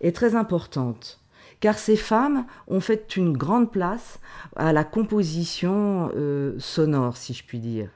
est 0.00 0.16
très 0.16 0.34
importante 0.34 1.19
car 1.60 1.78
ces 1.78 1.96
femmes 1.96 2.46
ont 2.68 2.80
fait 2.80 3.16
une 3.16 3.36
grande 3.36 3.70
place 3.70 4.18
à 4.56 4.72
la 4.72 4.84
composition 4.84 6.10
euh, 6.16 6.54
sonore, 6.58 7.16
si 7.16 7.34
je 7.34 7.44
puis 7.44 7.58
dire. 7.58 7.88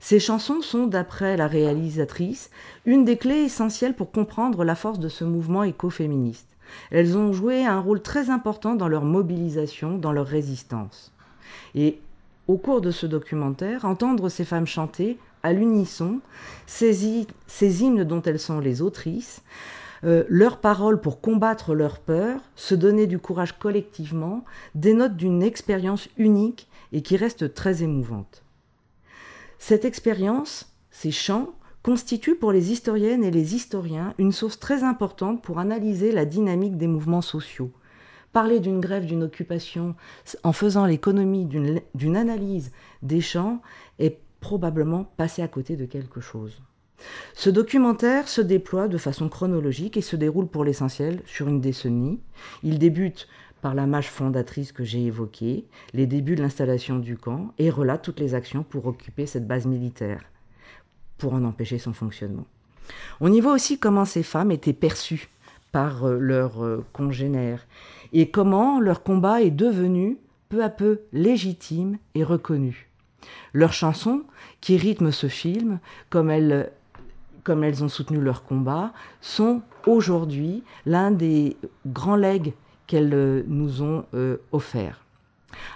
Ces 0.00 0.20
chansons 0.20 0.62
sont, 0.62 0.86
d'après 0.86 1.36
la 1.36 1.48
réalisatrice, 1.48 2.50
une 2.86 3.04
des 3.04 3.16
clés 3.16 3.44
essentielles 3.44 3.94
pour 3.94 4.12
comprendre 4.12 4.64
la 4.64 4.74
force 4.74 5.00
de 5.00 5.08
ce 5.08 5.24
mouvement 5.24 5.64
écoféministe. 5.64 6.48
Elles 6.90 7.16
ont 7.16 7.32
joué 7.32 7.64
un 7.64 7.80
rôle 7.80 8.02
très 8.02 8.30
important 8.30 8.74
dans 8.74 8.88
leur 8.88 9.04
mobilisation, 9.04 9.98
dans 9.98 10.12
leur 10.12 10.26
résistance. 10.26 11.12
Et 11.74 12.00
au 12.46 12.56
cours 12.56 12.80
de 12.80 12.90
ce 12.90 13.06
documentaire, 13.06 13.84
entendre 13.84 14.28
ces 14.28 14.44
femmes 14.44 14.66
chanter 14.66 15.18
à 15.42 15.52
l'unisson 15.52 16.20
ces, 16.66 17.06
hymnes 17.82 18.04
dont 18.04 18.22
elles 18.22 18.40
sont 18.40 18.60
les 18.60 18.82
autrices, 18.82 19.42
euh, 20.04 20.24
leurs 20.28 20.60
paroles 20.60 21.00
pour 21.00 21.20
combattre 21.20 21.74
leur 21.74 21.98
peur, 21.98 22.40
se 22.54 22.74
donner 22.74 23.06
du 23.06 23.18
courage 23.18 23.58
collectivement, 23.58 24.44
dénote 24.74 25.16
d'une 25.16 25.42
expérience 25.42 26.08
unique 26.16 26.68
et 26.92 27.02
qui 27.02 27.16
reste 27.16 27.54
très 27.54 27.82
émouvante. 27.82 28.44
Cette 29.58 29.84
expérience, 29.84 30.72
ces 30.90 31.10
chants, 31.10 31.54
constituent 31.82 32.36
pour 32.36 32.52
les 32.52 32.72
historiennes 32.72 33.24
et 33.24 33.30
les 33.30 33.54
historiens 33.54 34.14
une 34.18 34.32
source 34.32 34.58
très 34.58 34.84
importante 34.84 35.42
pour 35.42 35.58
analyser 35.58 36.12
la 36.12 36.24
dynamique 36.24 36.76
des 36.76 36.86
mouvements 36.86 37.22
sociaux. 37.22 37.72
Parler 38.32 38.60
d'une 38.60 38.80
grève, 38.80 39.06
d'une 39.06 39.22
occupation, 39.22 39.96
en 40.42 40.52
faisant 40.52 40.84
l'économie 40.84 41.46
d'une 41.46 42.16
analyse 42.16 42.72
des 43.02 43.20
chants, 43.20 43.62
est 43.98 44.18
probablement 44.40 45.04
passer 45.16 45.42
à 45.42 45.48
côté 45.48 45.76
de 45.76 45.86
quelque 45.86 46.20
chose. 46.20 46.60
Ce 47.34 47.50
documentaire 47.50 48.28
se 48.28 48.40
déploie 48.40 48.88
de 48.88 48.98
façon 48.98 49.28
chronologique 49.28 49.96
et 49.96 50.02
se 50.02 50.16
déroule 50.16 50.48
pour 50.48 50.64
l'essentiel 50.64 51.20
sur 51.26 51.48
une 51.48 51.60
décennie. 51.60 52.20
Il 52.62 52.78
débute 52.78 53.28
par 53.60 53.74
la 53.74 53.86
mâche 53.86 54.08
fondatrice 54.08 54.72
que 54.72 54.84
j'ai 54.84 55.04
évoquée, 55.06 55.66
les 55.92 56.06
débuts 56.06 56.36
de 56.36 56.42
l'installation 56.42 56.98
du 56.98 57.16
camp, 57.16 57.52
et 57.58 57.70
relate 57.70 58.02
toutes 58.02 58.20
les 58.20 58.34
actions 58.34 58.62
pour 58.62 58.86
occuper 58.86 59.26
cette 59.26 59.46
base 59.46 59.66
militaire, 59.66 60.22
pour 61.16 61.34
en 61.34 61.44
empêcher 61.44 61.78
son 61.78 61.92
fonctionnement. 61.92 62.46
On 63.20 63.32
y 63.32 63.40
voit 63.40 63.52
aussi 63.52 63.78
comment 63.78 64.04
ces 64.04 64.22
femmes 64.22 64.52
étaient 64.52 64.72
perçues 64.72 65.28
par 65.72 66.04
euh, 66.04 66.18
leurs 66.18 66.64
euh, 66.64 66.84
congénères, 66.92 67.66
et 68.12 68.30
comment 68.30 68.80
leur 68.80 69.02
combat 69.02 69.42
est 69.42 69.50
devenu 69.50 70.18
peu 70.48 70.62
à 70.62 70.70
peu 70.70 71.00
légitime 71.12 71.98
et 72.14 72.24
reconnu. 72.24 72.88
Leurs 73.52 73.72
chansons, 73.72 74.22
qui 74.60 74.76
rythment 74.76 75.10
ce 75.10 75.26
film, 75.26 75.78
comme 76.08 76.30
elles 76.30 76.70
comme 77.44 77.64
elles 77.64 77.84
ont 77.84 77.88
soutenu 77.88 78.20
leur 78.20 78.44
combat, 78.44 78.92
sont 79.20 79.62
aujourd'hui 79.86 80.62
l'un 80.86 81.10
des 81.10 81.56
grands 81.86 82.16
legs 82.16 82.54
qu'elles 82.86 83.14
euh, 83.14 83.42
nous 83.46 83.82
ont 83.82 84.04
euh, 84.14 84.38
offerts. 84.52 85.04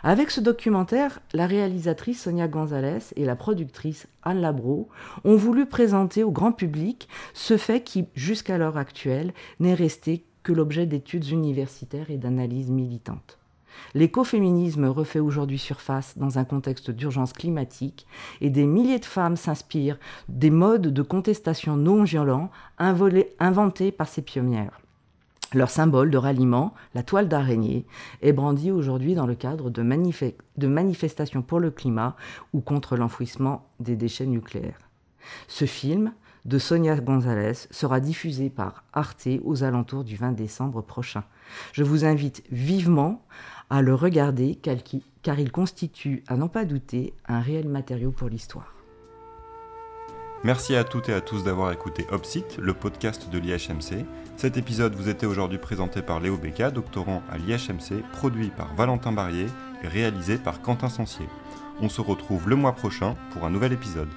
Avec 0.02 0.30
ce 0.30 0.40
documentaire, 0.40 1.20
la 1.32 1.46
réalisatrice 1.46 2.22
Sonia 2.22 2.48
Gonzalez 2.48 3.12
et 3.16 3.24
la 3.24 3.36
productrice 3.36 4.06
Anne 4.22 4.40
Labro 4.40 4.88
ont 5.24 5.36
voulu 5.36 5.66
présenter 5.66 6.22
au 6.22 6.30
grand 6.30 6.52
public 6.52 7.08
ce 7.34 7.56
fait 7.56 7.82
qui, 7.82 8.06
jusqu'à 8.14 8.58
l'heure 8.58 8.76
actuelle, 8.76 9.32
n'est 9.60 9.74
resté 9.74 10.24
que 10.42 10.52
l'objet 10.52 10.86
d'études 10.86 11.28
universitaires 11.28 12.10
et 12.10 12.18
d'analyses 12.18 12.70
militantes. 12.70 13.38
L'écoféminisme 13.94 14.86
refait 14.86 15.20
aujourd'hui 15.20 15.58
surface 15.58 16.16
dans 16.16 16.38
un 16.38 16.44
contexte 16.44 16.90
d'urgence 16.90 17.32
climatique 17.32 18.06
et 18.40 18.50
des 18.50 18.66
milliers 18.66 18.98
de 18.98 19.04
femmes 19.04 19.36
s'inspirent 19.36 19.98
des 20.28 20.50
modes 20.50 20.88
de 20.88 21.02
contestation 21.02 21.76
non 21.76 22.04
violents 22.04 22.50
inventés 22.78 23.92
par 23.92 24.08
ces 24.08 24.22
pionnières. 24.22 24.80
Leur 25.54 25.68
symbole 25.68 26.10
de 26.10 26.16
ralliement, 26.16 26.72
la 26.94 27.02
toile 27.02 27.28
d'araignée, 27.28 27.84
est 28.22 28.32
brandi 28.32 28.70
aujourd'hui 28.70 29.14
dans 29.14 29.26
le 29.26 29.34
cadre 29.34 29.68
de, 29.68 29.82
manifestations 30.66 31.42
pour 31.42 31.60
le 31.60 31.70
climat 31.70 32.16
ou 32.54 32.60
contre 32.60 32.96
l'enfouissement 32.96 33.68
des 33.78 33.96
déchets 33.96 34.26
nucléaires. 34.26 34.88
Ce 35.48 35.66
film 35.66 36.12
de 36.46 36.58
Sonia 36.58 36.96
Gonzalez 36.96 37.68
sera 37.70 38.00
diffusé 38.00 38.48
par 38.48 38.84
Arte 38.92 39.28
aux 39.44 39.62
alentours 39.62 40.04
du 40.04 40.16
20 40.16 40.32
décembre 40.32 40.80
prochain. 40.80 41.22
Je 41.72 41.84
vous 41.84 42.04
invite 42.04 42.42
vivement 42.50 43.22
à 43.72 43.80
le 43.80 43.94
regarder 43.94 44.54
car 45.22 45.40
il 45.40 45.50
constitue, 45.50 46.22
à 46.28 46.36
n'en 46.36 46.48
pas 46.48 46.66
douter, 46.66 47.14
un 47.26 47.40
réel 47.40 47.70
matériau 47.70 48.12
pour 48.12 48.28
l'histoire. 48.28 48.74
Merci 50.44 50.76
à 50.76 50.84
toutes 50.84 51.08
et 51.08 51.14
à 51.14 51.22
tous 51.22 51.42
d'avoir 51.42 51.72
écouté 51.72 52.04
Opsit, 52.10 52.58
le 52.58 52.74
podcast 52.74 53.30
de 53.30 53.38
l'IHMC. 53.38 54.04
Cet 54.36 54.58
épisode 54.58 54.94
vous 54.94 55.08
était 55.08 55.24
aujourd'hui 55.24 55.56
présenté 55.56 56.02
par 56.02 56.20
Léo 56.20 56.36
Becca, 56.36 56.70
doctorant 56.70 57.22
à 57.30 57.38
l'IHMC, 57.38 58.02
produit 58.12 58.50
par 58.50 58.74
Valentin 58.74 59.12
Barrier 59.12 59.46
et 59.82 59.88
réalisé 59.88 60.36
par 60.36 60.60
Quentin 60.60 60.90
Sancier. 60.90 61.28
On 61.80 61.88
se 61.88 62.02
retrouve 62.02 62.50
le 62.50 62.56
mois 62.56 62.72
prochain 62.72 63.16
pour 63.30 63.44
un 63.46 63.50
nouvel 63.50 63.72
épisode. 63.72 64.10